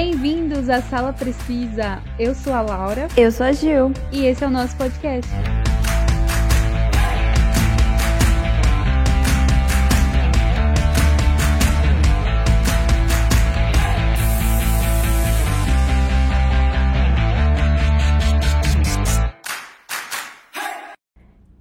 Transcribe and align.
Bem-vindos 0.00 0.68
à 0.68 0.80
Sala 0.80 1.12
Precisa. 1.12 2.00
Eu 2.20 2.32
sou 2.32 2.52
a 2.52 2.62
Laura. 2.62 3.08
Eu 3.16 3.32
sou 3.32 3.44
a 3.44 3.50
Gil. 3.50 3.90
E 4.12 4.26
esse 4.26 4.44
é 4.44 4.46
o 4.46 4.50
nosso 4.50 4.76
podcast. 4.76 5.28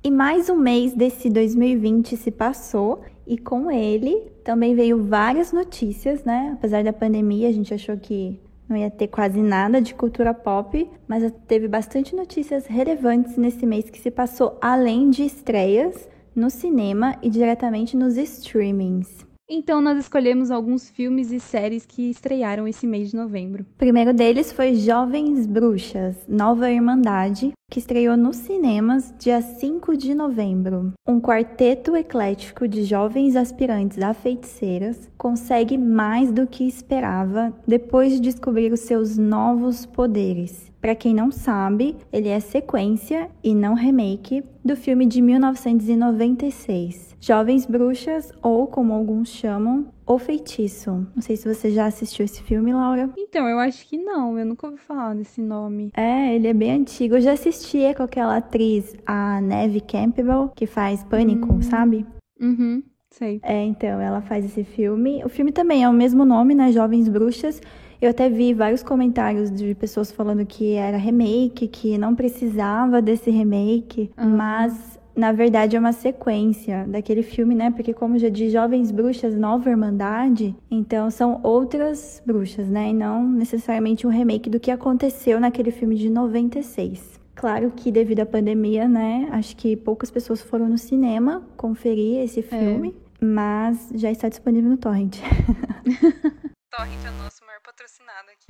E 0.04 0.12
mais 0.12 0.48
um 0.48 0.56
mês 0.56 0.94
desse 0.94 1.28
2020 1.32 2.16
se 2.16 2.30
passou 2.30 3.04
e 3.28 3.38
com 3.38 3.70
ele 3.70 4.32
também 4.44 4.74
veio 4.74 5.04
várias 5.04 5.52
notícias, 5.52 6.24
né? 6.24 6.52
Apesar 6.54 6.84
da 6.84 6.94
pandemia, 6.94 7.50
a 7.50 7.52
gente 7.52 7.74
achou 7.74 7.98
que 7.98 8.40
não 8.68 8.76
ia 8.76 8.90
ter 8.90 9.08
quase 9.08 9.42
nada 9.42 9.82
de 9.82 9.94
cultura 9.94 10.34
pop, 10.34 10.90
mas 11.08 11.32
teve 11.48 11.68
bastante 11.68 12.16
notícias 12.16 12.66
relevantes 12.66 13.38
nesse 13.38 13.66
mês 13.66 13.90
que 13.90 14.00
se 14.00 14.12
passou, 14.12 14.58
além 14.62 15.10
de 15.10 15.24
estreias 15.24 16.08
no 16.36 16.50
cinema 16.50 17.18
e 17.22 17.30
diretamente 17.30 17.98
nos 17.98 18.18
streamings. 18.18 19.26
Então 19.50 19.80
nós 19.80 19.98
escolhemos 19.98 20.52
alguns 20.52 20.90
filmes 20.90 21.32
e 21.32 21.40
séries 21.40 21.86
que 21.86 22.10
estrearam 22.10 22.68
esse 22.68 22.86
mês 22.86 23.12
de 23.12 23.16
novembro. 23.16 23.64
O 23.64 23.78
primeiro 23.78 24.14
deles 24.14 24.52
foi 24.52 24.76
Jovens 24.76 25.48
Bruxas, 25.48 26.18
Nova 26.28 26.70
Irmandade, 26.70 27.54
que 27.70 27.80
estreou 27.80 28.16
nos 28.16 28.38
cinemas 28.38 29.14
dia 29.20 29.42
5 29.42 29.98
de 29.98 30.16
novembro. 30.16 30.94
Um 31.06 31.20
quarteto 31.20 31.98
eclético 31.98 32.66
de 32.66 32.86
jovens 32.86 33.36
aspirantes 33.36 34.02
a 34.02 34.14
feiticeiras 34.14 35.10
consegue 35.18 35.78
mais 35.78 36.32
do 36.32 36.48
que 36.48 36.64
esperava 36.64 37.54
depois 37.68 38.14
de 38.14 38.22
descobrir 38.22 38.72
os 38.72 38.80
seus 38.80 39.18
novos 39.18 39.86
poderes. 39.86 40.72
Para 40.80 40.96
quem 40.96 41.14
não 41.14 41.30
sabe, 41.30 41.98
ele 42.14 42.30
é 42.30 42.40
sequência 42.40 43.30
e 43.44 43.54
não 43.54 43.74
remake 43.74 44.46
do 44.64 44.78
filme 44.78 45.06
de 45.06 45.22
1996, 45.22 47.18
Jovens 47.20 47.66
Bruxas, 47.66 48.32
ou 48.42 48.68
como 48.68 48.94
alguns 48.94 49.28
chamam, 49.28 49.88
O 50.08 50.18
Feitiço. 50.18 51.06
Não 51.14 51.22
sei 51.22 51.36
se 51.36 51.54
você 51.54 51.70
já 51.70 51.86
assistiu 51.86 52.24
esse 52.24 52.42
filme, 52.42 52.74
Laura. 52.74 53.10
Então, 53.18 53.48
eu 53.50 53.60
acho 53.60 53.86
que 53.86 53.98
não, 53.98 54.40
eu 54.40 54.46
nunca 54.46 54.66
ouvi 54.68 54.80
falar 54.80 55.14
desse 55.14 55.42
nome. 55.42 55.92
É, 55.94 56.34
ele 56.34 56.48
é 56.48 56.54
bem 56.54 56.72
antigo. 56.72 57.16
Eu 57.16 57.22
já 57.22 57.34
assisti 57.34 57.80
com 57.94 58.04
aquela 58.04 58.38
atriz, 58.38 58.96
a 59.06 59.42
Neve 59.42 59.82
Campbell, 59.82 60.50
que 60.56 60.66
faz 60.66 61.04
Pânico, 61.04 61.52
hum. 61.52 61.62
sabe? 61.62 62.06
Uhum. 62.40 62.82
Sei. 63.10 63.42
É, 63.44 63.66
então, 63.66 64.00
ela 64.00 64.22
faz 64.22 64.46
esse 64.46 64.64
filme. 64.64 65.22
O 65.26 65.30
filme 65.30 65.52
também 65.52 65.84
é 65.84 65.90
o 65.90 65.94
mesmo 65.94 66.24
nome, 66.24 66.56
né? 66.56 66.72
Jovens 66.72 67.10
Bruxas. 67.10 67.62
Eu 68.02 68.12
até 68.12 68.30
vi 68.30 68.54
vários 68.54 68.84
comentários 68.84 69.52
de 69.52 69.76
pessoas 69.76 70.12
falando 70.12 70.46
que 70.46 70.74
era 70.74 70.98
remake, 70.98 71.68
que 71.68 71.98
não 71.98 72.16
precisava 72.16 73.02
desse 73.02 73.30
remake, 73.30 74.12
uhum. 74.18 74.38
mas 74.38 74.97
na 75.18 75.32
verdade 75.32 75.76
é 75.76 75.80
uma 75.80 75.92
sequência 75.92 76.86
daquele 76.88 77.24
filme, 77.24 77.56
né? 77.56 77.72
Porque 77.72 77.92
como 77.92 78.20
já 78.20 78.30
diz 78.30 78.54
Jovens 78.54 78.92
Bruxas 78.92 79.36
Nova 79.36 79.68
Irmandade, 79.68 80.56
então 80.70 81.10
são 81.10 81.40
outras 81.42 82.22
bruxas, 82.24 82.68
né? 82.70 82.90
E 82.90 82.94
não 82.94 83.28
necessariamente 83.28 84.06
um 84.06 84.12
remake 84.12 84.48
do 84.48 84.60
que 84.60 84.70
aconteceu 84.70 85.40
naquele 85.40 85.72
filme 85.72 85.96
de 85.96 86.08
96. 86.08 87.20
Claro 87.34 87.72
que 87.76 87.92
devido 87.92 88.20
à 88.20 88.26
pandemia, 88.28 88.88
né? 88.88 89.28
Acho 89.32 89.56
que 89.58 89.76
poucas 89.76 90.12
pessoas 90.12 90.40
foram 90.42 90.70
no 90.70 90.78
cinema 90.78 91.44
conferir 91.58 92.24
esse 92.24 92.42
é. 92.42 92.44
filme, 92.44 92.96
é. 93.20 93.26
mas 93.26 93.90
já 93.96 94.12
está 94.12 94.30
disponível 94.30 94.70
no 94.70 94.78
Torrent. 94.78 95.18
Torrent 96.70 97.06
é 97.06 97.10
o 97.10 97.24
nosso 97.24 97.44
maior 97.44 97.62
patrocinado 97.64 98.30
aqui. 98.30 98.46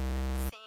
Sim. 0.54 0.58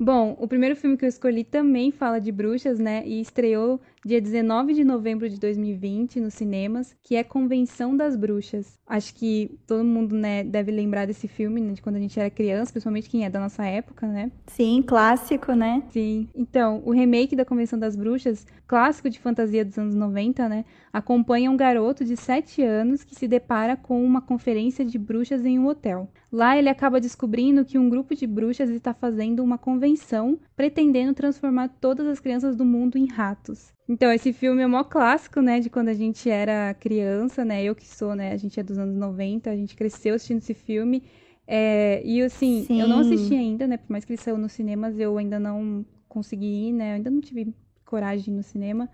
Bom, 0.00 0.36
o 0.38 0.46
primeiro 0.46 0.76
filme 0.76 0.96
que 0.96 1.04
eu 1.04 1.08
escolhi 1.08 1.42
também 1.42 1.90
fala 1.90 2.20
de 2.20 2.30
bruxas, 2.30 2.78
né? 2.78 3.02
E 3.04 3.20
estreou 3.20 3.80
dia 4.08 4.22
19 4.22 4.72
de 4.72 4.84
novembro 4.84 5.28
de 5.28 5.38
2020 5.38 6.18
nos 6.18 6.32
cinemas, 6.32 6.96
que 7.02 7.14
é 7.14 7.22
Convenção 7.22 7.94
das 7.94 8.16
Bruxas. 8.16 8.78
Acho 8.86 9.14
que 9.14 9.58
todo 9.66 9.84
mundo, 9.84 10.16
né, 10.16 10.42
deve 10.42 10.72
lembrar 10.72 11.06
desse 11.06 11.28
filme, 11.28 11.60
né, 11.60 11.74
de 11.74 11.82
quando 11.82 11.96
a 11.96 12.00
gente 12.00 12.18
era 12.18 12.30
criança, 12.30 12.72
principalmente 12.72 13.10
quem 13.10 13.26
é 13.26 13.30
da 13.30 13.38
nossa 13.38 13.66
época, 13.66 14.06
né? 14.06 14.32
Sim, 14.46 14.80
clássico, 14.80 15.52
né? 15.52 15.82
Sim. 15.90 16.26
Então, 16.34 16.82
o 16.86 16.90
remake 16.90 17.36
da 17.36 17.44
Convenção 17.44 17.78
das 17.78 17.94
Bruxas, 17.94 18.46
clássico 18.66 19.10
de 19.10 19.18
fantasia 19.18 19.62
dos 19.62 19.76
anos 19.76 19.94
90, 19.94 20.48
né, 20.48 20.64
acompanha 20.90 21.50
um 21.50 21.56
garoto 21.56 22.02
de 22.02 22.16
7 22.16 22.62
anos 22.62 23.04
que 23.04 23.14
se 23.14 23.28
depara 23.28 23.76
com 23.76 24.02
uma 24.02 24.22
conferência 24.22 24.86
de 24.86 24.98
bruxas 24.98 25.44
em 25.44 25.58
um 25.58 25.66
hotel. 25.66 26.08
Lá 26.32 26.56
ele 26.56 26.70
acaba 26.70 26.98
descobrindo 26.98 27.62
que 27.62 27.76
um 27.76 27.90
grupo 27.90 28.14
de 28.14 28.26
bruxas 28.26 28.70
está 28.70 28.94
fazendo 28.94 29.44
uma 29.44 29.58
convenção 29.58 30.38
pretendendo 30.56 31.12
transformar 31.12 31.68
todas 31.78 32.06
as 32.06 32.18
crianças 32.18 32.56
do 32.56 32.64
mundo 32.64 32.96
em 32.96 33.06
ratos. 33.06 33.76
Então, 33.88 34.12
esse 34.12 34.34
filme 34.34 34.60
é 34.62 34.66
o 34.66 34.68
maior 34.68 34.84
clássico, 34.84 35.40
né, 35.40 35.60
de 35.60 35.70
quando 35.70 35.88
a 35.88 35.94
gente 35.94 36.28
era 36.28 36.74
criança, 36.74 37.42
né? 37.42 37.64
Eu 37.64 37.74
que 37.74 37.86
sou, 37.86 38.14
né, 38.14 38.32
a 38.32 38.36
gente 38.36 38.60
é 38.60 38.62
dos 38.62 38.76
anos 38.78 38.94
90, 38.94 39.50
a 39.50 39.56
gente 39.56 39.74
cresceu 39.74 40.14
assistindo 40.14 40.38
esse 40.38 40.52
filme. 40.52 41.02
É, 41.46 42.02
e 42.04 42.22
assim, 42.22 42.64
Sim. 42.64 42.80
eu 42.80 42.86
não 42.86 42.98
assisti 42.98 43.34
ainda, 43.34 43.66
né? 43.66 43.78
Por 43.78 43.90
mais 43.90 44.04
que 44.04 44.12
ele 44.12 44.20
saiu 44.20 44.36
nos 44.36 44.52
cinemas, 44.52 44.98
eu 44.98 45.16
ainda 45.16 45.40
não 45.40 45.86
consegui 46.06 46.68
ir, 46.68 46.72
né? 46.72 46.90
Eu 46.90 46.94
ainda 46.96 47.10
não 47.10 47.22
tive 47.22 47.54
coragem 47.86 48.24
de 48.24 48.30
ir 48.30 48.34
no 48.34 48.42
cinema. 48.42 48.90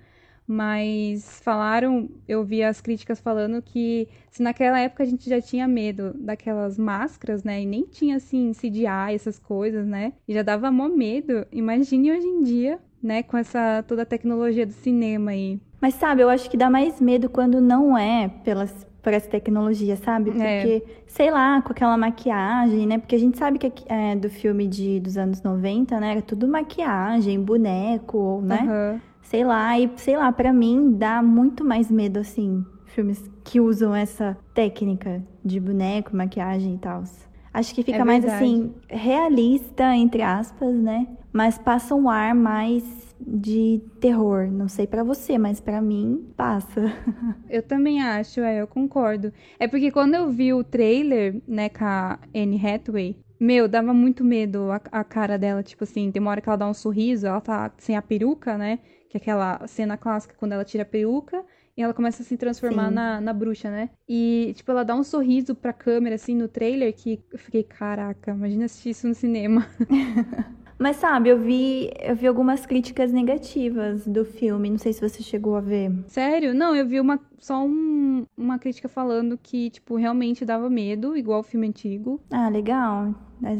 Mas 0.46 1.40
falaram, 1.40 2.08
eu 2.28 2.44
vi 2.44 2.62
as 2.62 2.80
críticas 2.80 3.18
falando 3.18 3.62
que 3.62 4.06
se 4.30 4.42
naquela 4.42 4.78
época 4.78 5.02
a 5.02 5.06
gente 5.06 5.28
já 5.28 5.40
tinha 5.40 5.66
medo 5.66 6.12
daquelas 6.18 6.78
máscaras, 6.78 7.42
né? 7.42 7.62
E 7.62 7.66
nem 7.66 7.84
tinha 7.84 8.16
assim 8.16 8.52
CGI, 8.52 9.14
essas 9.14 9.38
coisas, 9.38 9.86
né? 9.86 10.12
E 10.28 10.34
já 10.34 10.42
dava 10.42 10.70
mó 10.70 10.88
medo. 10.88 11.46
Imagine 11.50 12.12
hoje 12.12 12.26
em 12.26 12.42
dia 12.42 12.78
né, 13.04 13.22
com 13.22 13.36
essa 13.36 13.84
toda 13.86 14.02
a 14.02 14.06
tecnologia 14.06 14.66
do 14.66 14.72
cinema 14.72 15.32
aí. 15.32 15.60
Mas 15.80 15.94
sabe, 15.94 16.22
eu 16.22 16.30
acho 16.30 16.48
que 16.50 16.56
dá 16.56 16.70
mais 16.70 17.00
medo 17.00 17.28
quando 17.28 17.60
não 17.60 17.96
é 17.96 18.28
pelas 18.42 18.86
por 19.04 19.12
essa 19.12 19.28
tecnologia, 19.28 19.96
sabe? 19.96 20.30
É. 20.30 20.32
Porque, 20.32 20.82
é. 20.90 21.02
sei 21.06 21.30
lá, 21.30 21.60
com 21.60 21.72
aquela 21.72 21.94
maquiagem, 21.94 22.86
né? 22.86 22.96
Porque 22.98 23.14
a 23.14 23.18
gente 23.18 23.36
sabe 23.36 23.58
que 23.58 23.70
é 23.86 24.16
do 24.16 24.30
filme 24.30 24.66
de, 24.66 24.98
dos 24.98 25.18
anos 25.18 25.42
90, 25.42 26.00
né? 26.00 26.12
Era 26.12 26.22
tudo 26.22 26.48
maquiagem, 26.48 27.38
boneco, 27.38 28.40
né? 28.42 28.62
Uhum. 28.62 29.00
Sei 29.20 29.44
lá, 29.44 29.78
e 29.78 29.90
sei 29.96 30.16
lá, 30.16 30.32
para 30.32 30.54
mim 30.54 30.94
dá 30.96 31.22
muito 31.22 31.62
mais 31.62 31.90
medo, 31.90 32.18
assim, 32.18 32.64
filmes 32.86 33.30
que 33.44 33.60
usam 33.60 33.94
essa 33.94 34.36
técnica 34.54 35.22
de 35.44 35.60
boneco, 35.60 36.16
maquiagem 36.16 36.76
e 36.76 36.78
tal. 36.78 37.04
Acho 37.52 37.74
que 37.74 37.82
fica 37.82 37.98
é 37.98 38.04
mais 38.04 38.24
assim, 38.24 38.72
realista, 38.88 39.94
entre 39.94 40.22
aspas, 40.22 40.74
né? 40.74 41.06
Mas 41.34 41.58
passa 41.58 41.96
um 41.96 42.08
ar 42.08 42.32
mais 42.32 42.84
de 43.20 43.82
terror. 44.00 44.48
Não 44.52 44.68
sei 44.68 44.86
para 44.86 45.02
você, 45.02 45.36
mas 45.36 45.60
para 45.60 45.82
mim 45.82 46.32
passa. 46.36 46.80
Eu 47.50 47.60
também 47.60 48.00
acho, 48.00 48.40
é, 48.40 48.60
eu 48.60 48.66
concordo. 48.68 49.32
É 49.58 49.66
porque 49.66 49.90
quando 49.90 50.14
eu 50.14 50.30
vi 50.30 50.52
o 50.52 50.62
trailer, 50.64 51.40
né, 51.46 51.68
com 51.68 51.84
a 51.84 52.18
Anne 52.34 52.60
Hathaway, 52.64 53.16
meu, 53.38 53.68
dava 53.68 53.92
muito 53.92 54.24
medo 54.24 54.70
a, 54.70 54.80
a, 54.92 55.04
cara 55.04 55.36
dela, 55.36 55.62
tipo 55.62 55.84
assim, 55.84 56.10
tem 56.10 56.20
uma 56.20 56.30
hora 56.30 56.40
que 56.40 56.48
ela 56.48 56.56
dá 56.56 56.68
um 56.68 56.74
sorriso, 56.74 57.26
ela 57.26 57.40
tá 57.40 57.72
sem 57.78 57.96
a 57.96 58.02
peruca, 58.02 58.56
né? 58.56 58.78
Que 59.10 59.16
é 59.16 59.20
aquela 59.20 59.66
cena 59.66 59.96
clássica 59.96 60.34
quando 60.38 60.52
ela 60.52 60.64
tira 60.64 60.82
a 60.82 60.86
peruca 60.86 61.44
e 61.76 61.82
ela 61.82 61.92
começa 61.92 62.22
a 62.22 62.26
se 62.26 62.36
transformar 62.36 62.90
na, 62.90 63.20
na 63.20 63.32
bruxa, 63.32 63.70
né? 63.70 63.90
E, 64.08 64.52
tipo, 64.56 64.70
ela 64.70 64.84
dá 64.84 64.94
um 64.94 65.02
sorriso 65.02 65.54
pra 65.54 65.72
câmera, 65.72 66.14
assim, 66.14 66.34
no 66.34 66.48
trailer, 66.48 66.94
que 66.94 67.20
eu 67.32 67.38
fiquei, 67.38 67.64
caraca, 67.64 68.32
imagina 68.32 68.64
assistir 68.64 68.90
isso 68.90 69.08
no 69.08 69.14
cinema. 69.14 69.66
Mas 70.78 70.96
sabe, 70.96 71.28
eu 71.28 71.38
vi, 71.38 71.90
eu 72.00 72.16
vi 72.16 72.26
algumas 72.26 72.66
críticas 72.66 73.12
negativas 73.12 74.06
do 74.06 74.24
filme. 74.24 74.70
Não 74.70 74.78
sei 74.78 74.92
se 74.92 75.00
você 75.00 75.22
chegou 75.22 75.56
a 75.56 75.60
ver. 75.60 75.92
Sério? 76.08 76.54
Não, 76.54 76.74
eu 76.74 76.86
vi 76.86 77.00
uma, 77.00 77.20
só 77.38 77.64
um, 77.64 78.24
uma 78.36 78.58
crítica 78.58 78.88
falando 78.88 79.38
que, 79.40 79.70
tipo, 79.70 79.96
realmente 79.96 80.44
dava 80.44 80.68
medo, 80.68 81.16
igual 81.16 81.40
o 81.40 81.44
filme 81.44 81.68
antigo. 81.68 82.20
Ah, 82.30 82.48
legal. 82.48 83.14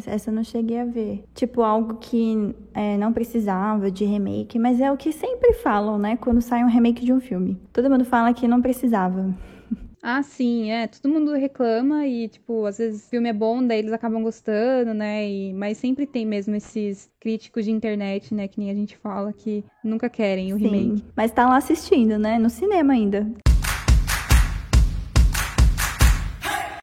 Essa 0.06 0.30
eu 0.30 0.34
não 0.34 0.44
cheguei 0.44 0.80
a 0.80 0.84
ver. 0.84 1.24
Tipo, 1.34 1.62
algo 1.62 1.94
que 1.94 2.54
é, 2.72 2.96
não 2.96 3.12
precisava 3.12 3.90
de 3.90 4.04
remake, 4.04 4.58
mas 4.58 4.80
é 4.80 4.90
o 4.90 4.96
que 4.96 5.12
sempre 5.12 5.52
falam, 5.54 5.98
né? 5.98 6.16
Quando 6.16 6.40
sai 6.40 6.64
um 6.64 6.68
remake 6.68 7.04
de 7.04 7.12
um 7.12 7.20
filme. 7.20 7.60
Todo 7.72 7.90
mundo 7.90 8.04
fala 8.04 8.32
que 8.32 8.48
não 8.48 8.62
precisava. 8.62 9.34
Ah, 10.06 10.22
sim, 10.22 10.70
é. 10.70 10.86
Todo 10.86 11.10
mundo 11.10 11.32
reclama 11.32 12.06
e, 12.06 12.28
tipo, 12.28 12.66
às 12.66 12.76
vezes 12.76 13.06
o 13.06 13.08
filme 13.08 13.30
é 13.30 13.32
bom, 13.32 13.66
daí 13.66 13.78
eles 13.78 13.90
acabam 13.90 14.22
gostando, 14.22 14.92
né? 14.92 15.26
E... 15.26 15.54
Mas 15.54 15.78
sempre 15.78 16.06
tem 16.06 16.26
mesmo 16.26 16.54
esses 16.54 17.10
críticos 17.18 17.64
de 17.64 17.70
internet, 17.70 18.34
né? 18.34 18.46
Que 18.46 18.60
nem 18.60 18.70
a 18.70 18.74
gente 18.74 18.98
fala, 18.98 19.32
que 19.32 19.64
nunca 19.82 20.10
querem 20.10 20.52
o 20.52 20.58
sim, 20.58 20.64
remake. 20.68 21.04
Mas 21.16 21.32
tá 21.32 21.48
lá 21.48 21.56
assistindo, 21.56 22.18
né? 22.18 22.38
No 22.38 22.50
cinema 22.50 22.92
ainda. 22.92 23.26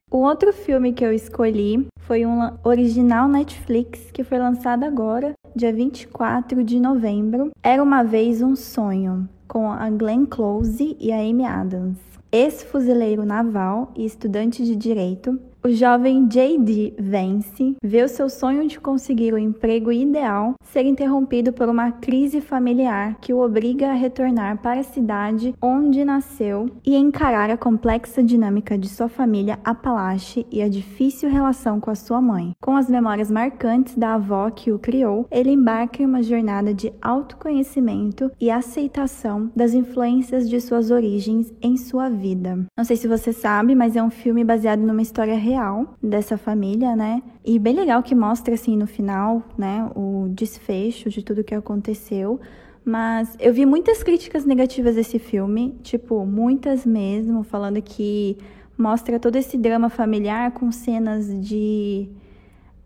O 0.09 0.17
outro 0.17 0.51
filme 0.51 0.91
que 0.91 1.05
eu 1.05 1.13
escolhi 1.13 1.85
foi 1.99 2.25
um 2.25 2.39
original 2.63 3.27
Netflix 3.27 4.09
que 4.11 4.23
foi 4.23 4.39
lançado 4.39 4.83
agora, 4.83 5.33
dia 5.55 5.71
24 5.71 6.63
de 6.63 6.79
novembro. 6.79 7.51
Era 7.61 7.83
uma 7.83 8.01
vez 8.01 8.41
um 8.41 8.55
sonho, 8.55 9.29
com 9.47 9.71
a 9.71 9.91
Glenn 9.91 10.25
Close 10.25 10.97
e 10.99 11.11
a 11.11 11.19
Amy 11.19 11.45
Adams. 11.45 12.11
Ex-fuzileiro 12.31 13.25
naval 13.25 13.91
e 13.93 14.05
estudante 14.05 14.63
de 14.63 14.73
direito, 14.73 15.37
O 15.63 15.69
jovem 15.69 16.25
JD 16.25 16.95
Vance 16.99 17.77
vê 17.83 18.01
o 18.01 18.09
seu 18.09 18.27
sonho 18.27 18.67
de 18.67 18.79
conseguir 18.79 19.31
o 19.31 19.37
emprego 19.37 19.91
ideal 19.91 20.55
ser 20.63 20.87
interrompido 20.87 21.53
por 21.53 21.69
uma 21.69 21.91
crise 21.91 22.41
familiar 22.41 23.17
que 23.21 23.31
o 23.31 23.39
obriga 23.39 23.91
a 23.91 23.93
retornar 23.93 24.59
para 24.59 24.79
a 24.79 24.83
cidade 24.83 25.53
onde 25.61 26.03
nasceu 26.03 26.67
e 26.83 26.95
encarar 26.95 27.51
a 27.51 27.57
complexa 27.57 28.23
dinâmica 28.23 28.75
de 28.75 28.89
sua 28.89 29.07
família 29.07 29.59
Apalache 29.63 30.47
e 30.51 30.63
a 30.63 30.67
difícil 30.67 31.29
relação 31.29 31.79
com 31.79 31.91
a 31.91 31.95
sua 31.95 32.19
mãe. 32.19 32.53
Com 32.59 32.75
as 32.75 32.89
memórias 32.89 33.29
marcantes 33.29 33.95
da 33.95 34.15
avó 34.15 34.49
que 34.49 34.71
o 34.71 34.79
criou, 34.79 35.27
ele 35.29 35.51
embarca 35.51 36.01
em 36.01 36.07
uma 36.07 36.23
jornada 36.23 36.73
de 36.73 36.91
autoconhecimento 36.99 38.31
e 38.41 38.49
aceitação 38.49 39.51
das 39.55 39.75
influências 39.75 40.49
de 40.49 40.59
suas 40.59 40.89
origens 40.89 41.53
em 41.61 41.77
sua 41.77 42.09
vida. 42.09 42.65
Não 42.75 42.83
sei 42.83 42.95
se 42.97 43.07
você 43.07 43.31
sabe, 43.31 43.75
mas 43.75 43.95
é 43.95 44.01
um 44.01 44.09
filme 44.09 44.43
baseado 44.43 44.79
numa 44.79 45.03
história 45.03 45.35
real 45.51 45.95
dessa 46.01 46.37
família, 46.37 46.95
né? 46.95 47.21
E 47.43 47.59
bem 47.59 47.75
legal 47.75 48.01
que 48.01 48.15
mostra 48.15 48.53
assim 48.53 48.77
no 48.77 48.87
final, 48.87 49.43
né, 49.57 49.89
o 49.95 50.27
desfecho 50.29 51.09
de 51.09 51.23
tudo 51.23 51.43
que 51.43 51.55
aconteceu. 51.55 52.39
Mas 52.83 53.37
eu 53.39 53.53
vi 53.53 53.65
muitas 53.65 54.01
críticas 54.01 54.43
negativas 54.43 54.95
desse 54.95 55.19
filme, 55.19 55.77
tipo, 55.83 56.25
muitas 56.25 56.85
mesmo, 56.85 57.43
falando 57.43 57.79
que 57.81 58.37
mostra 58.77 59.19
todo 59.19 59.35
esse 59.35 59.57
drama 59.57 59.89
familiar 59.89 60.51
com 60.51 60.71
cenas 60.71 61.27
de. 61.39 62.09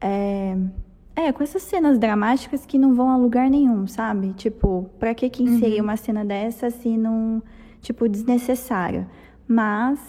É, 0.02 0.58
é, 1.16 1.32
com 1.32 1.42
essas 1.42 1.62
cenas 1.62 1.98
dramáticas 1.98 2.66
que 2.66 2.78
não 2.78 2.94
vão 2.94 3.10
a 3.10 3.16
lugar 3.16 3.50
nenhum, 3.50 3.88
sabe? 3.88 4.34
Tipo, 4.34 4.90
pra 5.00 5.14
que 5.14 5.30
que 5.30 5.44
inserir 5.44 5.78
uhum. 5.78 5.86
uma 5.86 5.98
cena 5.98 6.26
dessa 6.26 6.70
se 6.70 6.98
não. 6.98 7.42
Tipo, 7.80 8.10
desnecessária. 8.10 9.08
Mas 9.48 10.00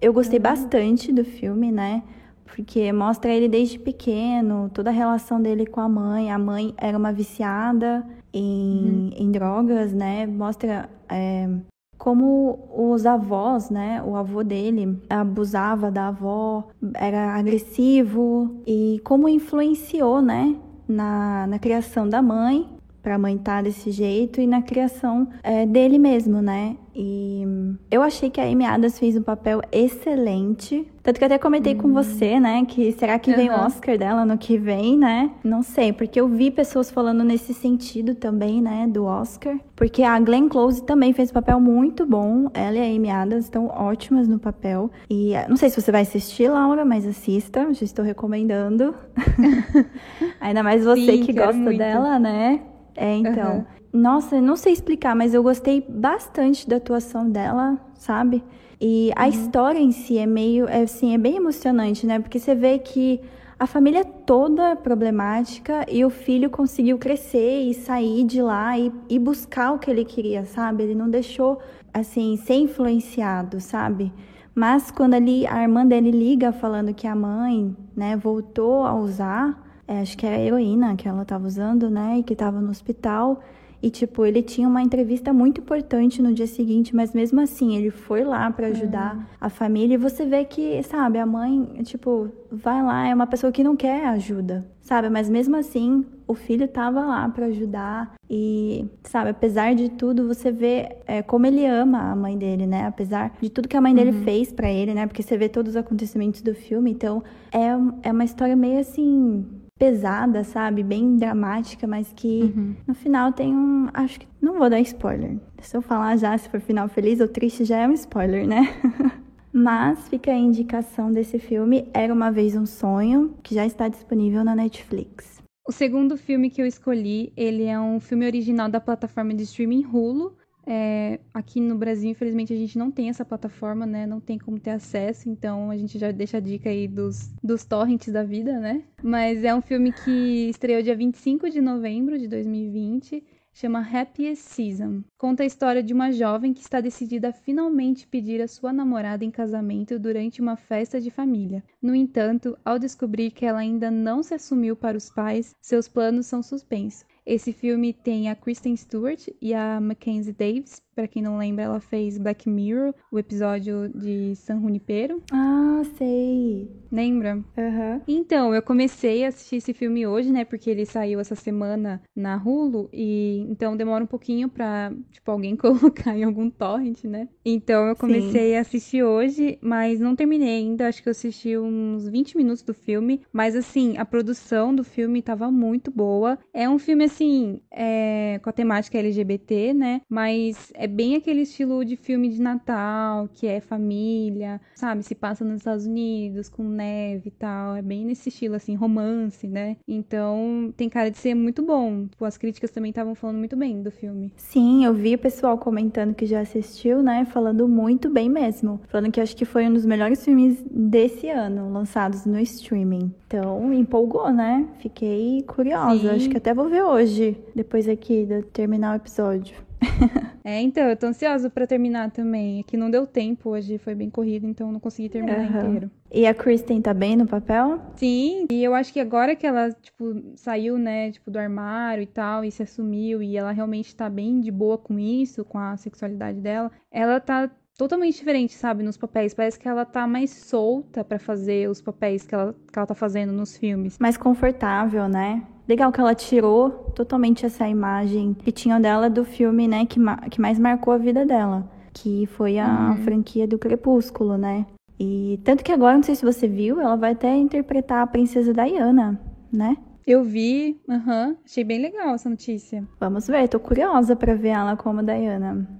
eu 0.00 0.12
gostei 0.12 0.38
bastante 0.38 1.12
do 1.12 1.24
filme, 1.24 1.70
né? 1.70 2.02
Porque 2.44 2.92
mostra 2.92 3.30
ele 3.32 3.48
desde 3.48 3.78
pequeno, 3.78 4.70
toda 4.74 4.90
a 4.90 4.92
relação 4.92 5.40
dele 5.40 5.66
com 5.66 5.80
a 5.80 5.88
mãe. 5.88 6.32
A 6.32 6.38
mãe 6.38 6.74
era 6.76 6.96
uma 6.96 7.12
viciada 7.12 8.04
em, 8.32 8.42
uhum. 8.42 9.10
em 9.14 9.30
drogas, 9.30 9.92
né? 9.92 10.26
Mostra 10.26 10.88
é, 11.08 11.48
como 11.96 12.58
os 12.74 13.06
avós, 13.06 13.70
né? 13.70 14.02
O 14.02 14.16
avô 14.16 14.42
dele 14.42 14.98
abusava 15.08 15.90
da 15.90 16.08
avó, 16.08 16.68
era 16.94 17.34
agressivo 17.34 18.62
e 18.66 19.00
como 19.04 19.28
influenciou, 19.28 20.20
né? 20.20 20.56
Na, 20.88 21.46
na 21.46 21.58
criação 21.58 22.08
da 22.08 22.20
mãe 22.20 22.68
para 23.02 23.14
a 23.14 23.18
mãe 23.18 23.36
estar 23.36 23.56
tá 23.56 23.62
desse 23.62 23.90
jeito 23.90 24.40
e 24.40 24.46
na 24.46 24.62
criação 24.62 25.28
é, 25.42 25.66
dele 25.66 25.98
mesmo, 25.98 26.40
né? 26.42 26.76
E 26.94 27.44
eu 27.90 28.02
achei 28.02 28.28
que 28.30 28.40
a 28.40 28.44
Amy 28.44 28.64
Adams 28.64 28.98
fez 28.98 29.16
um 29.16 29.22
papel 29.22 29.62
excelente. 29.70 30.86
Tanto 31.02 31.18
que 31.18 31.24
eu 31.24 31.26
até 31.26 31.38
comentei 31.38 31.74
com 31.74 31.92
você, 31.92 32.38
né? 32.40 32.64
Que 32.66 32.92
será 32.92 33.18
que 33.18 33.32
vem 33.32 33.48
o 33.48 33.54
Oscar 33.54 33.96
dela 33.96 34.24
no 34.24 34.36
que 34.36 34.58
vem, 34.58 34.98
né? 34.98 35.30
Não 35.42 35.62
sei, 35.62 35.92
porque 35.92 36.20
eu 36.20 36.28
vi 36.28 36.50
pessoas 36.50 36.90
falando 36.90 37.24
nesse 37.24 37.54
sentido 37.54 38.14
também, 38.14 38.60
né? 38.60 38.86
Do 38.86 39.04
Oscar. 39.04 39.58
Porque 39.76 40.02
a 40.02 40.18
Glenn 40.18 40.48
Close 40.48 40.82
também 40.82 41.12
fez 41.12 41.30
um 41.30 41.34
papel 41.34 41.60
muito 41.60 42.04
bom. 42.04 42.50
Ela 42.52 42.76
e 42.76 42.80
a 42.80 42.96
Amy 42.96 43.10
Adams 43.10 43.44
estão 43.44 43.68
ótimas 43.68 44.28
no 44.28 44.38
papel. 44.38 44.90
E 45.08 45.32
não 45.48 45.56
sei 45.56 45.70
se 45.70 45.80
você 45.80 45.92
vai 45.92 46.02
assistir, 46.02 46.48
Laura, 46.48 46.84
mas 46.84 47.06
assista. 47.06 47.72
Já 47.72 47.84
estou 47.84 48.04
recomendando. 48.04 48.94
Ainda 50.40 50.62
mais 50.62 50.84
você 50.84 51.18
Sim, 51.18 51.22
que 51.24 51.32
gosta 51.32 51.54
muito. 51.54 51.78
dela, 51.78 52.18
né? 52.18 52.60
É, 52.96 53.16
então. 53.16 53.58
Uhum. 53.58 53.64
Nossa, 53.92 54.40
não 54.40 54.56
sei 54.56 54.72
explicar, 54.72 55.16
mas 55.16 55.34
eu 55.34 55.42
gostei 55.42 55.84
bastante 55.88 56.68
da 56.68 56.76
atuação 56.76 57.28
dela, 57.28 57.78
sabe? 57.94 58.42
E 58.80 59.10
a 59.16 59.24
uhum. 59.24 59.28
história 59.28 59.78
em 59.78 59.92
si 59.92 60.16
é 60.16 60.26
meio, 60.26 60.68
é, 60.68 60.82
assim, 60.82 61.12
é 61.14 61.18
bem 61.18 61.36
emocionante, 61.36 62.06
né? 62.06 62.18
Porque 62.18 62.38
você 62.38 62.54
vê 62.54 62.78
que 62.78 63.20
a 63.58 63.66
família 63.66 64.04
toda 64.04 64.70
é 64.70 64.74
problemática 64.74 65.84
e 65.86 66.02
o 66.02 66.08
filho 66.08 66.48
conseguiu 66.48 66.96
crescer 66.98 67.62
e 67.62 67.74
sair 67.74 68.24
de 68.24 68.40
lá 68.40 68.78
e, 68.78 68.90
e 69.08 69.18
buscar 69.18 69.72
o 69.72 69.78
que 69.78 69.90
ele 69.90 70.04
queria, 70.04 70.46
sabe? 70.46 70.84
Ele 70.84 70.94
não 70.94 71.10
deixou, 71.10 71.58
assim, 71.92 72.36
ser 72.38 72.54
influenciado, 72.54 73.60
sabe? 73.60 74.10
Mas 74.54 74.90
quando 74.90 75.14
ali 75.14 75.46
a 75.46 75.62
irmã 75.62 75.84
dele 75.84 76.10
liga 76.10 76.52
falando 76.52 76.94
que 76.94 77.06
a 77.06 77.14
mãe, 77.14 77.76
né, 77.94 78.16
voltou 78.16 78.84
a 78.84 78.94
usar, 78.94 79.69
é, 79.90 80.02
acho 80.02 80.16
que 80.16 80.24
é 80.24 80.36
a 80.36 80.38
heroína 80.38 80.94
que 80.94 81.08
ela 81.08 81.22
estava 81.22 81.44
usando, 81.44 81.90
né, 81.90 82.18
e 82.18 82.22
que 82.22 82.32
estava 82.32 82.60
no 82.60 82.70
hospital. 82.70 83.40
E, 83.82 83.90
tipo, 83.90 84.24
ele 84.24 84.40
tinha 84.40 84.68
uma 84.68 84.82
entrevista 84.82 85.32
muito 85.32 85.60
importante 85.60 86.22
no 86.22 86.32
dia 86.32 86.46
seguinte, 86.46 86.94
mas 86.94 87.12
mesmo 87.12 87.40
assim, 87.40 87.74
ele 87.74 87.90
foi 87.90 88.22
lá 88.22 88.48
para 88.52 88.68
ajudar 88.68 89.16
uhum. 89.16 89.22
a 89.40 89.48
família. 89.48 89.94
E 89.94 89.96
você 89.96 90.24
vê 90.26 90.44
que, 90.44 90.80
sabe, 90.84 91.18
a 91.18 91.26
mãe, 91.26 91.80
tipo, 91.82 92.28
vai 92.52 92.80
lá, 92.84 93.08
é 93.08 93.14
uma 93.14 93.26
pessoa 93.26 93.50
que 93.50 93.64
não 93.64 93.74
quer 93.74 94.06
ajuda, 94.06 94.64
sabe? 94.82 95.08
Mas 95.08 95.30
mesmo 95.30 95.56
assim, 95.56 96.04
o 96.28 96.34
filho 96.34 96.68
tava 96.68 97.00
lá 97.00 97.26
para 97.28 97.46
ajudar. 97.46 98.12
E, 98.28 98.84
sabe, 99.02 99.30
apesar 99.30 99.74
de 99.74 99.88
tudo, 99.88 100.28
você 100.28 100.52
vê 100.52 100.98
é, 101.06 101.22
como 101.22 101.46
ele 101.46 101.66
ama 101.66 102.12
a 102.12 102.14
mãe 102.14 102.36
dele, 102.36 102.66
né? 102.66 102.86
Apesar 102.86 103.32
de 103.40 103.48
tudo 103.48 103.66
que 103.66 103.76
a 103.76 103.80
mãe 103.80 103.94
dele 103.94 104.10
uhum. 104.10 104.22
fez 104.22 104.52
para 104.52 104.70
ele, 104.70 104.94
né? 104.94 105.06
Porque 105.06 105.22
você 105.22 105.36
vê 105.38 105.48
todos 105.48 105.70
os 105.70 105.76
acontecimentos 105.76 106.42
do 106.42 106.54
filme. 106.54 106.92
Então, 106.92 107.24
é, 107.50 108.08
é 108.08 108.12
uma 108.12 108.24
história 108.24 108.54
meio 108.54 108.78
assim 108.78 109.59
pesada, 109.80 110.44
sabe? 110.44 110.82
Bem 110.82 111.16
dramática, 111.16 111.86
mas 111.86 112.12
que 112.14 112.42
uhum. 112.42 112.76
no 112.86 112.94
final 112.94 113.32
tem 113.32 113.56
um. 113.56 113.88
Acho 113.94 114.20
que. 114.20 114.28
Não 114.40 114.58
vou 114.58 114.68
dar 114.68 114.78
spoiler. 114.80 115.38
Se 115.62 115.74
eu 115.74 115.80
falar 115.80 116.18
já 116.18 116.36
se 116.36 116.50
for 116.50 116.60
final 116.60 116.86
feliz 116.86 117.18
ou 117.18 117.26
triste, 117.26 117.64
já 117.64 117.78
é 117.78 117.88
um 117.88 117.94
spoiler, 117.94 118.46
né? 118.46 118.68
mas 119.50 120.06
fica 120.08 120.30
a 120.30 120.36
indicação 120.36 121.10
desse 121.10 121.38
filme 121.38 121.88
Era 121.92 122.12
uma 122.12 122.30
Vez 122.30 122.54
um 122.54 122.66
Sonho, 122.66 123.34
que 123.42 123.54
já 123.54 123.64
está 123.64 123.88
disponível 123.88 124.44
na 124.44 124.54
Netflix. 124.54 125.40
O 125.66 125.72
segundo 125.72 126.16
filme 126.16 126.50
que 126.50 126.60
eu 126.60 126.66
escolhi, 126.66 127.32
ele 127.36 127.64
é 127.64 127.78
um 127.80 128.00
filme 128.00 128.26
original 128.26 128.68
da 128.68 128.80
plataforma 128.80 129.32
de 129.32 129.44
streaming 129.44 129.86
Hulu, 129.86 130.36
é, 130.66 131.20
aqui 131.32 131.60
no 131.60 131.76
Brasil, 131.76 132.10
infelizmente, 132.10 132.52
a 132.52 132.56
gente 132.56 132.78
não 132.78 132.90
tem 132.90 133.08
essa 133.08 133.24
plataforma, 133.24 133.86
né? 133.86 134.06
Não 134.06 134.20
tem 134.20 134.38
como 134.38 134.58
ter 134.58 134.70
acesso, 134.70 135.28
então 135.28 135.70
a 135.70 135.76
gente 135.76 135.98
já 135.98 136.10
deixa 136.10 136.36
a 136.36 136.40
dica 136.40 136.68
aí 136.68 136.86
dos, 136.86 137.32
dos 137.42 137.64
torrents 137.64 138.12
da 138.12 138.22
vida, 138.22 138.58
né? 138.58 138.82
Mas 139.02 139.44
é 139.44 139.54
um 139.54 139.60
filme 139.60 139.92
que 139.92 140.48
estreou 140.48 140.82
dia 140.82 140.96
25 140.96 141.50
de 141.50 141.60
novembro 141.60 142.18
de 142.18 142.28
2020 142.28 143.24
chama 143.52 143.80
Happiest 143.80 144.44
Season. 144.44 145.02
Conta 145.18 145.42
a 145.42 145.46
história 145.46 145.82
de 145.82 145.92
uma 145.92 146.12
jovem 146.12 146.54
que 146.54 146.60
está 146.60 146.80
decidida 146.80 147.28
a 147.28 147.32
finalmente 147.32 148.06
pedir 148.06 148.40
a 148.40 148.48
sua 148.48 148.72
namorada 148.72 149.24
em 149.24 149.30
casamento 149.30 149.98
durante 149.98 150.40
uma 150.40 150.56
festa 150.56 151.00
de 151.00 151.10
família. 151.10 151.62
No 151.82 151.94
entanto, 151.94 152.56
ao 152.64 152.78
descobrir 152.78 153.30
que 153.30 153.44
ela 153.44 153.58
ainda 153.58 153.90
não 153.90 154.22
se 154.22 154.34
assumiu 154.34 154.76
para 154.76 154.96
os 154.96 155.10
pais, 155.10 155.54
seus 155.60 155.88
planos 155.88 156.26
são 156.26 156.42
suspensos. 156.42 157.04
Esse 157.30 157.52
filme 157.52 157.92
tem 157.92 158.28
a 158.28 158.34
Kristen 158.34 158.76
Stewart 158.76 159.28
e 159.40 159.54
a 159.54 159.80
Mackenzie 159.80 160.32
Davis. 160.32 160.82
Para 160.94 161.06
quem 161.06 161.22
não 161.22 161.38
lembra, 161.38 161.64
ela 161.64 161.80
fez 161.80 162.18
Black 162.18 162.48
Mirror, 162.48 162.92
o 163.10 163.18
episódio 163.18 163.88
de 163.94 164.34
San 164.36 164.60
Junipero. 164.60 165.22
Ah, 165.32 165.82
sei. 165.96 166.68
Lembra? 166.90 167.36
Uhum. 167.36 168.00
Então, 168.06 168.54
eu 168.54 168.60
comecei 168.60 169.24
a 169.24 169.28
assistir 169.28 169.56
esse 169.56 169.72
filme 169.72 170.06
hoje, 170.06 170.32
né? 170.32 170.44
Porque 170.44 170.68
ele 170.68 170.84
saiu 170.84 171.20
essa 171.20 171.34
semana 171.34 172.02
na 172.14 172.36
Hulu. 172.36 172.88
E 172.92 173.46
então 173.48 173.76
demora 173.76 174.02
um 174.02 174.06
pouquinho 174.06 174.48
pra, 174.48 174.92
tipo, 175.10 175.30
alguém 175.30 175.54
colocar 175.56 176.16
em 176.16 176.24
algum 176.24 176.50
torrent, 176.50 177.04
né? 177.04 177.28
Então 177.44 177.86
eu 177.86 177.96
comecei 177.96 178.50
Sim. 178.50 178.56
a 178.56 178.60
assistir 178.60 179.02
hoje, 179.02 179.58
mas 179.62 180.00
não 180.00 180.16
terminei 180.16 180.58
ainda. 180.58 180.88
Acho 180.88 181.02
que 181.02 181.08
eu 181.08 181.12
assisti 181.12 181.56
uns 181.56 182.08
20 182.08 182.36
minutos 182.36 182.62
do 182.62 182.74
filme. 182.74 183.22
Mas 183.32 183.54
assim, 183.54 183.96
a 183.96 184.04
produção 184.04 184.74
do 184.74 184.82
filme 184.82 185.22
tava 185.22 185.50
muito 185.50 185.90
boa. 185.90 186.38
É 186.52 186.68
um 186.68 186.78
filme, 186.78 187.04
assim, 187.04 187.60
é, 187.70 188.40
com 188.42 188.50
a 188.50 188.52
temática 188.52 188.98
LGBT, 188.98 189.72
né? 189.72 190.00
Mas 190.08 190.72
é 190.80 190.86
bem 190.86 191.14
aquele 191.14 191.42
estilo 191.42 191.84
de 191.84 191.94
filme 191.94 192.30
de 192.30 192.40
Natal, 192.40 193.28
que 193.34 193.46
é 193.46 193.60
família, 193.60 194.58
sabe? 194.74 195.02
Se 195.02 195.14
passa 195.14 195.44
nos 195.44 195.58
Estados 195.58 195.84
Unidos, 195.84 196.48
com 196.48 196.62
neve 196.62 197.28
e 197.28 197.30
tal. 197.30 197.76
É 197.76 197.82
bem 197.82 198.06
nesse 198.06 198.30
estilo, 198.30 198.54
assim, 198.54 198.74
romance, 198.74 199.46
né? 199.46 199.76
Então 199.86 200.72
tem 200.74 200.88
cara 200.88 201.10
de 201.10 201.18
ser 201.18 201.34
muito 201.34 201.62
bom. 201.62 202.06
Tipo, 202.06 202.24
as 202.24 202.38
críticas 202.38 202.70
também 202.70 202.88
estavam 202.88 203.14
falando 203.14 203.36
muito 203.36 203.56
bem 203.56 203.82
do 203.82 203.90
filme. 203.90 204.32
Sim, 204.36 204.86
eu 204.86 204.94
vi 204.94 205.14
o 205.14 205.18
pessoal 205.18 205.58
comentando 205.58 206.14
que 206.14 206.24
já 206.24 206.40
assistiu, 206.40 207.02
né? 207.02 207.26
Falando 207.26 207.68
muito 207.68 208.08
bem 208.08 208.30
mesmo. 208.30 208.80
Falando 208.88 209.12
que 209.12 209.20
acho 209.20 209.36
que 209.36 209.44
foi 209.44 209.66
um 209.66 209.74
dos 209.74 209.84
melhores 209.84 210.24
filmes 210.24 210.64
desse 210.70 211.28
ano, 211.28 211.70
lançados 211.70 212.24
no 212.24 212.40
streaming. 212.40 213.12
Então, 213.26 213.70
empolgou, 213.74 214.32
né? 214.32 214.66
Fiquei 214.78 215.42
curiosa. 215.42 216.00
Sim. 216.00 216.08
Acho 216.08 216.30
que 216.30 216.38
até 216.38 216.54
vou 216.54 216.70
ver 216.70 216.82
hoje, 216.82 217.38
depois 217.54 217.86
aqui 217.86 218.24
de 218.24 218.42
terminar 218.44 218.94
o 218.94 218.96
episódio. 218.96 219.69
é, 220.44 220.60
então, 220.60 220.88
eu 220.88 220.96
tô 220.96 221.06
ansiosa 221.06 221.48
para 221.48 221.66
terminar 221.66 222.10
também. 222.10 222.60
Aqui 222.60 222.76
não 222.76 222.90
deu 222.90 223.06
tempo, 223.06 223.50
hoje 223.50 223.78
foi 223.78 223.94
bem 223.94 224.10
corrido, 224.10 224.46
então 224.46 224.70
não 224.70 224.80
consegui 224.80 225.08
terminar 225.08 225.38
uhum. 225.38 225.46
inteiro. 225.46 225.90
E 226.12 226.26
a 226.26 226.34
Kristen 226.34 226.80
tá 226.80 226.92
bem 226.92 227.16
no 227.16 227.26
papel? 227.26 227.80
Sim, 227.94 228.46
e 228.50 228.64
eu 228.64 228.74
acho 228.74 228.92
que 228.92 228.98
agora 228.98 229.36
que 229.36 229.46
ela, 229.46 229.70
tipo, 229.72 230.22
saiu, 230.34 230.76
né, 230.76 231.12
tipo, 231.12 231.30
do 231.30 231.38
armário 231.38 232.02
e 232.02 232.06
tal, 232.06 232.44
e 232.44 232.50
se 232.50 232.62
assumiu, 232.62 233.22
e 233.22 233.36
ela 233.36 233.52
realmente 233.52 233.94
tá 233.94 234.08
bem 234.08 234.40
de 234.40 234.50
boa 234.50 234.76
com 234.76 234.98
isso, 234.98 235.44
com 235.44 235.58
a 235.58 235.76
sexualidade 235.76 236.40
dela, 236.40 236.70
ela 236.90 237.20
tá 237.20 237.50
totalmente 237.80 238.18
diferente, 238.18 238.52
sabe, 238.52 238.82
nos 238.82 238.98
papéis. 238.98 239.32
Parece 239.32 239.58
que 239.58 239.66
ela 239.66 239.86
tá 239.86 240.06
mais 240.06 240.28
solta 240.28 241.02
para 241.02 241.18
fazer 241.18 241.66
os 241.70 241.80
papéis 241.80 242.26
que 242.26 242.34
ela, 242.34 242.54
que 242.70 242.78
ela 242.78 242.86
tá 242.86 242.94
fazendo 242.94 243.32
nos 243.32 243.56
filmes. 243.56 243.98
Mais 243.98 244.18
confortável, 244.18 245.08
né? 245.08 245.42
Legal 245.66 245.90
que 245.90 245.98
ela 245.98 246.14
tirou 246.14 246.68
totalmente 246.94 247.46
essa 247.46 247.66
imagem 247.66 248.34
que 248.34 248.52
tinham 248.52 248.78
dela 248.78 249.08
do 249.08 249.24
filme, 249.24 249.66
né, 249.66 249.86
que, 249.86 249.98
que 250.30 250.40
mais 250.40 250.58
marcou 250.58 250.92
a 250.92 250.98
vida 250.98 251.24
dela, 251.24 251.70
que 251.94 252.26
foi 252.26 252.58
a 252.58 252.90
uhum. 252.90 252.96
franquia 252.98 253.46
do 253.46 253.56
Crepúsculo, 253.56 254.36
né? 254.36 254.66
E 254.98 255.40
tanto 255.42 255.64
que 255.64 255.72
agora, 255.72 255.94
não 255.96 256.02
sei 256.02 256.14
se 256.16 256.24
você 256.24 256.46
viu, 256.46 256.80
ela 256.80 256.96
vai 256.96 257.12
até 257.12 257.34
interpretar 257.34 258.02
a 258.02 258.06
princesa 258.06 258.52
Diana, 258.52 259.18
né? 259.50 259.76
Eu 260.06 260.22
vi, 260.22 260.78
aham, 260.86 261.28
uhum, 261.28 261.36
achei 261.46 261.64
bem 261.64 261.80
legal 261.80 262.14
essa 262.14 262.28
notícia. 262.28 262.86
Vamos 262.98 263.26
ver, 263.26 263.48
tô 263.48 263.58
curiosa 263.58 264.14
para 264.14 264.34
ver 264.34 264.48
ela 264.48 264.76
como 264.76 265.02
Diana. 265.02 265.79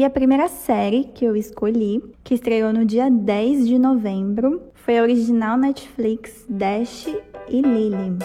E 0.00 0.04
a 0.04 0.08
primeira 0.08 0.48
série 0.48 1.04
que 1.04 1.26
eu 1.26 1.36
escolhi, 1.36 2.02
que 2.24 2.32
estreou 2.32 2.72
no 2.72 2.86
dia 2.86 3.10
10 3.10 3.68
de 3.68 3.78
novembro, 3.78 4.62
foi 4.72 4.98
a 4.98 5.02
original 5.02 5.58
Netflix 5.58 6.46
Dash 6.48 7.06
e 7.46 7.60
Lily. 7.60 8.16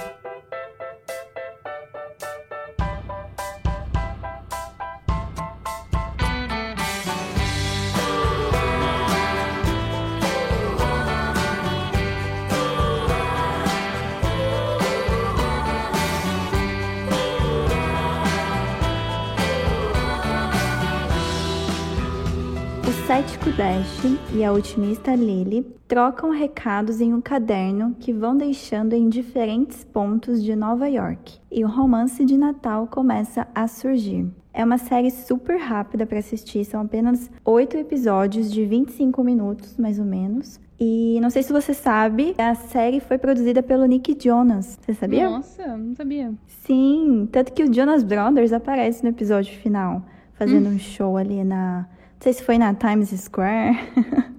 Cético 23.06 23.52
Dash 23.52 24.02
e 24.34 24.44
a 24.44 24.52
otimista 24.52 25.14
Lily 25.14 25.64
trocam 25.88 26.32
recados 26.32 27.00
em 27.00 27.14
um 27.14 27.22
caderno 27.22 27.96
que 28.00 28.12
vão 28.12 28.36
deixando 28.36 28.94
em 28.94 29.08
diferentes 29.08 29.84
pontos 29.84 30.44
de 30.44 30.56
Nova 30.56 30.88
York, 30.88 31.40
e 31.52 31.64
o 31.64 31.68
romance 31.68 32.26
de 32.26 32.36
Natal 32.36 32.88
começa 32.88 33.48
a 33.54 33.68
surgir. 33.68 34.26
É 34.52 34.64
uma 34.64 34.80
série 34.80 35.12
super 35.12 35.58
rápida 35.60 36.08
para 36.08 36.18
assistir, 36.18 36.66
são 36.66 36.82
apenas 36.82 37.30
oito 37.46 37.78
episódios 37.78 38.52
de 38.52 38.66
25 38.66 39.24
minutos, 39.24 39.78
mais 39.78 40.00
ou 40.00 40.06
menos. 40.06 40.60
E 40.80 41.20
não 41.22 41.30
sei 41.30 41.44
se 41.44 41.54
você 41.54 41.76
sabe, 41.76 42.34
a 42.40 42.56
série 42.56 43.00
foi 43.00 43.20
produzida 43.20 43.62
pelo 43.62 43.86
Nick 43.86 44.18
Jonas. 44.20 44.80
Você 44.82 44.96
sabia? 44.96 45.30
Nossa, 45.30 45.78
não 45.78 45.94
sabia. 45.94 46.34
Sim, 46.48 47.30
tanto 47.32 47.54
que 47.54 47.64
o 47.64 47.72
Jonas 47.72 48.04
Brothers 48.04 48.52
aparece 48.52 49.04
no 49.04 49.10
episódio 49.10 49.56
final, 49.60 50.04
fazendo 50.34 50.70
hum. 50.70 50.74
um 50.74 50.80
show 50.80 51.18
ali 51.18 51.44
na 51.44 51.88
sei 52.26 52.34
se 52.34 52.44
foi 52.44 52.58
na 52.58 52.74
Times 52.74 53.10
Square. 53.10 53.78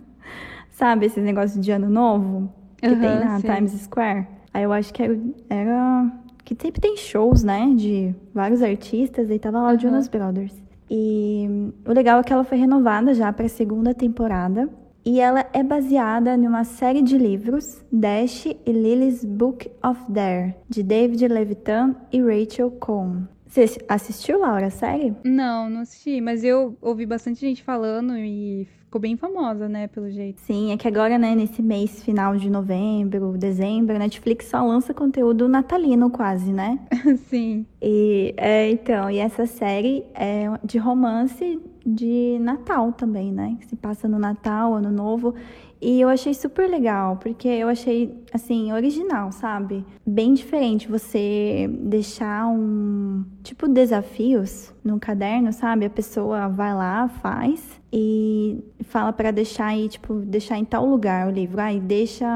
Sabe 0.71 1.07
esses 1.07 1.23
negócios 1.23 1.65
de 1.65 1.71
ano 1.71 1.89
novo 1.89 2.53
que 2.79 2.89
uhum, 2.89 3.01
tem 3.01 3.21
na 3.21 3.39
sim. 3.39 3.47
Times 3.47 3.73
Square? 3.83 4.27
Aí 4.53 4.65
eu 4.65 4.73
acho 4.73 4.93
que 4.93 5.03
era, 5.49 6.11
que 6.45 6.57
sempre 6.61 6.81
tem 6.81 6.97
shows, 6.97 7.45
né, 7.45 7.73
de 7.77 8.13
vários 8.35 8.61
artistas, 8.61 9.31
e 9.31 9.39
tava 9.39 9.61
lá 9.61 9.69
uhum. 9.69 9.77
o 9.77 9.79
Jonas 9.79 10.09
Brothers. 10.09 10.53
E 10.91 11.73
o 11.87 11.93
legal 11.93 12.19
é 12.19 12.25
que 12.25 12.33
ela 12.33 12.43
foi 12.43 12.59
renovada 12.59 13.15
já 13.15 13.33
para 13.33 13.47
a 13.47 13.49
segunda 13.49 13.95
temporada. 13.95 14.69
E 15.05 15.21
ela 15.21 15.47
é 15.53 15.63
baseada 15.63 16.37
numa 16.37 16.65
série 16.65 17.03
de 17.03 17.17
livros, 17.17 17.85
Dash 17.93 18.47
e 18.47 18.73
Lily's 18.73 19.25
Book 19.25 19.71
of 19.85 20.11
Dare, 20.11 20.57
de 20.69 20.83
David 20.83 21.29
Levitan 21.29 21.95
e 22.13 22.21
Rachel 22.21 22.73
Cohn. 22.73 23.23
Você 23.57 23.79
assistiu, 23.89 24.39
Laura, 24.39 24.67
a 24.67 24.71
série? 24.71 25.15
Não, 25.25 25.71
não 25.71 25.81
assisti, 25.81 26.21
mas 26.21 26.45
eu 26.45 26.77
ouvi 26.83 27.07
bastante 27.07 27.41
gente 27.41 27.63
falando 27.63 28.15
e 28.15 28.69
ficou 28.85 29.01
bem 29.01 29.17
famosa, 29.17 29.67
né, 29.67 29.87
pelo 29.89 30.11
jeito. 30.11 30.43
Sim, 30.43 30.73
é 30.73 30.77
que 30.77 30.87
agora, 30.87 31.17
né, 31.17 31.35
nesse 31.35 31.63
mês 31.63 32.03
final 32.05 32.37
de 32.37 32.51
novembro, 32.51 33.35
dezembro, 33.39 33.97
a 33.97 33.99
Netflix 33.99 34.49
só 34.49 34.63
lança 34.63 34.93
conteúdo 34.93 35.49
natalino 35.49 36.11
quase, 36.11 36.53
né? 36.53 36.79
Sim. 37.31 37.65
E, 37.81 38.35
é, 38.37 38.71
então, 38.71 39.11
e 39.11 39.17
essa 39.17 39.47
série 39.47 40.05
é 40.15 40.51
de 40.63 40.77
romance 40.77 41.59
de 41.87 42.39
Natal 42.41 42.93
também, 42.93 43.33
né? 43.33 43.57
Que 43.59 43.67
se 43.69 43.77
passa 43.77 44.07
no 44.07 44.19
Natal, 44.19 44.75
Ano 44.75 44.91
Novo. 44.91 45.35
E 45.81 46.01
eu 46.01 46.09
achei 46.09 46.33
super 46.33 46.69
legal, 46.69 47.17
porque 47.19 47.49
eu 47.49 47.69
achei, 47.69 48.25
assim, 48.33 48.73
original, 48.73 49.31
sabe? 49.31 49.85
Bem 50.07 50.33
diferente 50.33 50.89
você 50.89 51.69
deixar 51.81 52.47
um, 52.47 53.25
tipo, 53.43 53.69
desafios 53.69 54.73
no 54.83 54.99
caderno, 54.99 55.53
sabe? 55.53 55.85
A 55.85 55.91
pessoa 55.91 56.49
vai 56.49 56.75
lá, 56.75 57.09
faz 57.09 57.79
e 57.93 58.59
fala 58.85 59.13
para 59.13 59.31
deixar 59.31 59.67
aí, 59.67 59.89
tipo, 59.89 60.15
deixar 60.15 60.59
em 60.59 60.65
tal 60.65 60.87
lugar 60.87 61.29
o 61.29 61.31
livro. 61.31 61.61
Aí 61.61 61.79
deixa 61.79 62.27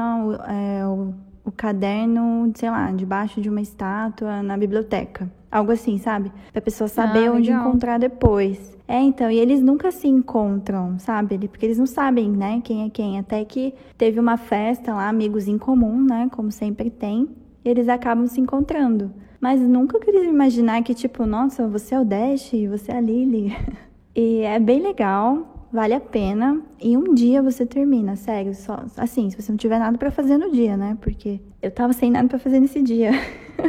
é, 0.47 0.85
o, 0.85 1.13
o 1.51 1.53
caderno, 1.53 2.51
sei 2.55 2.69
lá, 2.69 2.89
debaixo 2.91 3.41
de 3.41 3.49
uma 3.49 3.61
estátua 3.61 4.41
na 4.41 4.57
biblioteca. 4.57 5.31
Algo 5.51 5.71
assim, 5.71 5.97
sabe? 5.97 6.31
Pra 6.51 6.61
pessoa 6.61 6.87
saber 6.87 7.27
ah, 7.27 7.33
onde 7.33 7.51
encontrar 7.51 7.99
depois. 7.99 8.77
É, 8.87 8.99
então, 8.99 9.29
e 9.29 9.37
eles 9.37 9.61
nunca 9.61 9.91
se 9.91 10.07
encontram, 10.07 10.97
sabe? 10.97 11.37
Porque 11.47 11.65
eles 11.65 11.77
não 11.77 11.85
sabem, 11.85 12.29
né, 12.29 12.61
quem 12.63 12.85
é 12.85 12.89
quem. 12.89 13.19
Até 13.19 13.43
que 13.43 13.73
teve 13.97 14.19
uma 14.19 14.37
festa 14.37 14.93
lá, 14.93 15.09
amigos 15.09 15.47
em 15.47 15.57
comum, 15.57 16.01
né, 16.01 16.29
como 16.31 16.51
sempre 16.51 16.89
tem, 16.89 17.29
e 17.63 17.69
eles 17.69 17.89
acabam 17.89 18.27
se 18.27 18.39
encontrando. 18.39 19.13
Mas 19.39 19.59
nunca 19.59 19.99
queria 19.99 20.23
imaginar 20.23 20.81
que, 20.83 20.93
tipo, 20.93 21.25
nossa, 21.25 21.67
você 21.67 21.95
é 21.95 21.99
o 21.99 22.05
Dash, 22.05 22.51
você 22.69 22.91
é 22.91 22.97
a 22.97 23.01
Lily. 23.01 23.55
e 24.15 24.39
é 24.39 24.59
bem 24.59 24.81
legal, 24.81 25.50
vale 25.71 25.93
a 25.93 25.99
pena. 25.99 26.61
E 26.79 26.97
um 26.97 27.13
dia 27.13 27.41
você 27.41 27.65
termina, 27.65 28.15
sério. 28.15 28.53
Só, 28.53 28.85
assim, 28.97 29.29
se 29.29 29.41
você 29.41 29.51
não 29.51 29.57
tiver 29.57 29.79
nada 29.79 29.97
para 29.97 30.11
fazer 30.11 30.37
no 30.37 30.51
dia, 30.51 30.75
né? 30.75 30.97
Porque 31.01 31.39
eu 31.61 31.71
tava 31.71 31.93
sem 31.93 32.11
nada 32.11 32.27
para 32.27 32.39
fazer 32.39 32.59
nesse 32.59 32.81
dia. 32.81 33.11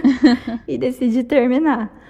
e 0.67 0.77
decidi 0.77 1.25
terminar. 1.25 2.01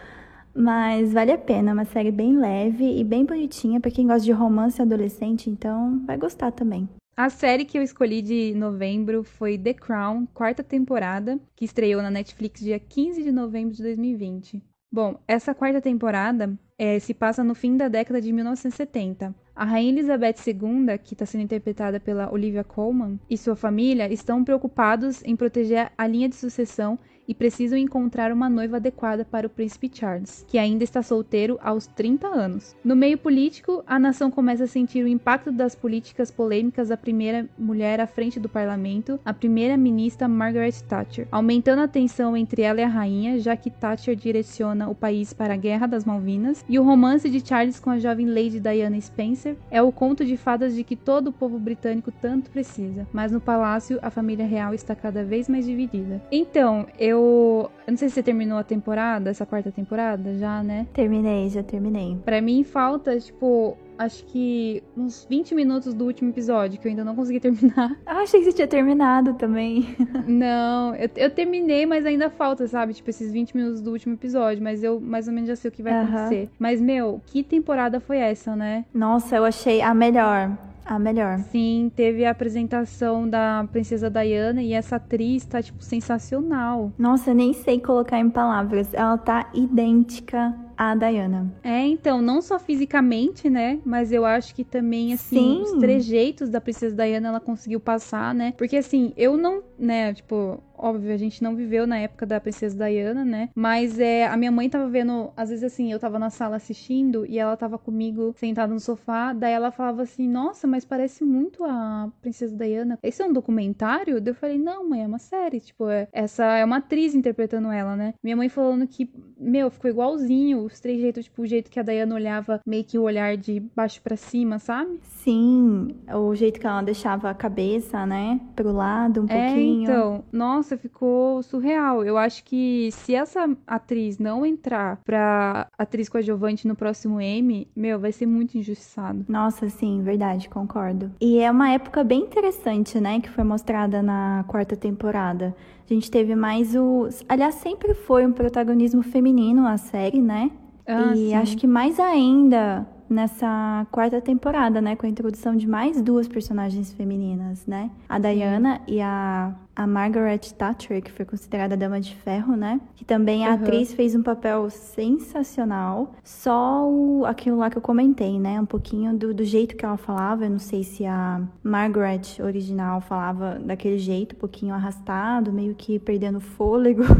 Mas 0.54 1.12
vale 1.12 1.32
a 1.32 1.38
pena, 1.38 1.70
é 1.70 1.72
uma 1.72 1.84
série 1.84 2.10
bem 2.10 2.36
leve 2.36 2.84
e 2.84 3.02
bem 3.02 3.24
bonitinha 3.24 3.80
para 3.80 3.90
quem 3.90 4.06
gosta 4.06 4.22
de 4.22 4.32
romance 4.32 4.82
adolescente, 4.82 5.48
então 5.48 6.02
vai 6.04 6.18
gostar 6.18 6.52
também. 6.52 6.86
A 7.16 7.30
série 7.30 7.64
que 7.64 7.78
eu 7.78 7.82
escolhi 7.82 8.20
de 8.20 8.54
novembro 8.54 9.22
foi 9.22 9.56
The 9.56 9.74
Crown, 9.74 10.26
quarta 10.34 10.62
temporada, 10.62 11.38
que 11.56 11.64
estreou 11.64 12.02
na 12.02 12.10
Netflix 12.10 12.60
dia 12.60 12.78
15 12.78 13.22
de 13.22 13.32
novembro 13.32 13.74
de 13.74 13.82
2020. 13.82 14.62
Bom, 14.94 15.18
essa 15.26 15.54
quarta 15.54 15.80
temporada 15.80 16.52
é, 16.78 16.98
se 16.98 17.14
passa 17.14 17.42
no 17.42 17.54
fim 17.54 17.78
da 17.78 17.88
década 17.88 18.20
de 18.20 18.30
1970. 18.30 19.34
A 19.56 19.64
Rainha 19.64 19.90
Elizabeth 19.90 20.34
II, 20.46 20.98
que 21.02 21.14
está 21.14 21.24
sendo 21.24 21.44
interpretada 21.44 21.98
pela 21.98 22.30
Olivia 22.30 22.62
Colman, 22.62 23.18
e 23.30 23.38
sua 23.38 23.56
família 23.56 24.12
estão 24.12 24.44
preocupados 24.44 25.22
em 25.24 25.34
proteger 25.34 25.90
a 25.96 26.06
linha 26.06 26.28
de 26.28 26.36
sucessão 26.36 26.98
e 27.26 27.34
precisam 27.34 27.78
encontrar 27.78 28.32
uma 28.32 28.48
noiva 28.48 28.76
adequada 28.76 29.24
para 29.24 29.46
o 29.46 29.50
príncipe 29.50 29.90
Charles, 29.92 30.44
que 30.48 30.58
ainda 30.58 30.84
está 30.84 31.02
solteiro 31.02 31.58
aos 31.62 31.86
30 31.86 32.26
anos. 32.26 32.76
No 32.84 32.96
meio 32.96 33.16
político, 33.18 33.82
a 33.86 33.98
nação 33.98 34.30
começa 34.30 34.64
a 34.64 34.66
sentir 34.66 35.04
o 35.04 35.08
impacto 35.08 35.52
das 35.52 35.74
políticas 35.74 36.30
polêmicas 36.30 36.88
da 36.88 36.96
primeira 36.96 37.48
mulher 37.58 38.00
à 38.00 38.06
frente 38.06 38.40
do 38.40 38.48
parlamento, 38.48 39.18
a 39.24 39.32
primeira-ministra 39.32 40.28
Margaret 40.28 40.72
Thatcher, 40.88 41.28
aumentando 41.30 41.82
a 41.82 41.88
tensão 41.88 42.36
entre 42.36 42.62
ela 42.62 42.80
e 42.80 42.84
a 42.84 42.88
rainha, 42.88 43.38
já 43.38 43.56
que 43.56 43.70
Thatcher 43.70 44.16
direciona 44.16 44.88
o 44.88 44.94
país 44.94 45.32
para 45.32 45.54
a 45.54 45.56
Guerra 45.56 45.86
das 45.86 46.04
Malvinas, 46.04 46.64
e 46.68 46.78
o 46.78 46.84
romance 46.84 47.28
de 47.30 47.46
Charles 47.46 47.80
com 47.80 47.90
a 47.90 47.98
jovem 47.98 48.26
Lady 48.26 48.60
Diana 48.60 49.00
Spencer 49.00 49.56
é 49.70 49.80
o 49.80 49.92
conto 49.92 50.24
de 50.24 50.36
fadas 50.36 50.74
de 50.74 50.84
que 50.84 50.96
todo 50.96 51.28
o 51.28 51.32
povo 51.32 51.58
britânico 51.58 52.12
tanto 52.12 52.50
precisa, 52.50 53.06
mas 53.12 53.32
no 53.32 53.40
palácio 53.40 53.98
a 54.02 54.10
família 54.10 54.46
real 54.46 54.74
está 54.74 54.94
cada 54.94 55.24
vez 55.24 55.48
mais 55.48 55.66
dividida. 55.66 56.22
Então, 56.30 56.86
eu 56.98 57.21
eu. 57.22 57.70
Eu 57.86 57.92
não 57.92 57.96
sei 57.96 58.08
se 58.08 58.14
você 58.14 58.22
terminou 58.22 58.58
a 58.58 58.64
temporada, 58.64 59.30
essa 59.30 59.44
quarta 59.44 59.70
temporada 59.72 60.34
já, 60.38 60.62
né? 60.62 60.86
Terminei, 60.92 61.48
já 61.48 61.62
terminei. 61.62 62.16
Pra 62.24 62.40
mim 62.40 62.62
falta, 62.62 63.18
tipo, 63.18 63.76
acho 63.98 64.24
que 64.26 64.82
uns 64.96 65.26
20 65.28 65.54
minutos 65.54 65.92
do 65.92 66.04
último 66.04 66.30
episódio, 66.30 66.80
que 66.80 66.86
eu 66.86 66.90
ainda 66.90 67.04
não 67.04 67.14
consegui 67.14 67.38
terminar. 67.40 67.96
Ah, 68.06 68.18
achei 68.18 68.40
que 68.40 68.46
você 68.46 68.52
tinha 68.52 68.68
terminado 68.68 69.34
também. 69.34 69.96
não, 70.26 70.94
eu, 70.94 71.10
eu 71.16 71.30
terminei, 71.30 71.86
mas 71.86 72.06
ainda 72.06 72.30
falta, 72.30 72.66
sabe? 72.66 72.94
Tipo, 72.94 73.10
esses 73.10 73.32
20 73.32 73.56
minutos 73.56 73.80
do 73.80 73.90
último 73.90 74.14
episódio. 74.14 74.62
Mas 74.62 74.82
eu 74.82 75.00
mais 75.00 75.26
ou 75.26 75.34
menos 75.34 75.48
já 75.48 75.56
sei 75.56 75.68
o 75.70 75.72
que 75.72 75.82
vai 75.82 75.92
acontecer. 75.92 76.48
Mas, 76.58 76.80
meu, 76.80 77.20
que 77.26 77.42
temporada 77.42 78.00
foi 78.00 78.18
essa, 78.18 78.54
né? 78.54 78.84
Nossa, 78.94 79.36
eu 79.36 79.44
achei 79.44 79.82
a 79.82 79.94
melhor. 79.94 80.56
A 80.84 80.98
melhor. 80.98 81.38
Sim, 81.50 81.90
teve 81.94 82.24
a 82.24 82.30
apresentação 82.30 83.28
da 83.28 83.66
Princesa 83.70 84.10
Diana 84.10 84.62
e 84.62 84.72
essa 84.72 84.96
atriz 84.96 85.44
tá, 85.44 85.62
tipo, 85.62 85.82
sensacional. 85.82 86.92
Nossa, 86.98 87.32
nem 87.32 87.52
sei 87.52 87.80
colocar 87.80 88.18
em 88.18 88.28
palavras. 88.28 88.92
Ela 88.92 89.16
tá 89.16 89.50
idêntica 89.54 90.54
a 90.76 90.94
Diana. 90.94 91.52
É, 91.62 91.80
então, 91.86 92.20
não 92.20 92.40
só 92.40 92.58
fisicamente, 92.58 93.48
né? 93.48 93.80
Mas 93.84 94.12
eu 94.12 94.24
acho 94.24 94.54
que 94.54 94.64
também, 94.64 95.12
assim, 95.12 95.36
Sim. 95.36 95.62
os 95.62 95.72
trejeitos 95.72 96.48
da 96.48 96.60
Princesa 96.60 96.94
Diana 96.94 97.28
ela 97.28 97.40
conseguiu 97.40 97.80
passar, 97.80 98.34
né? 98.34 98.54
Porque, 98.56 98.76
assim, 98.76 99.12
eu 99.16 99.36
não, 99.36 99.62
né, 99.78 100.12
tipo, 100.14 100.62
óbvio, 100.82 101.14
a 101.14 101.16
gente 101.16 101.42
não 101.42 101.54
viveu 101.54 101.86
na 101.86 101.98
época 101.98 102.26
da 102.26 102.40
Princesa 102.40 102.84
Diana, 102.84 103.24
né? 103.24 103.48
Mas 103.54 104.00
é, 104.00 104.26
a 104.26 104.36
minha 104.36 104.50
mãe 104.50 104.68
tava 104.68 104.88
vendo, 104.88 105.30
às 105.36 105.50
vezes 105.50 105.64
assim, 105.64 105.92
eu 105.92 105.98
tava 105.98 106.18
na 106.18 106.28
sala 106.28 106.56
assistindo 106.56 107.24
e 107.24 107.38
ela 107.38 107.56
tava 107.56 107.78
comigo 107.78 108.34
sentada 108.36 108.72
no 108.72 108.80
sofá, 108.80 109.32
daí 109.32 109.52
ela 109.52 109.70
falava 109.70 110.02
assim: 110.02 110.28
"Nossa, 110.28 110.66
mas 110.66 110.84
parece 110.84 111.22
muito 111.24 111.64
a 111.64 112.10
Princesa 112.20 112.56
Diana. 112.56 112.98
Esse 113.02 113.22
é 113.22 113.26
um 113.26 113.32
documentário?" 113.32 114.20
Daí 114.20 114.32
eu 114.32 114.34
falei: 114.34 114.58
"Não, 114.58 114.88
mãe, 114.88 115.04
é 115.04 115.06
uma 115.06 115.18
série, 115.18 115.60
tipo, 115.60 115.88
é, 115.88 116.08
essa 116.12 116.44
é 116.56 116.64
uma 116.64 116.78
atriz 116.78 117.14
interpretando 117.14 117.70
ela, 117.70 117.94
né?" 117.94 118.14
Minha 118.22 118.36
mãe 118.36 118.48
falando 118.48 118.86
que, 118.86 119.08
meu, 119.42 119.70
ficou 119.70 119.90
igualzinho 119.90 120.60
os 120.64 120.78
três 120.80 121.00
jeitos, 121.00 121.24
tipo, 121.24 121.42
o 121.42 121.46
jeito 121.46 121.70
que 121.70 121.80
a 121.80 121.82
Diana 121.82 122.14
olhava, 122.14 122.60
meio 122.66 122.84
que 122.84 122.98
o 122.98 123.02
olhar 123.02 123.36
de 123.36 123.60
baixo 123.74 124.00
para 124.02 124.16
cima, 124.16 124.58
sabe? 124.58 125.00
Sim, 125.02 125.94
o 126.14 126.34
jeito 126.34 126.58
que 126.60 126.66
ela 126.66 126.82
deixava 126.82 127.30
a 127.30 127.34
cabeça, 127.34 128.04
né, 128.06 128.40
pro 128.54 128.72
lado 128.72 129.22
um 129.22 129.26
É, 129.28 129.46
pouquinho. 129.46 129.82
então, 129.82 130.24
nossa, 130.32 130.76
ficou 130.76 131.42
surreal. 131.42 132.04
Eu 132.04 132.16
acho 132.18 132.44
que 132.44 132.90
se 132.92 133.14
essa 133.14 133.48
atriz 133.66 134.18
não 134.18 134.44
entrar 134.46 134.98
pra 135.04 135.66
atriz 135.78 136.08
coadjuvante 136.08 136.66
no 136.66 136.74
próximo 136.74 137.20
M, 137.20 137.66
meu, 137.74 137.98
vai 137.98 138.12
ser 138.12 138.26
muito 138.26 138.56
injustiçado. 138.58 139.24
Nossa, 139.28 139.68
sim, 139.68 140.02
verdade, 140.02 140.48
concordo. 140.48 141.10
E 141.20 141.38
é 141.38 141.50
uma 141.50 141.70
época 141.70 142.02
bem 142.04 142.20
interessante, 142.20 143.00
né, 143.00 143.20
que 143.20 143.28
foi 143.30 143.44
mostrada 143.44 144.02
na 144.02 144.44
quarta 144.48 144.76
temporada. 144.76 145.54
A 145.88 145.92
gente 145.94 146.10
teve 146.10 146.34
mais 146.34 146.74
o. 146.74 147.08
Aliás, 147.28 147.56
sempre 147.56 147.94
foi 147.94 148.24
um 148.26 148.32
protagonismo 148.32 149.02
feminino 149.02 149.66
a 149.66 149.76
série, 149.76 150.20
né? 150.20 150.50
Ah, 150.86 151.14
e 151.14 151.28
sim. 151.28 151.34
acho 151.34 151.56
que 151.56 151.66
mais 151.66 151.98
ainda 152.00 152.86
nessa 153.08 153.86
quarta 153.90 154.20
temporada, 154.22 154.80
né? 154.80 154.96
Com 154.96 155.04
a 155.04 155.08
introdução 155.08 155.54
de 155.54 155.68
mais 155.68 156.00
duas 156.00 156.26
personagens 156.26 156.92
femininas, 156.94 157.66
né? 157.66 157.90
A 158.08 158.18
Diana 158.18 158.80
e 158.88 159.02
a, 159.02 159.54
a 159.76 159.86
Margaret 159.86 160.38
Thatcher, 160.56 161.02
que 161.02 161.12
foi 161.12 161.26
considerada 161.26 161.74
a 161.74 161.76
Dama 161.76 162.00
de 162.00 162.14
Ferro, 162.16 162.56
né? 162.56 162.80
Que 162.96 163.04
também 163.04 163.44
a 163.46 163.50
Uhum. 163.50 163.54
atriz 163.56 163.92
fez 163.92 164.14
um 164.14 164.22
papel 164.22 164.70
sensacional. 164.70 166.14
Só 166.24 166.88
o, 166.88 167.26
aquilo 167.26 167.58
lá 167.58 167.68
que 167.68 167.76
eu 167.76 167.82
comentei, 167.82 168.40
né? 168.40 168.58
Um 168.58 168.64
pouquinho 168.66 169.14
do, 169.14 169.34
do 169.34 169.44
jeito 169.44 169.76
que 169.76 169.84
ela 169.84 169.98
falava. 169.98 170.44
Eu 170.46 170.50
não 170.50 170.58
sei 170.58 170.82
se 170.82 171.04
a 171.04 171.42
Margaret 171.62 172.22
original 172.42 173.02
falava 173.02 173.58
daquele 173.62 173.98
jeito, 173.98 174.34
um 174.34 174.38
pouquinho 174.38 174.74
arrastado, 174.74 175.52
meio 175.52 175.74
que 175.74 175.98
perdendo 175.98 176.40
fôlego. 176.40 177.02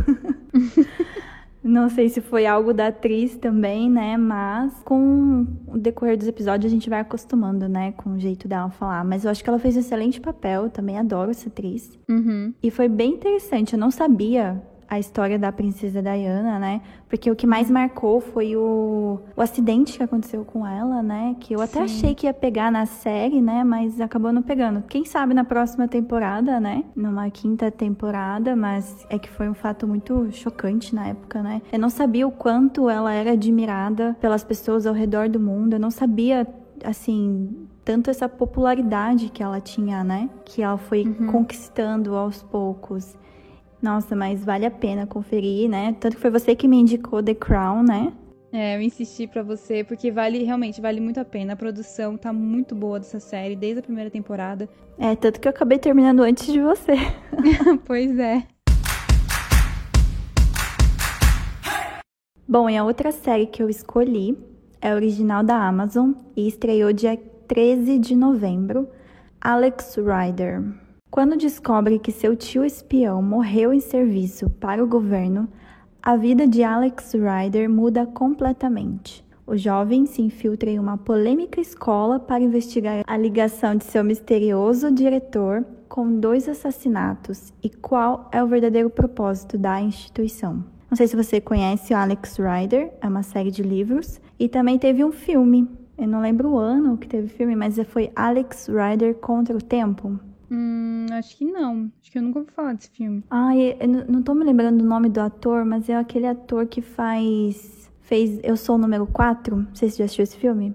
Não 1.63 1.89
sei 1.89 2.09
se 2.09 2.21
foi 2.21 2.45
algo 2.45 2.75
da 2.75 2.89
atriz 2.89 3.37
também, 3.37 3.89
né? 3.89 4.17
Mas 4.17 4.73
com 4.85 5.47
o 5.69 5.79
decorrer 5.79 6.17
dos 6.17 6.27
episódios 6.27 6.73
a 6.73 6.75
gente 6.75 6.91
vai 6.91 7.01
acostumando, 7.01 7.69
né? 7.69 7.93
Com 7.93 8.15
o 8.15 8.19
jeito 8.19 8.49
dela 8.49 8.71
falar. 8.71 9.05
Mas 9.05 9.25
eu 9.25 9.31
acho 9.31 9.45
que 9.45 9.49
ela 9.49 9.59
fez 9.59 9.77
um 9.77 9.81
excelente 9.81 10.21
papel. 10.21 10.65
Eu 10.65 10.71
também 10.71 10.99
adoro 10.99 11.31
essa 11.31 11.49
atriz. 11.49 11.99
Uhum. 12.09 12.53
E 12.63 12.71
foi 12.71 12.89
bem 12.89 13.13
interessante. 13.15 13.75
Eu 13.75 13.79
não 13.79 13.91
sabia 13.91 14.61
a 14.93 14.99
história 14.99 15.39
da 15.39 15.51
princesa 15.51 16.03
Diana, 16.03 16.59
né? 16.59 16.83
Porque 17.09 17.31
o 17.31 17.35
que 17.35 17.47
mais 17.47 17.71
marcou 17.71 18.21
foi 18.21 18.55
o, 18.55 19.19
o 19.35 19.41
acidente 19.41 19.97
que 19.97 20.03
aconteceu 20.03 20.45
com 20.45 20.67
ela, 20.67 21.03
né? 21.03 21.35
Que 21.41 21.55
eu 21.55 21.63
até 21.63 21.79
Sim. 21.79 21.85
achei 21.85 22.15
que 22.15 22.27
ia 22.27 22.35
pegar 22.35 22.71
na 22.71 22.85
série, 22.85 23.41
né? 23.41 23.65
Mas 23.65 24.03
acabou 24.03 24.31
não 24.31 24.43
pegando. 24.43 24.83
Quem 24.83 25.07
sabe 25.07 25.33
na 25.33 25.45
próxima 25.45 25.89
temporada, 25.89 26.61
né? 26.61 26.85
Numa 26.95 27.31
quinta 27.31 27.71
temporada, 27.71 28.55
mas 28.55 29.07
é 29.09 29.19
que 29.19 29.31
foi 29.31 29.49
um 29.49 29.55
fato 29.55 29.89
muito 29.89 30.31
chocante 30.31 30.95
na 30.95 31.09
época, 31.09 31.43
né? 31.43 31.63
Eu 31.73 31.79
não 31.79 31.89
sabia 31.89 32.29
o 32.29 32.31
quanto 32.31 32.91
ela 32.91 33.15
era 33.15 33.33
admirada 33.33 34.15
pelas 34.21 34.45
pessoas 34.45 34.87
ao 34.87 34.93
redor 34.93 35.27
do 35.27 35.41
mundo. 35.41 35.73
Eu 35.73 35.81
não 35.81 35.91
sabia, 35.91 36.47
assim, 36.85 37.67
tanto 37.83 38.11
essa 38.11 38.29
popularidade 38.29 39.31
que 39.31 39.43
ela 39.43 39.59
tinha, 39.59 40.05
né? 40.05 40.29
Que 40.45 40.61
ela 40.61 40.77
foi 40.77 41.03
conquistando 41.31 42.15
aos 42.15 42.43
poucos. 42.43 43.17
Nossa, 43.83 44.15
mas 44.15 44.45
vale 44.45 44.65
a 44.65 44.71
pena 44.71 45.09
conferir, 45.09 45.69
né? 45.69 45.97
Tanto 45.99 46.15
que 46.15 46.23
foi 46.23 46.31
você 46.31 46.55
que 46.55 46.69
me 46.69 46.79
indicou 46.79 47.21
The 47.21 47.35
Crown, 47.35 47.83
né? 47.83 48.13
É, 48.53 48.77
eu 48.77 48.83
insisti 48.83 49.27
pra 49.27 49.43
você, 49.43 49.83
porque 49.83 50.11
vale, 50.13 50.45
realmente, 50.45 50.81
vale 50.81 51.01
muito 51.01 51.19
a 51.19 51.25
pena. 51.25 51.55
A 51.55 51.57
produção 51.57 52.17
tá 52.17 52.33
muito 52.33 52.77
boa 52.77 53.01
dessa 53.01 53.19
série, 53.19 53.57
desde 53.57 53.81
a 53.81 53.83
primeira 53.83 54.11
temporada. 54.11 54.69
É, 54.99 55.17
tanto 55.17 55.41
que 55.41 55.49
eu 55.49 55.51
acabei 55.51 55.79
terminando 55.79 56.21
antes 56.21 56.47
de 56.53 56.61
você. 56.61 56.93
pois 57.87 58.17
é. 58.19 58.47
Bom, 62.47 62.69
e 62.69 62.77
a 62.77 62.85
outra 62.85 63.11
série 63.11 63.47
que 63.47 63.63
eu 63.63 63.71
escolhi 63.71 64.39
é 64.81 64.95
original 64.95 65.43
da 65.43 65.57
Amazon 65.57 66.13
e 66.37 66.47
estreou 66.47 66.93
dia 66.93 67.17
13 67.49 67.99
de 67.99 68.15
novembro, 68.15 68.87
Alex 69.41 69.97
Rider. 69.97 70.63
Quando 71.13 71.37
descobre 71.37 71.99
que 71.99 72.11
seu 72.11 72.35
tio 72.35 72.65
espião 72.65 73.21
morreu 73.21 73.71
em 73.75 73.81
serviço 73.81 74.49
para 74.49 74.83
o 74.83 74.87
governo, 74.87 75.47
a 76.03 76.17
vida 76.17 76.47
de 76.47 76.63
Alex 76.63 77.13
Rider 77.13 77.69
muda 77.69 78.07
completamente. 78.07 79.23
O 79.47 79.55
jovem 79.55 80.07
se 80.07 80.23
infiltra 80.23 80.71
em 80.71 80.79
uma 80.79 80.97
polêmica 80.97 81.61
escola 81.61 82.19
para 82.19 82.43
investigar 82.43 83.05
a 83.07 83.17
ligação 83.19 83.77
de 83.77 83.85
seu 83.85 84.03
misterioso 84.03 84.91
diretor 84.91 85.67
com 85.87 86.19
dois 86.19 86.49
assassinatos 86.49 87.53
e 87.63 87.69
qual 87.69 88.31
é 88.33 88.43
o 88.43 88.49
verdadeiro 88.49 88.89
propósito 88.89 89.59
da 89.59 89.83
instituição. 89.83 90.65
Não 90.89 90.97
sei 90.97 91.07
se 91.07 91.15
você 91.15 91.43
conhece 91.43 91.93
o 91.93 91.97
Alex 91.99 92.39
Rider, 92.39 92.91
é 93.03 93.07
uma 93.07 93.23
série 93.23 93.51
de 93.51 93.63
livros, 93.63 94.19
e 94.39 94.49
também 94.49 94.79
teve 94.79 95.05
um 95.05 95.13
filme. 95.13 95.69
Eu 95.99 96.09
não 96.09 96.23
lembro 96.23 96.53
o 96.53 96.59
ano 96.59 96.97
que 96.97 97.07
teve 97.07 97.29
filme, 97.29 97.55
mas 97.55 97.79
foi 97.89 98.11
Alex 98.17 98.67
Rider 98.69 99.17
contra 99.17 99.55
o 99.55 99.61
Tempo. 99.61 100.19
Hum, 100.53 101.07
acho 101.13 101.37
que 101.39 101.47
não. 101.47 101.91
Acho 102.03 102.13
que 102.13 102.19
eu 102.19 102.23
nunca 102.23 102.41
ouvi 102.41 102.51
falar 102.53 102.75
desse 102.75 102.91
filme. 102.91 103.25
Ai, 103.31 103.75
eu 103.81 103.89
não- 103.89 104.23
tô 104.23 104.35
me 104.35 104.45
lembrando 104.45 104.79
do 104.79 104.85
nome 104.85 105.09
do 105.09 105.19
ator, 105.21 105.65
mas 105.65 105.89
é 105.89 105.97
aquele 105.97 106.27
ator 106.27 106.67
que 106.67 106.83
faz. 106.83 107.81
fez 108.03 108.39
Eu 108.43 108.57
Sou 108.59 108.75
o 108.75 108.79
Número 108.79 109.07
4. 109.07 109.57
Não 109.57 109.75
sei 109.75 109.89
se 109.89 109.97
você 109.97 109.99
já 110.03 110.05
assistiu 110.05 110.23
esse 110.25 110.37
filme. 110.37 110.75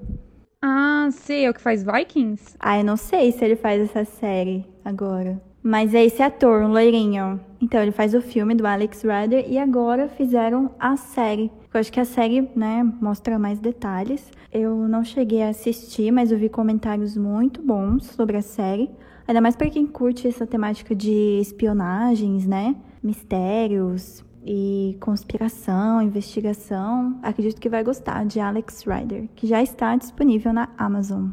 Ah, 0.59 1.07
sei, 1.11 1.45
é 1.45 1.49
o 1.49 1.53
que 1.53 1.61
faz 1.61 1.83
Vikings? 1.83 2.55
Ah, 2.59 2.79
eu 2.79 2.83
não 2.83 2.97
sei 2.97 3.31
se 3.31 3.45
ele 3.45 3.55
faz 3.55 3.79
essa 3.81 4.03
série 4.05 4.65
agora. 4.83 5.39
Mas 5.61 5.93
é 5.93 6.03
esse 6.03 6.23
ator, 6.23 6.63
um 6.63 6.69
loirinho. 6.71 7.39
Então, 7.61 7.81
ele 7.81 7.91
faz 7.91 8.15
o 8.15 8.21
filme 8.21 8.55
do 8.55 8.65
Alex 8.65 9.03
Rider 9.03 9.45
e 9.47 9.59
agora 9.59 10.07
fizeram 10.07 10.71
a 10.79 10.95
série. 10.97 11.51
Eu 11.71 11.79
acho 11.79 11.91
que 11.91 11.99
a 11.99 12.05
série, 12.05 12.49
né, 12.55 12.83
mostra 13.01 13.37
mais 13.37 13.59
detalhes. 13.59 14.31
Eu 14.51 14.75
não 14.87 15.03
cheguei 15.03 15.43
a 15.43 15.49
assistir, 15.49 16.09
mas 16.11 16.31
eu 16.31 16.37
vi 16.39 16.49
comentários 16.49 17.15
muito 17.17 17.61
bons 17.61 18.05
sobre 18.07 18.37
a 18.37 18.41
série. 18.41 18.89
Ainda 19.27 19.41
mais 19.41 19.55
para 19.55 19.69
quem 19.69 19.85
curte 19.85 20.27
essa 20.27 20.47
temática 20.47 20.95
de 20.95 21.39
espionagens, 21.41 22.47
né? 22.47 22.75
Mistérios 23.03 24.23
e 24.45 24.97
conspiração, 25.01 26.01
investigação. 26.01 27.19
Acredito 27.21 27.59
que 27.59 27.67
vai 27.67 27.83
gostar 27.83 28.25
de 28.25 28.39
Alex 28.39 28.85
Rider, 28.85 29.27
que 29.35 29.45
já 29.45 29.61
está 29.61 29.95
disponível 29.97 30.53
na 30.53 30.69
Amazon. 30.77 31.31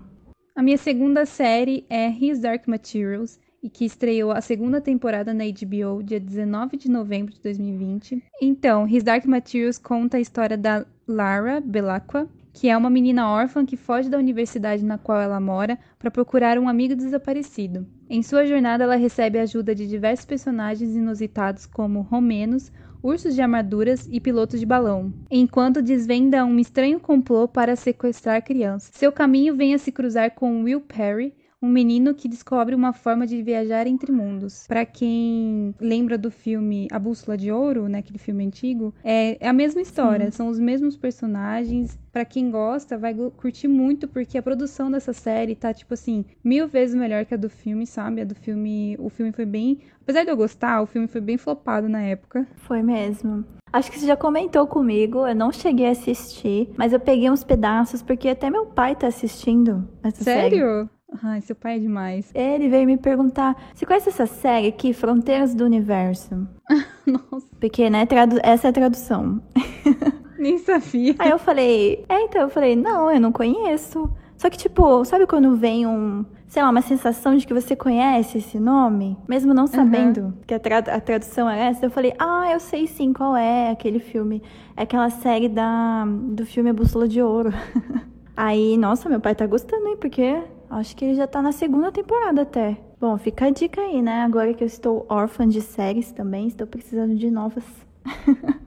A 0.57 0.63
minha 0.63 0.77
segunda 0.77 1.25
série 1.25 1.87
é 1.89 2.11
His 2.11 2.41
Dark 2.41 2.67
Materials, 2.67 3.39
e 3.65 3.71
que 3.71 3.87
estreou 3.87 4.31
a 4.31 4.43
segunda 4.43 4.79
temporada 4.79 5.33
na 5.33 5.45
HBO 5.45 6.03
dia 6.03 6.21
19 6.21 6.77
de 6.77 6.91
novembro 6.91 7.33
de 7.33 7.41
2020. 7.41 8.23
Então, 8.43 8.87
His 8.87 9.03
Dark 9.03 9.25
Materials 9.25 9.79
conta 9.79 10.19
a 10.19 10.21
história 10.21 10.59
da 10.59 10.85
Lara 11.09 11.63
Belacqua, 11.63 12.29
que 12.55 12.69
é 12.69 12.77
uma 12.77 12.89
menina 12.89 13.29
órfã 13.29 13.67
que 13.67 13.77
foge 13.77 14.09
da 14.09 14.17
universidade 14.17 14.85
na 14.85 14.97
qual 14.97 15.21
ela 15.21 15.41
mora 15.41 15.77
para 15.99 16.11
procurar 16.11 16.57
um 16.57 16.69
amigo 16.69 16.95
desaparecido. 16.95 17.85
Em 18.09 18.23
sua 18.23 18.47
jornada, 18.47 18.85
ela 18.85 18.95
recebe 18.95 19.41
a 19.41 19.43
ajuda 19.43 19.75
de 19.75 19.89
diversos 19.89 20.25
personagens 20.25 20.95
inusitados 20.95 21.67
como 21.67 22.01
romenos, 22.01 22.71
ursos 23.03 23.35
de 23.35 23.43
armaduras 23.43 24.09
e 24.11 24.21
pilotos 24.21 24.61
de 24.61 24.65
balão, 24.65 25.13
enquanto 25.29 25.83
desvenda 25.83 26.45
um 26.45 26.59
estranho 26.61 27.01
complô 27.01 27.49
para 27.49 27.75
sequestrar 27.75 28.43
crianças. 28.45 28.93
Seu 28.95 29.11
caminho 29.11 29.57
vem 29.57 29.75
a 29.75 29.79
se 29.79 29.91
cruzar 29.91 30.31
com 30.31 30.63
Will 30.63 30.81
Perry, 30.81 31.35
um 31.65 31.69
menino 31.69 32.15
que 32.15 32.29
descobre 32.29 32.75
uma 32.75 32.93
forma 32.93 33.27
de 33.27 33.43
viajar 33.43 33.87
entre 33.87 34.13
mundos. 34.13 34.67
Para 34.69 34.85
quem 34.85 35.75
lembra 35.81 36.19
do 36.19 36.31
filme 36.31 36.87
A 36.93 36.99
Bússola 36.99 37.39
de 37.39 37.51
Ouro, 37.51 37.89
né, 37.89 37.99
aquele 37.99 38.19
filme 38.19 38.45
antigo, 38.45 38.95
é, 39.03 39.39
é 39.41 39.49
a 39.49 39.53
mesma 39.53 39.81
história, 39.81 40.31
são 40.31 40.49
os 40.49 40.59
mesmos 40.59 40.95
personagens. 40.95 41.99
Para 42.13 42.25
quem 42.25 42.51
gosta, 42.51 42.99
vai 42.99 43.15
curtir 43.15 43.67
muito 43.67 44.07
porque 44.07 44.37
a 44.37 44.43
produção 44.43 44.91
dessa 44.91 45.15
série 45.15 45.57
tá 45.57 45.73
tipo 45.73 45.95
assim, 45.95 46.25
mil 46.45 46.69
vezes 46.69 46.95
melhor 46.95 47.25
que 47.25 47.33
a 47.33 47.39
do 47.39 47.49
filme, 47.49 47.87
sabe? 47.87 48.21
A 48.21 48.25
do 48.25 48.35
filme, 48.35 48.95
o 48.99 49.09
filme 49.09 49.33
foi 49.33 49.47
bem, 49.47 49.79
apesar 50.03 50.23
de 50.23 50.31
eu 50.31 50.37
gostar, 50.37 50.83
o 50.83 50.87
filme 50.87 51.09
foi 51.09 51.21
bem 51.23 51.39
flopado 51.39 51.89
na 51.89 52.03
época. 52.03 52.47
Foi 52.57 52.83
mesmo. 52.83 53.43
Acho 53.73 53.91
que 53.91 53.99
você 53.99 54.07
já 54.07 54.17
comentou 54.17 54.67
comigo, 54.67 55.27
eu 55.27 55.35
não 55.35 55.51
cheguei 55.51 55.89
a 55.89 55.91
assistir, 55.91 56.71
mas 56.77 56.93
eu 56.93 57.01
peguei 57.01 57.29
uns 57.29 57.43
pedaços 57.43 58.03
porque 58.03 58.29
até 58.29 58.49
meu 58.49 58.67
pai 58.67 58.95
tá 58.95 59.09
assistindo 59.09 59.89
essa 60.03 60.23
série. 60.23 60.59
Sério? 60.59 60.91
Ai, 61.23 61.41
seu 61.41 61.55
pai 61.55 61.77
é 61.77 61.79
demais. 61.79 62.31
Ele 62.35 62.69
veio 62.69 62.87
me 62.87 62.97
perguntar: 62.97 63.57
Você 63.75 63.87
conhece 63.87 64.09
essa 64.09 64.27
série 64.27 64.69
aqui, 64.69 64.93
Fronteiras 64.93 65.55
do 65.55 65.65
Universo? 65.65 66.47
Nossa. 67.07 67.47
Porque, 67.61 67.89
né, 67.89 68.07
tradu- 68.07 68.41
essa 68.43 68.69
é 68.69 68.71
a 68.71 68.73
tradução. 68.73 69.41
Nem 70.39 70.59
sabia. 70.59 71.15
Aí 71.19 71.31
eu 71.31 71.39
falei, 71.39 72.05
é, 72.09 72.21
então 72.23 72.43
eu 72.43 72.51
falei, 72.51 72.77
não, 72.77 73.11
eu 73.11 73.21
não 73.21 73.33
conheço. 73.33 74.11
Só 74.37 74.51
que, 74.51 74.59
tipo, 74.59 75.05
sabe 75.05 75.27
quando 75.27 75.57
vem 75.57 75.87
um, 75.87 76.25
sei 76.47 76.63
lá, 76.63 76.69
uma 76.69 76.83
sensação 76.83 77.37
de 77.37 77.47
que 77.47 77.55
você 77.55 77.75
conhece 77.75 78.39
esse 78.39 78.59
nome, 78.59 79.17
mesmo 79.29 79.55
não 79.55 79.67
sabendo 79.67 80.21
uhum. 80.21 80.33
que 80.47 80.53
a, 80.53 80.59
tra 80.59 80.79
a, 80.79 81.01
tradução 81.01 81.49
é 81.49 81.69
essa? 81.69 81.87
Eu 81.87 81.91
falei, 81.91 82.13
ah, 82.19 82.51
eu 82.53 82.61
sei 82.61 82.87
sim 82.87 83.13
qual 83.13 83.37
é 83.37 83.71
aquele 83.71 84.01
filme. 84.01 84.43
É 84.77 84.83
aquela 84.83 85.09
série 85.09 85.49
da, 85.49 86.05
do 86.05 86.45
filme 86.45 86.69
A 86.69 86.75
Bússola 86.75 87.09
de 87.09 87.23
Ouro. 87.23 87.51
Aí, 88.37 88.77
nossa, 88.77 89.09
meu 89.09 89.21
pai 89.21 89.35
tá 89.35 89.47
gostando, 89.47 89.87
hein? 89.87 89.97
Porque 89.99 90.43
acho 90.77 90.97
que 90.97 91.05
ele 91.05 91.15
já 91.15 91.27
tá 91.27 91.41
na 91.41 91.53
segunda 91.53 91.93
temporada 91.93 92.43
até. 92.43 92.77
Bom, 93.01 93.17
fica 93.19 93.47
a 93.47 93.51
dica 93.51 93.81
aí, 93.81 94.03
né? 94.03 94.23
Agora 94.23 94.55
que 94.55 94.63
eu 94.63 94.67
estou 94.67 95.07
órfã 95.09 95.47
de 95.47 95.61
séries 95.61 96.13
também, 96.13 96.47
estou 96.47 96.67
precisando 96.67 97.15
de 97.15 97.31
novas. 97.31 97.65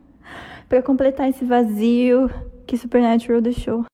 para 0.68 0.82
completar 0.82 1.30
esse 1.30 1.46
vazio 1.46 2.30
que 2.66 2.78
Supernatural 2.78 3.42
deixou. 3.42 3.86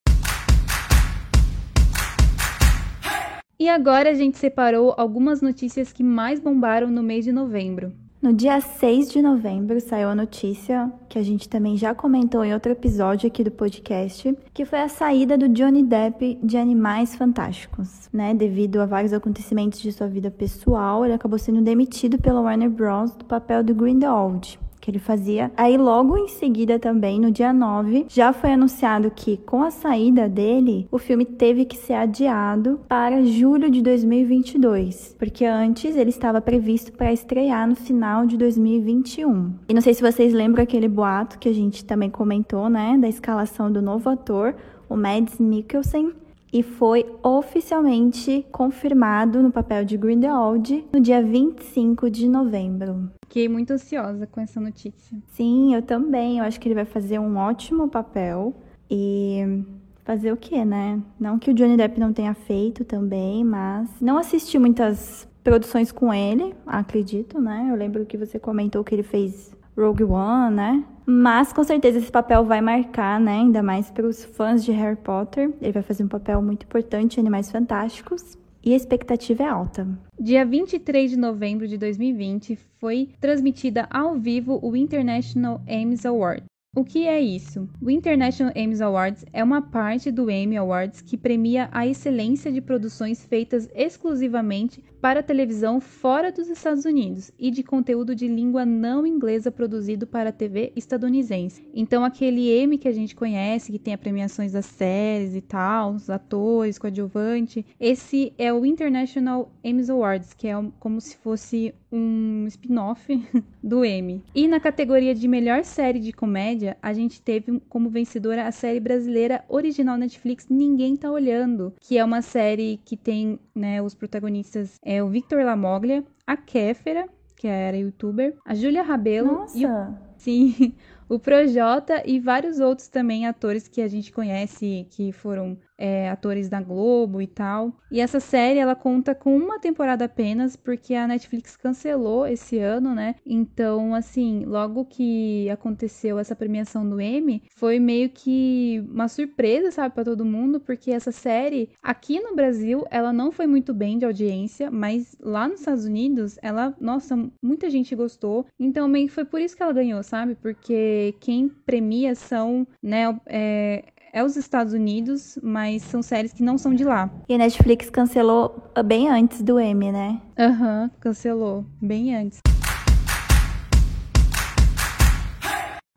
E 3.59 3.69
agora 3.69 4.09
a 4.09 4.13
gente 4.13 4.37
separou 4.37 4.93
algumas 4.97 5.41
notícias 5.41 5.93
que 5.93 6.03
mais 6.03 6.39
bombaram 6.39 6.89
no 6.89 7.01
mês 7.01 7.23
de 7.23 7.31
novembro. 7.31 7.93
No 8.23 8.31
dia 8.31 8.61
6 8.61 9.11
de 9.11 9.21
novembro 9.21 9.81
saiu 9.81 10.07
a 10.07 10.15
notícia, 10.15 10.89
que 11.09 11.19
a 11.19 11.21
gente 11.21 11.49
também 11.49 11.75
já 11.75 11.93
comentou 11.93 12.41
em 12.45 12.53
outro 12.53 12.71
episódio 12.71 13.27
aqui 13.27 13.43
do 13.43 13.51
podcast, 13.51 14.33
que 14.53 14.63
foi 14.63 14.79
a 14.79 14.87
saída 14.87 15.37
do 15.37 15.49
Johnny 15.49 15.83
Depp 15.83 16.39
de 16.41 16.55
Animais 16.55 17.15
Fantásticos, 17.15 18.07
né? 18.13 18.33
Devido 18.33 18.79
a 18.79 18.85
vários 18.85 19.11
acontecimentos 19.11 19.81
de 19.81 19.91
sua 19.91 20.07
vida 20.07 20.31
pessoal, 20.31 21.03
ele 21.03 21.13
acabou 21.13 21.37
sendo 21.37 21.61
demitido 21.61 22.17
pela 22.17 22.39
Warner 22.39 22.69
Bros. 22.69 23.11
do 23.11 23.25
papel 23.25 23.61
do 23.61 23.75
Grindelwald, 23.75 24.57
que 24.83 24.91
ele 24.91 24.99
fazia. 24.99 25.49
Aí 25.55 25.77
logo 25.77 26.17
em 26.17 26.27
seguida 26.27 26.77
também, 26.77 27.17
no 27.17 27.31
dia 27.31 27.53
9, 27.53 28.07
já 28.09 28.33
foi 28.33 28.51
anunciado 28.51 29.09
que 29.09 29.37
com 29.37 29.63
a 29.63 29.71
saída 29.71 30.27
dele, 30.27 30.89
o 30.91 30.97
filme 30.97 31.23
teve 31.23 31.63
que 31.63 31.77
ser 31.77 31.93
adiado 31.93 32.81
para 32.89 33.23
julho 33.23 33.71
de 33.71 33.81
2022, 33.81 35.15
porque 35.17 35.45
antes 35.45 35.95
ele 35.95 36.09
estava 36.09 36.41
previsto 36.41 36.91
para 36.91 37.13
estrear 37.13 37.65
no 37.65 37.75
final 37.75 38.25
de 38.25 38.37
2021. 38.37 39.53
E 39.69 39.73
não 39.73 39.81
sei 39.81 39.93
se 39.93 40.01
vocês 40.01 40.33
lembram 40.33 40.63
aquele 40.63 40.89
boato 40.89 41.39
que 41.39 41.47
a 41.47 41.53
gente 41.53 41.85
também 41.85 42.09
comentou, 42.09 42.67
né, 42.69 42.97
da 42.99 43.07
escalação 43.07 43.71
do 43.71 43.81
novo 43.81 44.09
ator, 44.09 44.53
o 44.89 44.97
Mads 44.97 45.39
Mikkelsen, 45.39 46.11
e 46.51 46.61
foi 46.61 47.05
oficialmente 47.23 48.45
confirmado 48.51 49.41
no 49.41 49.51
papel 49.51 49.83
de 49.83 49.97
Grindelwald 49.97 50.85
no 50.93 50.99
dia 50.99 51.23
25 51.23 52.11
de 52.11 52.27
novembro. 52.27 53.09
Fiquei 53.33 53.49
muito 53.49 53.73
ansiosa 53.73 54.27
com 54.27 54.39
essa 54.39 54.61
notícia. 54.61 55.17
Sim, 55.29 55.73
eu 55.73 55.81
também. 55.81 56.37
Eu 56.37 56.45
acho 56.45 56.59
que 56.59 56.67
ele 56.67 56.75
vai 56.75 56.85
fazer 56.85 57.17
um 57.17 57.35
ótimo 57.35 57.89
papel 57.89 58.53
e 58.87 59.65
fazer 60.05 60.31
o 60.31 60.37
quê, 60.37 60.63
né? 60.63 61.01
Não 61.19 61.39
que 61.39 61.49
o 61.49 61.53
Johnny 61.55 61.75
Depp 61.75 61.99
não 61.99 62.13
tenha 62.13 62.35
feito 62.35 62.85
também, 62.85 63.43
mas 63.43 63.89
não 63.99 64.19
assisti 64.19 64.59
muitas 64.59 65.27
produções 65.43 65.91
com 65.91 66.13
ele, 66.13 66.53
acredito, 66.67 67.41
né? 67.41 67.69
Eu 67.71 67.75
lembro 67.75 68.05
que 68.05 68.19
você 68.19 68.37
comentou 68.37 68.83
que 68.83 68.93
ele 68.93 69.01
fez 69.01 69.51
Rogue 69.75 70.03
One, 70.03 70.55
né? 70.55 70.85
Mas 71.03 71.51
com 71.51 71.63
certeza 71.63 71.97
esse 71.97 72.11
papel 72.11 72.45
vai 72.45 72.61
marcar, 72.61 73.19
né? 73.19 73.37
Ainda 73.37 73.63
mais 73.63 73.89
para 73.89 74.05
os 74.05 74.23
fãs 74.23 74.63
de 74.63 74.71
Harry 74.71 74.97
Potter. 74.97 75.51
Ele 75.59 75.71
vai 75.71 75.81
fazer 75.81 76.03
um 76.03 76.07
papel 76.07 76.39
muito 76.39 76.65
importante 76.65 77.17
em 77.17 77.21
Animais 77.21 77.49
Fantásticos. 77.49 78.37
E 78.65 78.73
a 78.73 78.77
expectativa 78.77 79.43
é 79.43 79.47
alta. 79.47 79.85
Dia 80.17 80.45
23 80.45 81.11
de 81.11 81.17
novembro 81.17 81.67
de 81.67 81.77
2020 81.77 82.57
foi 82.79 83.09
transmitida 83.19 83.85
ao 83.89 84.15
vivo 84.15 84.57
o 84.63 84.73
International 84.73 85.61
Ames 85.67 86.05
Award. 86.05 86.45
O 86.75 86.83
que 86.83 87.07
é 87.07 87.21
isso? 87.21 87.69
O 87.79 87.87
International 87.87 88.51
Emmy 88.55 88.81
Awards 88.81 89.23
é 89.31 89.43
uma 89.43 89.61
parte 89.61 90.09
do 90.09 90.31
Emmy 90.31 90.57
Awards 90.57 91.01
que 91.01 91.15
premia 91.15 91.69
a 91.71 91.85
excelência 91.85 92.51
de 92.51 92.61
produções 92.61 93.23
feitas 93.23 93.69
exclusivamente 93.75 94.83
para 94.99 95.21
televisão 95.21 95.79
fora 95.79 96.31
dos 96.31 96.49
Estados 96.49 96.83
Unidos 96.83 97.31
e 97.37 97.51
de 97.51 97.61
conteúdo 97.61 98.15
de 98.15 98.27
língua 98.27 98.65
não 98.65 99.05
inglesa 99.05 99.51
produzido 99.51 100.07
para 100.07 100.29
a 100.29 100.33
TV 100.33 100.73
estadunidense. 100.75 101.63
Então, 101.75 102.03
aquele 102.03 102.59
Emmy 102.59 102.79
que 102.79 102.87
a 102.87 102.91
gente 102.91 103.15
conhece, 103.15 103.71
que 103.71 103.77
tem 103.77 103.93
a 103.93 103.97
premiações 103.97 104.53
das 104.53 104.65
séries 104.65 105.35
e 105.35 105.41
tal, 105.41 105.93
os 105.93 106.09
atores, 106.09 106.79
coadjuvante, 106.79 107.63
esse 107.79 108.33
é 108.35 108.51
o 108.51 108.65
International 108.65 109.53
Emmy 109.63 109.87
Awards, 109.91 110.33
que 110.33 110.47
é 110.47 110.53
como 110.79 110.99
se 110.99 111.17
fosse 111.17 111.75
um 111.93 112.47
spin-off 112.47 113.07
do 113.63 113.85
Emmy. 113.85 114.23
E 114.33 114.47
na 114.47 114.59
categoria 114.59 115.13
de 115.13 115.27
melhor 115.27 115.63
série 115.63 115.99
de 115.99 116.11
comédia, 116.11 116.75
a 116.81 116.91
gente 116.91 117.21
teve 117.21 117.61
como 117.69 117.89
vencedora 117.89 118.47
a 118.47 118.51
série 118.51 118.79
brasileira 118.79 119.45
original 119.47 119.95
Netflix 119.95 120.47
Ninguém 120.49 120.97
Tá 120.97 121.11
Olhando, 121.11 121.73
que 121.79 121.97
é 121.99 122.03
uma 122.03 122.23
série 122.23 122.79
que 122.83 122.97
tem, 122.97 123.39
né, 123.53 123.81
os 123.81 123.93
protagonistas 123.93 124.79
é 124.83 125.03
o 125.03 125.09
Victor 125.09 125.43
Lamoglia, 125.45 126.03
a 126.25 126.35
Kéfera, 126.35 127.07
que 127.35 127.47
era 127.47 127.77
youtuber, 127.77 128.35
a 128.45 128.55
Júlia 128.55 128.81
Rabelo 128.81 129.33
Nossa. 129.33 129.57
e 129.57 129.65
o... 129.65 129.93
sim, 130.17 130.73
o 131.09 131.19
Projota 131.19 132.01
e 132.05 132.19
vários 132.19 132.59
outros 132.59 132.87
também 132.87 133.27
atores 133.27 133.67
que 133.67 133.81
a 133.81 133.87
gente 133.87 134.11
conhece 134.11 134.87
que 134.89 135.11
foram 135.11 135.57
é, 135.83 136.09
atores 136.09 136.47
da 136.47 136.61
Globo 136.61 137.21
e 137.21 137.27
tal. 137.27 137.77
E 137.91 137.99
essa 137.99 138.21
série 138.21 138.57
ela 138.57 138.73
conta 138.73 139.13
com 139.13 139.35
uma 139.35 139.59
temporada 139.59 140.05
apenas, 140.05 140.55
porque 140.55 140.95
a 140.95 141.05
Netflix 141.05 141.57
cancelou 141.57 142.25
esse 142.25 142.57
ano, 142.57 142.95
né? 142.95 143.15
Então, 143.25 143.93
assim, 143.93 144.45
logo 144.45 144.85
que 144.85 145.49
aconteceu 145.49 146.17
essa 146.17 146.37
premiação 146.37 146.89
do 146.89 147.01
Emmy, 147.01 147.43
foi 147.53 147.79
meio 147.79 148.09
que 148.09 148.81
uma 148.89 149.09
surpresa, 149.09 149.71
sabe, 149.71 149.93
para 149.93 150.05
todo 150.05 150.23
mundo, 150.23 150.57
porque 150.57 150.89
essa 150.89 151.11
série 151.11 151.69
aqui 151.83 152.17
no 152.17 152.33
Brasil 152.33 152.85
ela 152.89 153.11
não 153.11 153.29
foi 153.29 153.45
muito 153.45 153.73
bem 153.73 153.97
de 153.97 154.05
audiência, 154.05 154.71
mas 154.71 155.17
lá 155.19 155.49
nos 155.49 155.59
Estados 155.59 155.83
Unidos 155.83 156.39
ela, 156.41 156.73
nossa, 156.79 157.29
muita 157.41 157.69
gente 157.69 157.93
gostou. 157.93 158.45
Então, 158.57 158.87
meio 158.87 159.07
que 159.07 159.13
foi 159.13 159.25
por 159.25 159.41
isso 159.41 159.57
que 159.57 159.61
ela 159.61 159.73
ganhou, 159.73 160.01
sabe? 160.01 160.35
Porque 160.35 161.13
quem 161.19 161.49
premia 161.49 162.15
são, 162.15 162.65
né, 162.81 163.03
é, 163.25 163.83
é 164.13 164.23
os 164.23 164.37
Estados 164.37 164.73
Unidos, 164.73 165.39
mas 165.41 165.81
são 165.81 166.03
séries 166.03 166.31
que 166.31 166.43
não 166.43 166.55
são 166.55 166.73
de 166.73 166.83
lá. 166.83 167.09
E 167.27 167.33
a 167.33 167.37
Netflix 167.37 167.89
cancelou 167.89 168.71
bem 168.85 169.09
antes 169.09 169.41
do 169.41 169.59
M, 169.59 169.91
né? 169.91 170.21
Aham, 170.37 170.83
uhum, 170.83 170.89
cancelou 170.99 171.65
bem 171.81 172.15
antes. 172.15 172.39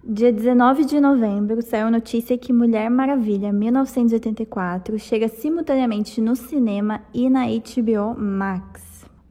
Dia 0.03 0.33
19 0.33 0.85
de 0.87 1.01
novembro 1.01 1.61
saiu 1.61 1.89
a 1.89 1.91
notícia 1.91 2.39
que 2.39 2.53
Mulher 2.53 2.89
Maravilha 2.89 3.53
1984 3.53 4.99
chega 4.99 5.29
simultaneamente 5.29 6.21
no 6.21 6.35
cinema 6.35 7.03
e 7.13 7.29
na 7.29 7.45
HBO 7.47 8.19
Max. 8.19 8.86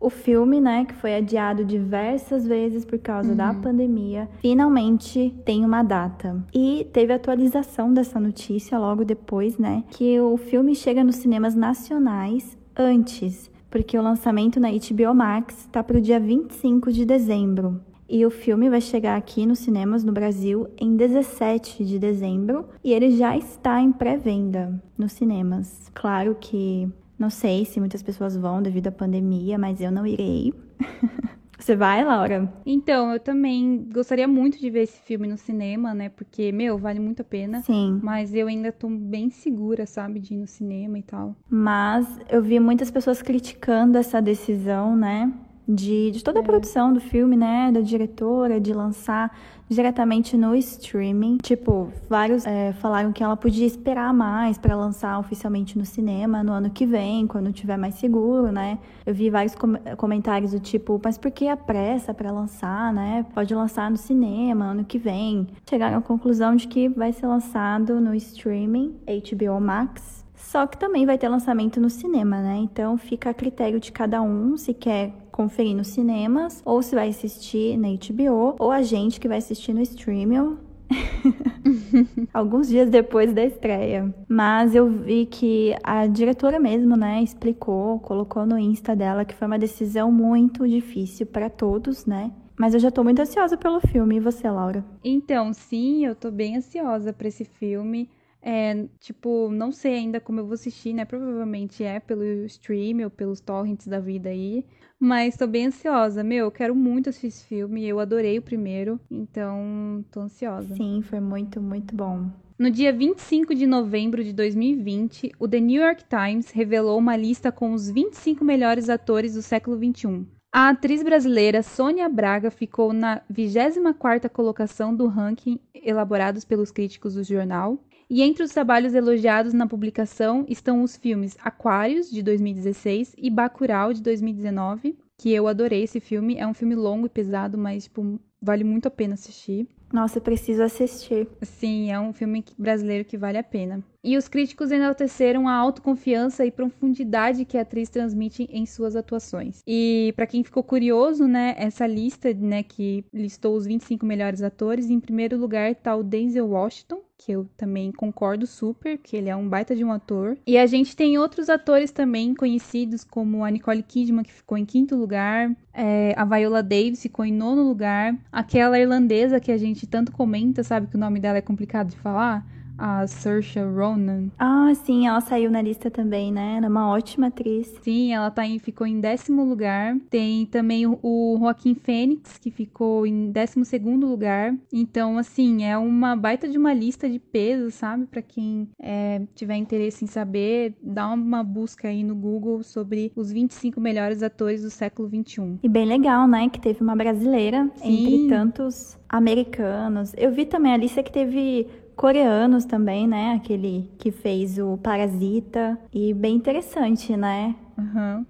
O 0.05 0.09
filme, 0.11 0.61
né, 0.61 0.85
que 0.85 0.93
foi 0.93 1.15
adiado 1.15 1.65
diversas 1.65 2.45
vezes 2.45 2.85
por 2.85 2.99
causa 2.99 3.31
uhum. 3.31 3.35
da 3.35 3.51
pandemia, 3.55 4.29
finalmente 4.39 5.33
tem 5.43 5.65
uma 5.65 5.81
data. 5.81 6.45
E 6.53 6.87
teve 6.93 7.11
atualização 7.11 7.91
dessa 7.91 8.19
notícia 8.19 8.77
logo 8.77 9.03
depois, 9.03 9.57
né, 9.57 9.83
que 9.89 10.19
o 10.19 10.37
filme 10.37 10.75
chega 10.75 11.03
nos 11.03 11.15
cinemas 11.15 11.55
nacionais 11.55 12.55
antes, 12.77 13.49
porque 13.67 13.97
o 13.97 14.01
lançamento 14.03 14.59
na 14.59 14.69
HBO 14.69 15.15
Max 15.15 15.61
está 15.61 15.83
para 15.83 15.97
o 15.97 16.01
dia 16.01 16.19
25 16.19 16.91
de 16.91 17.03
dezembro. 17.03 17.81
E 18.07 18.23
o 18.27 18.29
filme 18.29 18.69
vai 18.69 18.81
chegar 18.81 19.17
aqui 19.17 19.43
nos 19.47 19.57
cinemas 19.57 20.03
no 20.03 20.11
Brasil 20.11 20.67
em 20.77 20.95
17 20.95 21.83
de 21.83 21.97
dezembro 21.97 22.67
e 22.83 22.93
ele 22.93 23.17
já 23.17 23.35
está 23.35 23.81
em 23.81 23.91
pré-venda 23.91 24.79
nos 24.95 25.13
cinemas. 25.13 25.89
Claro 25.95 26.37
que 26.39 26.87
não 27.17 27.29
sei 27.29 27.65
se 27.65 27.79
muitas 27.79 28.03
pessoas 28.03 28.35
vão 28.35 28.61
devido 28.61 28.87
à 28.87 28.91
pandemia, 28.91 29.57
mas 29.57 29.81
eu 29.81 29.91
não 29.91 30.05
irei. 30.05 30.53
Você 31.57 31.75
vai, 31.75 32.03
Laura? 32.03 32.51
Então, 32.65 33.11
eu 33.11 33.19
também 33.19 33.87
gostaria 33.91 34.27
muito 34.27 34.59
de 34.59 34.69
ver 34.69 34.83
esse 34.83 34.99
filme 35.01 35.27
no 35.27 35.37
cinema, 35.37 35.95
né? 35.95 36.09
Porque, 36.09 36.51
meu, 36.51 36.77
vale 36.77 36.99
muito 36.99 37.21
a 37.21 37.25
pena. 37.25 37.61
Sim. 37.61 37.99
Mas 38.03 38.35
eu 38.35 38.47
ainda 38.47 38.71
tô 38.71 38.87
bem 38.87 39.31
segura, 39.31 39.85
sabe, 39.87 40.19
de 40.19 40.35
ir 40.35 40.37
no 40.37 40.45
cinema 40.45 40.99
e 40.99 41.01
tal. 41.01 41.35
Mas 41.49 42.07
eu 42.29 42.43
vi 42.43 42.59
muitas 42.59 42.91
pessoas 42.91 43.21
criticando 43.21 43.97
essa 43.97 44.21
decisão, 44.21 44.95
né? 44.95 45.31
De, 45.67 46.11
de 46.11 46.23
toda 46.23 46.39
a 46.39 46.43
é. 46.43 46.45
produção 46.45 46.93
do 46.93 46.99
filme, 46.99 47.35
né? 47.35 47.71
Da 47.71 47.81
diretora, 47.81 48.59
de 48.59 48.73
lançar 48.73 49.35
diretamente 49.67 50.37
no 50.37 50.55
streaming. 50.55 51.37
Tipo, 51.37 51.91
vários 52.07 52.45
é, 52.45 52.73
falaram 52.73 53.11
que 53.11 53.23
ela 53.23 53.35
podia 53.35 53.65
esperar 53.65 54.13
mais 54.13 54.57
para 54.57 54.75
lançar 54.75 55.19
oficialmente 55.19 55.77
no 55.77 55.85
cinema 55.85 56.43
no 56.43 56.51
ano 56.51 56.69
que 56.69 56.85
vem, 56.85 57.25
quando 57.25 57.51
tiver 57.51 57.77
mais 57.77 57.95
seguro, 57.95 58.51
né? 58.51 58.77
Eu 59.05 59.13
vi 59.13 59.29
vários 59.29 59.55
com 59.55 59.73
comentários 59.97 60.51
do 60.51 60.59
tipo, 60.59 60.99
mas 61.03 61.17
por 61.17 61.31
que 61.31 61.47
a 61.47 61.57
pressa 61.57 62.13
para 62.13 62.31
lançar, 62.31 62.93
né? 62.93 63.25
Pode 63.33 63.53
lançar 63.55 63.89
no 63.89 63.97
cinema 63.97 64.65
ano 64.65 64.85
que 64.85 64.97
vem. 64.97 65.47
Chegaram 65.67 65.97
à 65.97 66.01
conclusão 66.01 66.55
de 66.55 66.67
que 66.67 66.87
vai 66.89 67.11
ser 67.11 67.27
lançado 67.27 67.99
no 67.99 68.13
streaming 68.13 68.95
HBO 69.07 69.59
Max. 69.59 70.25
Só 70.35 70.67
que 70.67 70.77
também 70.77 71.05
vai 71.05 71.17
ter 71.17 71.27
lançamento 71.27 71.81
no 71.81 71.89
cinema, 71.89 72.39
né? 72.41 72.57
Então 72.57 72.97
fica 72.97 73.31
a 73.31 73.33
critério 73.33 73.79
de 73.79 73.91
cada 73.91 74.21
um 74.21 74.55
se 74.55 74.73
quer 74.73 75.11
conferir 75.35 75.75
nos 75.75 75.87
cinemas, 75.87 76.61
ou 76.63 76.81
se 76.81 76.95
vai 76.95 77.09
assistir 77.09 77.77
na 77.77 77.89
HBO, 77.89 78.55
ou 78.57 78.71
a 78.71 78.81
gente 78.81 79.19
que 79.19 79.27
vai 79.27 79.39
assistir 79.39 79.73
no 79.73 79.81
streaming, 79.81 80.57
Alguns 82.33 82.69
dias 82.69 82.89
depois 82.89 83.33
da 83.33 83.43
estreia. 83.43 84.13
Mas 84.29 84.73
eu 84.73 84.87
vi 84.87 85.25
que 85.25 85.75
a 85.83 86.07
diretora 86.07 86.57
mesmo, 86.59 86.95
né, 86.95 87.21
explicou, 87.21 87.99
colocou 87.99 88.45
no 88.45 88.57
Insta 88.57 88.95
dela 88.95 89.25
que 89.25 89.35
foi 89.35 89.47
uma 89.47 89.59
decisão 89.59 90.11
muito 90.11 90.65
difícil 90.67 91.25
para 91.25 91.49
todos, 91.49 92.05
né? 92.05 92.31
Mas 92.57 92.73
eu 92.73 92.79
já 92.79 92.89
tô 92.89 93.03
muito 93.03 93.21
ansiosa 93.21 93.57
pelo 93.57 93.81
filme. 93.81 94.17
E 94.17 94.19
você, 94.19 94.49
Laura? 94.49 94.85
Então, 95.03 95.51
sim, 95.51 96.05
eu 96.05 96.15
tô 96.15 96.31
bem 96.31 96.55
ansiosa 96.55 97.11
para 97.11 97.27
esse 97.27 97.43
filme. 97.43 98.09
É, 98.47 98.85
tipo, 98.99 99.49
não 99.49 99.71
sei 99.71 99.95
ainda 99.95 100.19
como 100.19 100.39
eu 100.39 100.45
vou 100.45 100.53
assistir, 100.53 100.93
né? 100.93 101.03
Provavelmente 101.03 101.83
é 101.83 101.99
pelo 101.99 102.23
stream 102.45 103.03
ou 103.03 103.09
pelos 103.09 103.41
torrents 103.41 103.87
da 103.87 103.99
vida 103.99 104.29
aí. 104.29 104.63
Mas 104.99 105.35
tô 105.35 105.47
bem 105.47 105.65
ansiosa. 105.65 106.23
Meu, 106.23 106.45
eu 106.45 106.51
quero 106.51 106.75
muito 106.75 107.09
assistir 107.09 107.27
esse 107.27 107.45
filme. 107.45 107.83
Eu 107.83 107.99
adorei 107.99 108.37
o 108.37 108.43
primeiro, 108.43 108.99
então 109.09 110.05
tô 110.11 110.19
ansiosa. 110.19 110.75
Sim, 110.75 111.01
foi 111.01 111.19
muito, 111.19 111.59
muito 111.59 111.95
bom. 111.95 112.29
No 112.57 112.69
dia 112.69 112.93
25 112.93 113.55
de 113.55 113.65
novembro 113.65 114.23
de 114.23 114.31
2020, 114.31 115.31
o 115.39 115.47
The 115.47 115.59
New 115.59 115.81
York 115.81 116.03
Times 116.07 116.51
revelou 116.51 116.99
uma 116.99 117.17
lista 117.17 117.51
com 117.51 117.73
os 117.73 117.89
25 117.89 118.45
melhores 118.45 118.89
atores 118.89 119.33
do 119.33 119.41
século 119.41 119.75
XXI. 119.75 120.23
A 120.53 120.69
atriz 120.69 121.01
brasileira 121.01 121.63
Sônia 121.63 122.07
Braga 122.07 122.51
ficou 122.51 122.93
na 122.93 123.21
24ª 123.29 124.29
colocação 124.29 124.95
do 124.95 125.07
ranking 125.07 125.59
elaborados 125.73 126.45
pelos 126.45 126.71
críticos 126.71 127.15
do 127.15 127.23
jornal 127.23 127.83
e 128.09 128.21
entre 128.21 128.43
os 128.43 128.51
trabalhos 128.51 128.93
elogiados 128.93 129.53
na 129.53 129.67
publicação 129.67 130.45
estão 130.47 130.83
os 130.83 130.95
filmes 130.95 131.35
Aquários, 131.41 132.09
de 132.09 132.21
2016, 132.21 133.15
e 133.17 133.29
Bacurau, 133.29 133.93
de 133.93 134.01
2019, 134.01 134.97
que 135.17 135.31
eu 135.31 135.47
adorei 135.47 135.83
esse 135.83 135.99
filme. 135.99 136.37
É 136.37 136.45
um 136.45 136.53
filme 136.53 136.75
longo 136.75 137.07
e 137.07 137.09
pesado, 137.09 137.57
mas 137.57 137.85
tipo, 137.85 138.19
vale 138.41 138.63
muito 138.63 138.87
a 138.87 138.91
pena 138.91 139.15
assistir. 139.15 139.67
Nossa, 139.91 140.17
eu 140.17 140.21
preciso 140.21 140.61
assistir. 140.61 141.27
Sim, 141.41 141.91
é 141.91 141.99
um 141.99 142.13
filme 142.13 142.43
brasileiro 142.57 143.05
que 143.05 143.17
vale 143.17 143.37
a 143.37 143.43
pena. 143.43 143.83
E 144.05 144.15
os 144.17 144.27
críticos 144.27 144.69
enalteceram 144.69 145.47
a 145.47 145.55
autoconfiança 145.55 146.45
e 146.45 146.51
profundidade 146.51 147.43
que 147.43 147.57
a 147.57 147.61
atriz 147.61 147.89
transmite 147.89 148.47
em 148.51 148.63
suas 148.63 148.95
atuações. 148.95 149.63
E 149.65 150.13
para 150.15 150.27
quem 150.27 150.43
ficou 150.43 150.61
curioso, 150.61 151.27
né, 151.27 151.55
essa 151.57 151.87
lista, 151.87 152.31
né, 152.31 152.61
que 152.61 153.03
listou 153.11 153.55
os 153.55 153.65
25 153.65 154.05
melhores 154.05 154.43
atores, 154.43 154.91
em 154.91 154.99
primeiro 154.99 155.35
lugar 155.37 155.71
está 155.71 155.95
o 155.95 156.03
Denzel 156.03 156.47
Washington, 156.47 157.01
que 157.17 157.31
eu 157.31 157.49
também 157.57 157.91
concordo 157.91 158.45
super, 158.45 158.99
que 158.99 159.17
ele 159.17 159.27
é 159.27 159.35
um 159.35 159.49
baita 159.49 159.75
de 159.75 159.83
um 159.83 159.91
ator. 159.91 160.37
E 160.45 160.55
a 160.55 160.67
gente 160.67 160.95
tem 160.95 161.17
outros 161.17 161.49
atores 161.49 161.89
também 161.89 162.35
conhecidos, 162.35 163.03
como 163.03 163.43
a 163.43 163.49
Nicole 163.49 163.81
Kidman, 163.81 164.23
que 164.23 164.33
ficou 164.33 164.55
em 164.55 164.65
quinto 164.65 164.95
lugar, 164.95 165.51
é, 165.73 166.13
a 166.15 166.25
Viola 166.25 166.61
Davis 166.61 167.01
ficou 167.01 167.25
em 167.25 167.33
nono 167.33 167.63
lugar, 167.63 168.15
aquela 168.31 168.79
irlandesa 168.79 169.39
que 169.39 169.51
a 169.51 169.57
gente 169.57 169.87
tanto 169.87 170.11
comenta, 170.11 170.63
sabe 170.63 170.85
que 170.85 170.95
o 170.95 170.99
nome 170.99 171.19
dela 171.19 171.39
é 171.39 171.41
complicado 171.41 171.89
de 171.89 171.97
falar? 171.97 172.45
A 172.77 173.07
Saoirse 173.07 173.59
Ronan. 173.59 174.29
Ah, 174.37 174.73
sim, 174.75 175.07
ela 175.07 175.21
saiu 175.21 175.49
na 175.49 175.61
lista 175.61 175.89
também, 175.89 176.31
né? 176.31 176.57
Era 176.57 176.67
uma 176.67 176.89
ótima 176.89 177.27
atriz. 177.27 177.73
Sim, 177.81 178.13
ela 178.13 178.29
tá 178.29 178.45
em, 178.45 178.59
ficou 178.59 178.85
em 178.85 178.99
décimo 178.99 179.43
lugar. 179.43 179.97
Tem 180.09 180.45
também 180.45 180.85
o, 180.85 180.99
o 181.01 181.37
Joaquim 181.39 181.75
Fênix, 181.75 182.37
que 182.37 182.51
ficou 182.51 183.05
em 183.05 183.31
décimo 183.31 183.65
segundo 183.65 184.07
lugar. 184.07 184.55
Então, 184.71 185.17
assim, 185.17 185.63
é 185.63 185.77
uma 185.77 186.15
baita 186.15 186.47
de 186.47 186.57
uma 186.57 186.73
lista 186.73 187.09
de 187.09 187.19
peso, 187.19 187.71
sabe? 187.71 188.05
Para 188.05 188.21
quem 188.21 188.67
é, 188.79 189.21
tiver 189.33 189.55
interesse 189.55 190.03
em 190.03 190.07
saber, 190.07 190.75
dá 190.81 191.07
uma 191.11 191.43
busca 191.43 191.87
aí 191.87 192.03
no 192.03 192.15
Google 192.15 192.63
sobre 192.63 193.11
os 193.15 193.31
25 193.31 193.79
melhores 193.79 194.21
atores 194.21 194.61
do 194.61 194.69
século 194.69 195.07
21. 195.07 195.59
E 195.63 195.69
bem 195.69 195.85
legal, 195.85 196.27
né? 196.27 196.49
Que 196.49 196.59
teve 196.59 196.81
uma 196.81 196.95
brasileira 196.95 197.69
Sim. 197.75 198.15
entre 198.15 198.29
tantos 198.29 198.97
americanos. 199.07 200.13
Eu 200.17 200.31
vi 200.31 200.45
também 200.45 200.73
a 200.73 200.77
lista 200.77 201.01
que 201.01 201.11
teve 201.11 201.67
coreanos 201.95 202.65
também, 202.65 203.07
né? 203.07 203.33
Aquele 203.33 203.89
que 203.97 204.11
fez 204.11 204.57
o 204.57 204.77
Parasita. 204.77 205.79
E 205.93 206.13
bem 206.13 206.35
interessante, 206.35 207.15
né? 207.15 207.55
Uhum. 207.77 208.25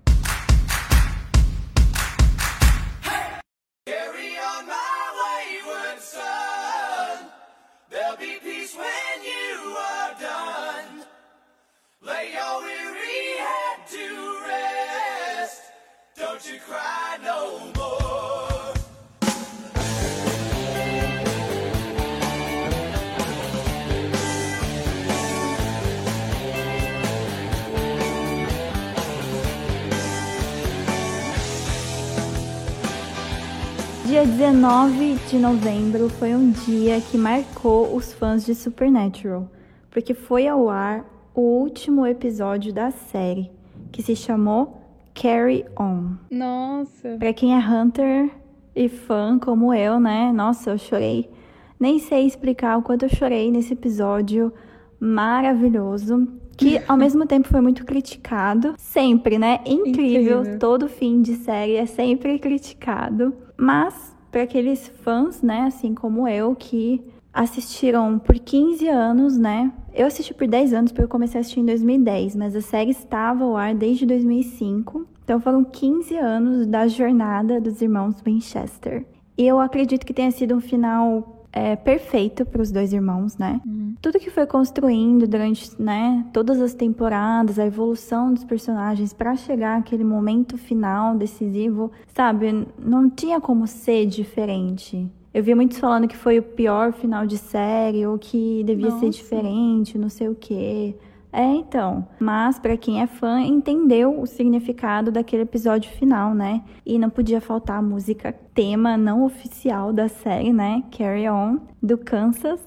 Dia 34.16 34.26
19 34.26 35.16
de 35.30 35.38
novembro 35.38 36.08
foi 36.08 36.34
um 36.34 36.50
dia 36.50 37.02
que 37.02 37.18
marcou 37.18 37.94
os 37.94 38.14
fãs 38.14 38.46
de 38.46 38.56
Supernatural, 38.56 39.52
porque 39.92 40.14
foi 40.14 40.48
ao 40.48 40.70
ar 40.70 41.04
o 41.36 41.42
último 41.42 42.08
episódio 42.08 42.72
da 42.72 42.92
série, 42.92 43.52
que 43.92 44.02
se 44.02 44.16
chamou 44.16 44.82
Carry 45.14 45.66
On. 45.78 46.14
Nossa! 46.32 47.18
Pra 47.20 47.34
quem 47.34 47.56
é 47.56 47.58
Hunter 47.58 48.32
e 48.74 48.88
fã 48.88 49.38
como 49.38 49.74
eu, 49.74 50.00
né? 50.00 50.32
Nossa, 50.32 50.70
eu 50.70 50.78
chorei. 50.78 51.30
Nem 51.78 52.00
sei 52.00 52.26
explicar 52.26 52.78
o 52.78 52.82
quanto 52.82 53.04
eu 53.04 53.10
chorei 53.10 53.52
nesse 53.52 53.74
episódio 53.74 54.54
maravilhoso 54.98 56.26
que 56.56 56.80
ao 56.88 56.96
mesmo 56.96 57.26
tempo 57.26 57.50
foi 57.50 57.60
muito 57.60 57.84
criticado, 57.84 58.76
sempre, 58.78 59.38
né? 59.38 59.60
Incrível, 59.66 60.40
Incrível. 60.40 60.58
todo 60.58 60.88
fim 60.88 61.22
de 61.22 61.36
série 61.36 61.76
é 61.76 61.86
sempre 61.86 62.40
criticado, 62.40 63.36
mas 63.58 64.16
para 64.32 64.44
aqueles 64.44 64.88
fãs, 64.88 65.42
né, 65.42 65.62
assim 65.62 65.94
como 65.94 66.28
eu, 66.28 66.56
que 66.56 67.02
assistiram 67.34 68.18
por 68.18 68.40
15 68.40 68.88
anos, 68.88 69.38
né? 69.38 69.72
Eu 69.94 70.08
assisti 70.08 70.34
por 70.34 70.48
10 70.48 70.74
anos, 70.74 70.92
porque 70.92 71.04
eu 71.04 71.10
comecei 71.10 71.38
a 71.38 71.42
assistir 71.42 71.60
em 71.60 71.66
2010, 71.66 72.36
mas 72.36 72.56
a 72.56 72.62
série 72.62 72.92
estava 72.92 73.44
ao 73.44 73.58
ar 73.58 73.76
desde 73.76 74.06
2005. 74.06 75.06
Então 75.24 75.40
foram 75.42 75.64
15 75.64 76.16
anos 76.16 76.68
da 76.68 76.88
jornada 76.88 77.60
dos 77.60 77.82
irmãos 77.82 78.22
Winchester. 78.22 79.06
E 79.38 79.46
eu 79.46 79.60
acredito 79.60 80.06
que 80.06 80.14
tenha 80.14 80.32
sido 80.32 80.56
um 80.56 80.62
final 80.62 81.35
é, 81.56 81.74
perfeito 81.78 82.46
para 82.46 82.62
os 82.62 82.70
dois 82.70 82.92
irmãos, 82.92 83.38
né? 83.38 83.62
Uhum. 83.66 83.96
Tudo 84.02 84.20
que 84.20 84.30
foi 84.30 84.46
construindo 84.46 85.26
durante, 85.26 85.72
né, 85.82 86.26
todas 86.34 86.60
as 86.62 86.74
temporadas, 86.74 87.58
a 87.58 87.66
evolução 87.66 88.34
dos 88.34 88.44
personagens 88.44 89.14
para 89.14 89.34
chegar 89.38 89.80
àquele 89.80 90.04
momento 90.04 90.58
final 90.58 91.16
decisivo, 91.16 91.90
sabe? 92.14 92.68
Não 92.78 93.10
tinha 93.10 93.40
como 93.40 93.66
ser 93.66 94.06
diferente. 94.06 95.10
Eu 95.34 95.44
vi 95.44 95.56
muitos 95.56 95.78
falando 95.78 96.08
que 96.08 96.18
foi 96.18 96.40
o 96.40 96.44
pior 96.44 96.92
final 96.92 97.26
de 97.26 97.38
série 97.38 98.06
ou 98.06 98.18
que 98.18 98.62
devia 98.66 98.90
Nossa. 98.90 99.00
ser 99.00 99.10
diferente, 99.10 99.98
não 99.98 100.10
sei 100.10 100.28
o 100.28 100.36
quê. 100.36 100.96
É, 101.36 101.44
então. 101.44 102.08
Mas 102.18 102.58
para 102.58 102.78
quem 102.78 103.02
é 103.02 103.08
fã, 103.08 103.42
entendeu 103.42 104.22
o 104.22 104.26
significado 104.26 105.12
daquele 105.12 105.44
episódio 105.44 105.92
final, 105.92 106.34
né? 106.34 106.64
E 106.86 106.98
não 106.98 107.10
podia 107.10 107.42
faltar 107.42 107.80
a 107.80 107.82
música 107.82 108.32
tema 108.54 108.96
não 108.96 109.26
oficial 109.26 109.92
da 109.92 110.08
série, 110.08 110.54
né? 110.54 110.82
Carry 110.98 111.28
On, 111.28 111.58
do 111.84 111.98
Kansas. 111.98 112.62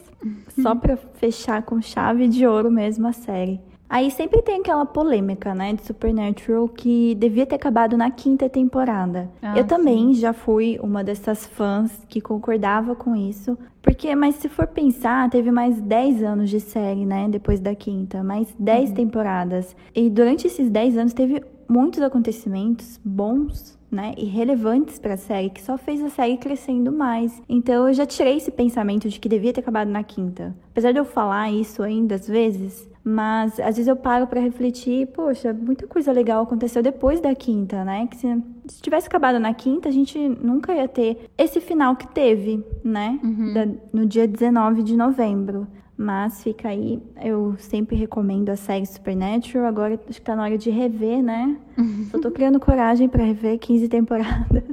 Só 0.60 0.74
para 0.74 0.98
fechar 0.98 1.62
com 1.62 1.80
chave 1.80 2.28
de 2.28 2.46
ouro 2.46 2.70
mesmo 2.70 3.06
a 3.06 3.12
série. 3.12 3.58
Aí 3.88 4.10
sempre 4.10 4.42
tem 4.42 4.60
aquela 4.60 4.84
polêmica, 4.84 5.54
né, 5.54 5.72
de 5.72 5.82
Supernatural 5.82 6.68
que 6.68 7.14
devia 7.14 7.46
ter 7.46 7.54
acabado 7.54 7.96
na 7.96 8.10
quinta 8.10 8.48
temporada. 8.48 9.30
Ah, 9.40 9.56
eu 9.56 9.66
também 9.66 10.12
sim. 10.12 10.20
já 10.20 10.32
fui 10.32 10.78
uma 10.82 11.02
dessas 11.02 11.46
fãs 11.46 12.04
que 12.08 12.20
concordava 12.20 12.94
com 12.94 13.16
isso, 13.16 13.56
porque, 13.80 14.14
mas 14.14 14.34
se 14.34 14.48
for 14.48 14.66
pensar, 14.66 15.30
teve 15.30 15.50
mais 15.50 15.80
10 15.80 16.22
anos 16.22 16.50
de 16.50 16.60
série, 16.60 17.06
né, 17.06 17.28
depois 17.30 17.60
da 17.60 17.74
quinta, 17.74 18.22
mais 18.22 18.54
10 18.58 18.90
uhum. 18.90 18.94
temporadas. 18.94 19.74
E 19.94 20.10
durante 20.10 20.46
esses 20.46 20.68
10 20.68 20.98
anos 20.98 21.12
teve 21.14 21.42
muitos 21.68 22.02
acontecimentos 22.02 23.00
bons 23.04 23.78
né, 23.90 24.14
e 24.16 24.24
relevantes 24.24 24.98
para 24.98 25.14
a 25.14 25.18
série, 25.18 25.50
que 25.50 25.62
só 25.62 25.78
fez 25.78 26.02
a 26.02 26.10
série 26.10 26.36
crescendo 26.36 26.92
mais. 26.92 27.42
Então 27.48 27.88
eu 27.88 27.94
já 27.94 28.04
tirei 28.04 28.36
esse 28.36 28.50
pensamento 28.50 29.08
de 29.08 29.18
que 29.18 29.28
devia 29.28 29.52
ter 29.52 29.60
acabado 29.60 29.88
na 29.88 30.02
quinta. 30.02 30.54
Apesar 30.70 30.92
de 30.92 30.98
eu 30.98 31.04
falar 31.04 31.50
isso 31.50 31.82
ainda 31.82 32.14
às 32.14 32.28
vezes, 32.28 32.88
mas 33.10 33.58
às 33.58 33.76
vezes 33.76 33.86
eu 33.86 33.96
paro 33.96 34.26
para 34.26 34.38
refletir, 34.38 35.06
poxa, 35.06 35.50
muita 35.50 35.86
coisa 35.86 36.12
legal 36.12 36.42
aconteceu 36.42 36.82
depois 36.82 37.22
da 37.22 37.34
quinta, 37.34 37.82
né? 37.82 38.06
Que 38.06 38.18
se, 38.18 38.42
se, 38.66 38.82
tivesse 38.82 39.06
acabado 39.06 39.40
na 39.40 39.54
quinta, 39.54 39.88
a 39.88 39.92
gente 39.92 40.18
nunca 40.18 40.74
ia 40.74 40.86
ter 40.86 41.26
esse 41.38 41.58
final 41.58 41.96
que 41.96 42.06
teve, 42.06 42.62
né? 42.84 43.18
Uhum. 43.24 43.54
Da, 43.54 43.66
no 43.94 44.04
dia 44.04 44.28
19 44.28 44.82
de 44.82 44.94
novembro. 44.94 45.66
Mas 45.96 46.42
fica 46.42 46.68
aí, 46.68 47.02
eu 47.24 47.54
sempre 47.56 47.96
recomendo 47.96 48.50
a 48.50 48.56
série 48.56 48.84
Supernatural. 48.84 49.66
Agora 49.66 49.98
acho 50.06 50.20
que 50.20 50.26
tá 50.26 50.36
na 50.36 50.42
hora 50.42 50.58
de 50.58 50.68
rever, 50.68 51.22
né? 51.22 51.56
Uhum. 51.78 52.08
Só 52.10 52.18
tô 52.18 52.30
criando 52.30 52.58
coragem 52.60 53.08
para 53.08 53.24
rever 53.24 53.56
15 53.56 53.88
temporadas. 53.88 54.64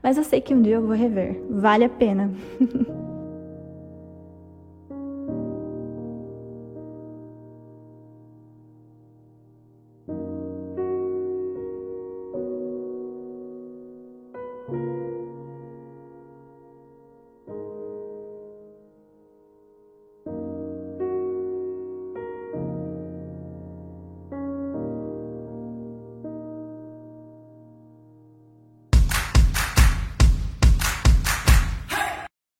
Mas 0.00 0.16
eu 0.16 0.22
sei 0.22 0.40
que 0.40 0.54
um 0.54 0.62
dia 0.62 0.76
eu 0.76 0.86
vou 0.86 0.94
rever. 0.94 1.42
Vale 1.50 1.84
a 1.84 1.88
pena. 1.88 2.30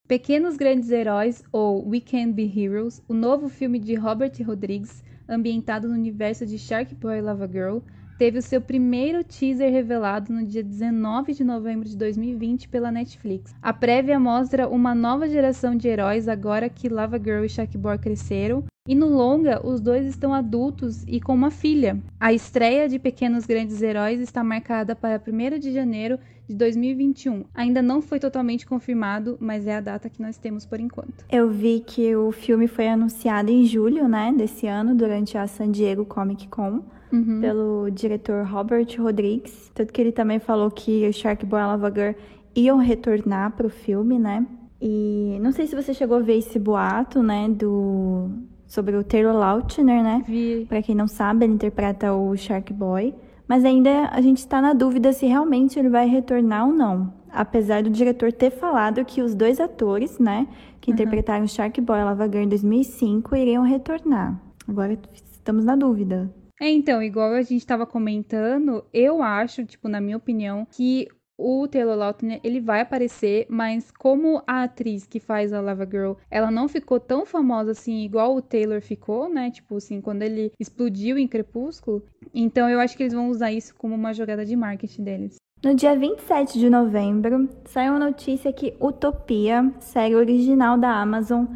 Pequenos 0.08 0.56
Grandes 0.56 0.90
Heróis 0.90 1.44
ou 1.52 1.86
We 1.86 2.00
Can 2.00 2.32
Be 2.32 2.50
Heroes, 2.58 3.02
o 3.06 3.12
novo 3.12 3.46
filme 3.46 3.78
de 3.78 3.94
Robert 3.94 4.32
Rodrigues, 4.42 5.04
ambientado 5.28 5.86
no 5.86 5.92
universo 5.92 6.46
de 6.46 6.58
Shark 6.58 6.94
Boy 6.94 7.20
Lava 7.20 7.46
Girl, 7.46 7.80
teve 8.18 8.38
o 8.38 8.42
seu 8.42 8.58
primeiro 8.58 9.22
teaser 9.22 9.70
revelado 9.70 10.32
no 10.32 10.46
dia 10.46 10.64
19 10.64 11.34
de 11.34 11.44
novembro 11.44 11.86
de 11.86 11.94
2020 11.94 12.70
pela 12.70 12.90
Netflix. 12.90 13.54
A 13.60 13.70
prévia 13.70 14.18
mostra 14.18 14.66
uma 14.66 14.94
nova 14.94 15.28
geração 15.28 15.76
de 15.76 15.88
heróis 15.88 16.26
agora 16.26 16.70
que 16.70 16.88
Lava 16.88 17.18
Girl 17.18 17.44
e 17.44 17.48
Shark 17.50 17.76
Boy 17.76 17.98
cresceram. 17.98 18.64
E 18.88 18.94
no 18.94 19.06
longa, 19.06 19.60
os 19.62 19.82
dois 19.82 20.06
estão 20.06 20.32
adultos 20.32 21.04
e 21.06 21.20
com 21.20 21.34
uma 21.34 21.50
filha. 21.50 22.02
A 22.18 22.32
estreia 22.32 22.88
de 22.88 22.98
Pequenos 22.98 23.44
Grandes 23.44 23.82
Heróis 23.82 24.18
está 24.18 24.42
marcada 24.42 24.96
para 24.96 25.20
1 25.28 25.58
de 25.58 25.70
janeiro 25.70 26.18
de 26.48 26.56
2021. 26.56 27.44
Ainda 27.54 27.82
não 27.82 28.00
foi 28.00 28.18
totalmente 28.18 28.66
confirmado, 28.66 29.36
mas 29.38 29.66
é 29.66 29.76
a 29.76 29.82
data 29.82 30.08
que 30.08 30.22
nós 30.22 30.38
temos 30.38 30.64
por 30.64 30.80
enquanto. 30.80 31.22
Eu 31.30 31.50
vi 31.50 31.80
que 31.86 32.16
o 32.16 32.32
filme 32.32 32.66
foi 32.66 32.88
anunciado 32.88 33.50
em 33.50 33.66
julho, 33.66 34.08
né, 34.08 34.32
desse 34.34 34.66
ano, 34.66 34.94
durante 34.94 35.36
a 35.36 35.46
San 35.46 35.70
Diego 35.70 36.06
Comic 36.06 36.48
Con 36.48 36.82
uhum. 37.12 37.42
pelo 37.42 37.90
diretor 37.90 38.46
Robert 38.46 38.86
Rodrigues. 38.98 39.70
Tanto 39.74 39.92
que 39.92 40.00
ele 40.00 40.12
também 40.12 40.38
falou 40.38 40.70
que 40.70 41.06
o 41.06 41.12
Shark 41.12 41.44
Boy 41.44 41.60
e 41.60 41.62
a 41.62 41.66
Lava 41.66 41.92
Girl 41.94 42.14
iam 42.56 42.78
retornar 42.78 43.54
pro 43.54 43.68
filme, 43.68 44.18
né? 44.18 44.46
E 44.80 45.36
não 45.42 45.52
sei 45.52 45.66
se 45.66 45.76
você 45.76 45.92
chegou 45.92 46.16
a 46.16 46.20
ver 46.20 46.38
esse 46.38 46.58
boato, 46.58 47.22
né, 47.22 47.50
do 47.50 48.30
sobre 48.68 48.94
o 48.96 49.02
Taylor 49.02 49.34
Lautner, 49.34 50.02
né? 50.02 50.22
Vi. 50.28 50.66
Pra 50.68 50.82
quem 50.82 50.94
não 50.94 51.08
sabe, 51.08 51.44
ele 51.46 51.54
interpreta 51.54 52.12
o 52.12 52.36
Shark 52.36 52.72
Boy. 52.72 53.14
Mas 53.48 53.64
ainda 53.64 54.10
a 54.12 54.20
gente 54.20 54.38
está 54.38 54.60
na 54.60 54.74
dúvida 54.74 55.12
se 55.12 55.26
realmente 55.26 55.78
ele 55.78 55.88
vai 55.88 56.06
retornar 56.06 56.66
ou 56.66 56.72
não. 56.72 57.12
Apesar 57.30 57.82
do 57.82 57.90
diretor 57.90 58.30
ter 58.30 58.50
falado 58.50 59.04
que 59.04 59.22
os 59.22 59.34
dois 59.34 59.58
atores, 59.58 60.18
né, 60.18 60.46
que 60.80 60.90
uhum. 60.90 60.94
interpretaram 60.94 61.46
Shark 61.46 61.80
Boy 61.80 61.98
e 61.98 62.04
Lava 62.04 62.26
Girl 62.26 62.44
em 62.44 62.48
2005 62.48 63.34
iriam 63.34 63.64
retornar. 63.64 64.38
Agora 64.68 64.98
estamos 65.14 65.64
na 65.64 65.74
dúvida. 65.74 66.30
É, 66.60 66.68
então, 66.70 67.02
igual 67.02 67.32
a 67.32 67.42
gente 67.42 67.58
estava 67.58 67.86
comentando, 67.86 68.84
eu 68.92 69.22
acho, 69.22 69.64
tipo, 69.64 69.88
na 69.88 70.00
minha 70.00 70.16
opinião, 70.16 70.66
que 70.70 71.06
o 71.38 71.68
Taylor 71.68 71.96
Lautner, 71.96 72.40
ele 72.42 72.60
vai 72.60 72.80
aparecer, 72.80 73.46
mas 73.48 73.92
como 73.92 74.42
a 74.44 74.64
atriz 74.64 75.06
que 75.06 75.20
faz 75.20 75.52
a 75.52 75.60
Lava 75.60 75.86
Girl, 75.86 76.14
ela 76.28 76.50
não 76.50 76.68
ficou 76.68 76.98
tão 76.98 77.24
famosa 77.24 77.70
assim, 77.70 78.04
igual 78.04 78.34
o 78.34 78.42
Taylor 78.42 78.82
ficou, 78.82 79.28
né? 79.28 79.50
Tipo 79.50 79.76
assim, 79.76 80.00
quando 80.00 80.22
ele 80.22 80.50
explodiu 80.58 81.16
em 81.16 81.28
Crepúsculo. 81.28 82.02
Então 82.34 82.68
eu 82.68 82.80
acho 82.80 82.96
que 82.96 83.04
eles 83.04 83.14
vão 83.14 83.28
usar 83.28 83.52
isso 83.52 83.74
como 83.76 83.94
uma 83.94 84.12
jogada 84.12 84.44
de 84.44 84.56
marketing 84.56 85.04
deles. 85.04 85.36
No 85.62 85.74
dia 85.74 85.96
27 85.96 86.58
de 86.58 86.68
novembro, 86.68 87.48
saiu 87.64 87.94
a 87.94 87.98
notícia 87.98 88.52
que 88.52 88.74
Utopia, 88.80 89.72
série 89.80 90.14
original 90.14 90.78
da 90.78 90.90
Amazon, 91.00 91.46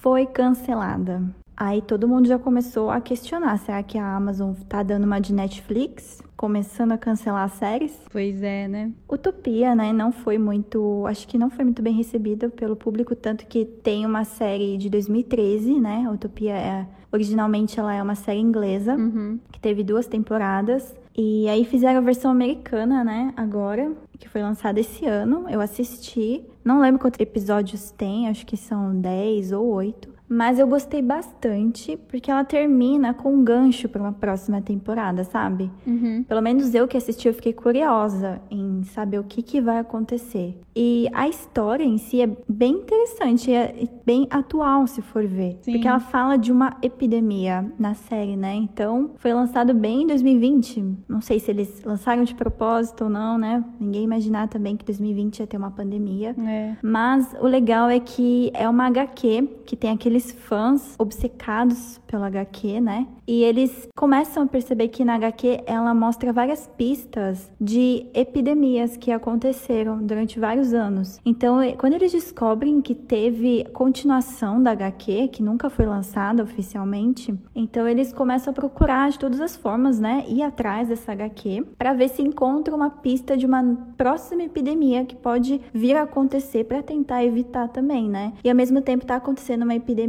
foi 0.00 0.26
cancelada. 0.26 1.22
Aí 1.62 1.80
todo 1.80 2.08
mundo 2.08 2.26
já 2.26 2.40
começou 2.40 2.90
a 2.90 3.00
questionar: 3.00 3.56
será 3.56 3.84
que 3.84 3.96
a 3.96 4.16
Amazon 4.16 4.52
tá 4.68 4.82
dando 4.82 5.04
uma 5.04 5.20
de 5.20 5.32
Netflix? 5.32 6.20
Começando 6.36 6.90
a 6.90 6.98
cancelar 6.98 7.48
séries? 7.50 7.96
Pois 8.10 8.42
é, 8.42 8.66
né? 8.66 8.90
Utopia, 9.08 9.72
né, 9.72 9.92
não 9.92 10.10
foi 10.10 10.38
muito. 10.38 11.06
Acho 11.06 11.28
que 11.28 11.38
não 11.38 11.48
foi 11.48 11.64
muito 11.64 11.80
bem 11.80 11.94
recebida 11.94 12.48
pelo 12.48 12.74
público, 12.74 13.14
tanto 13.14 13.46
que 13.46 13.64
tem 13.64 14.04
uma 14.04 14.24
série 14.24 14.76
de 14.76 14.90
2013, 14.90 15.78
né? 15.78 16.04
Utopia 16.12 16.52
é. 16.52 16.86
Originalmente 17.12 17.78
ela 17.78 17.94
é 17.94 18.02
uma 18.02 18.16
série 18.16 18.40
inglesa, 18.40 18.96
uhum. 18.96 19.38
que 19.52 19.60
teve 19.60 19.84
duas 19.84 20.08
temporadas. 20.08 20.92
E 21.16 21.46
aí 21.48 21.64
fizeram 21.64 21.98
a 21.98 22.02
versão 22.02 22.30
americana, 22.30 23.04
né, 23.04 23.32
agora, 23.36 23.92
que 24.18 24.28
foi 24.28 24.42
lançada 24.42 24.80
esse 24.80 25.06
ano. 25.06 25.44
Eu 25.48 25.60
assisti. 25.60 26.42
Não 26.64 26.80
lembro 26.80 27.00
quantos 27.00 27.20
episódios 27.20 27.92
tem, 27.92 28.28
acho 28.28 28.44
que 28.44 28.56
são 28.56 28.98
10 28.98 29.52
ou 29.52 29.66
8. 29.66 30.12
Mas 30.32 30.58
eu 30.58 30.66
gostei 30.66 31.02
bastante 31.02 31.98
porque 32.08 32.30
ela 32.30 32.42
termina 32.42 33.12
com 33.12 33.34
um 33.34 33.44
gancho 33.44 33.86
para 33.86 34.00
uma 34.00 34.12
próxima 34.12 34.62
temporada, 34.62 35.24
sabe? 35.24 35.70
Uhum. 35.86 36.24
Pelo 36.26 36.40
menos 36.40 36.74
eu 36.74 36.88
que 36.88 36.96
assisti, 36.96 37.28
eu 37.28 37.34
fiquei 37.34 37.52
curiosa 37.52 38.40
em 38.50 38.82
saber 38.82 39.18
o 39.18 39.24
que, 39.24 39.42
que 39.42 39.60
vai 39.60 39.78
acontecer. 39.78 40.58
E 40.74 41.06
a 41.12 41.28
história 41.28 41.84
em 41.84 41.98
si 41.98 42.22
é 42.22 42.30
bem 42.48 42.72
interessante, 42.76 43.52
é 43.52 43.86
bem 44.06 44.26
atual, 44.30 44.86
se 44.86 45.02
for 45.02 45.26
ver. 45.26 45.58
Sim. 45.60 45.72
Porque 45.72 45.86
ela 45.86 46.00
fala 46.00 46.38
de 46.38 46.50
uma 46.50 46.78
epidemia 46.80 47.70
na 47.78 47.92
série, 47.92 48.34
né? 48.34 48.54
Então, 48.54 49.10
foi 49.18 49.34
lançado 49.34 49.74
bem 49.74 50.04
em 50.04 50.06
2020. 50.06 50.96
Não 51.06 51.20
sei 51.20 51.38
se 51.38 51.50
eles 51.50 51.82
lançaram 51.84 52.24
de 52.24 52.34
propósito 52.34 53.04
ou 53.04 53.10
não, 53.10 53.36
né? 53.36 53.62
Ninguém 53.78 54.04
imaginar 54.04 54.48
também 54.48 54.78
que 54.78 54.84
2020 54.86 55.40
ia 55.40 55.46
ter 55.46 55.58
uma 55.58 55.70
pandemia. 55.70 56.34
É. 56.38 56.74
Mas 56.82 57.34
o 57.38 57.46
legal 57.46 57.90
é 57.90 58.00
que 58.00 58.50
é 58.54 58.66
uma 58.66 58.86
HQ 58.86 59.48
que 59.66 59.76
tem 59.76 59.90
aqueles 60.22 60.32
fãs 60.32 60.94
obcecados 60.98 62.00
pela 62.06 62.26
HQ, 62.26 62.80
né? 62.80 63.06
E 63.26 63.42
eles 63.42 63.88
começam 63.96 64.42
a 64.44 64.46
perceber 64.46 64.88
que 64.88 65.04
na 65.04 65.14
HQ 65.14 65.62
ela 65.66 65.94
mostra 65.94 66.32
várias 66.32 66.66
pistas 66.66 67.50
de 67.60 68.06
epidemias 68.14 68.96
que 68.96 69.10
aconteceram 69.10 69.98
durante 69.98 70.38
vários 70.38 70.72
anos. 70.74 71.20
Então, 71.24 71.58
quando 71.78 71.94
eles 71.94 72.12
descobrem 72.12 72.80
que 72.80 72.94
teve 72.94 73.64
continuação 73.72 74.62
da 74.62 74.72
HQ, 74.72 75.28
que 75.28 75.42
nunca 75.42 75.70
foi 75.70 75.86
lançada 75.86 76.42
oficialmente, 76.42 77.34
então 77.54 77.88
eles 77.88 78.12
começam 78.12 78.50
a 78.50 78.54
procurar 78.54 79.10
de 79.10 79.18
todas 79.18 79.40
as 79.40 79.56
formas, 79.56 79.98
né? 79.98 80.24
Ir 80.28 80.42
atrás 80.42 80.88
dessa 80.88 81.12
HQ 81.12 81.64
para 81.78 81.92
ver 81.92 82.08
se 82.08 82.22
encontra 82.22 82.74
uma 82.74 82.90
pista 82.90 83.36
de 83.36 83.46
uma 83.46 83.62
próxima 83.96 84.42
epidemia 84.42 85.04
que 85.04 85.16
pode 85.16 85.60
vir 85.72 85.96
a 85.96 86.02
acontecer 86.02 86.64
para 86.64 86.82
tentar 86.82 87.24
evitar 87.24 87.68
também, 87.68 88.08
né? 88.08 88.32
E 88.44 88.50
ao 88.50 88.56
mesmo 88.56 88.80
tempo 88.80 89.06
tá 89.06 89.16
acontecendo 89.16 89.62
uma 89.62 89.74
epidemia 89.74 90.01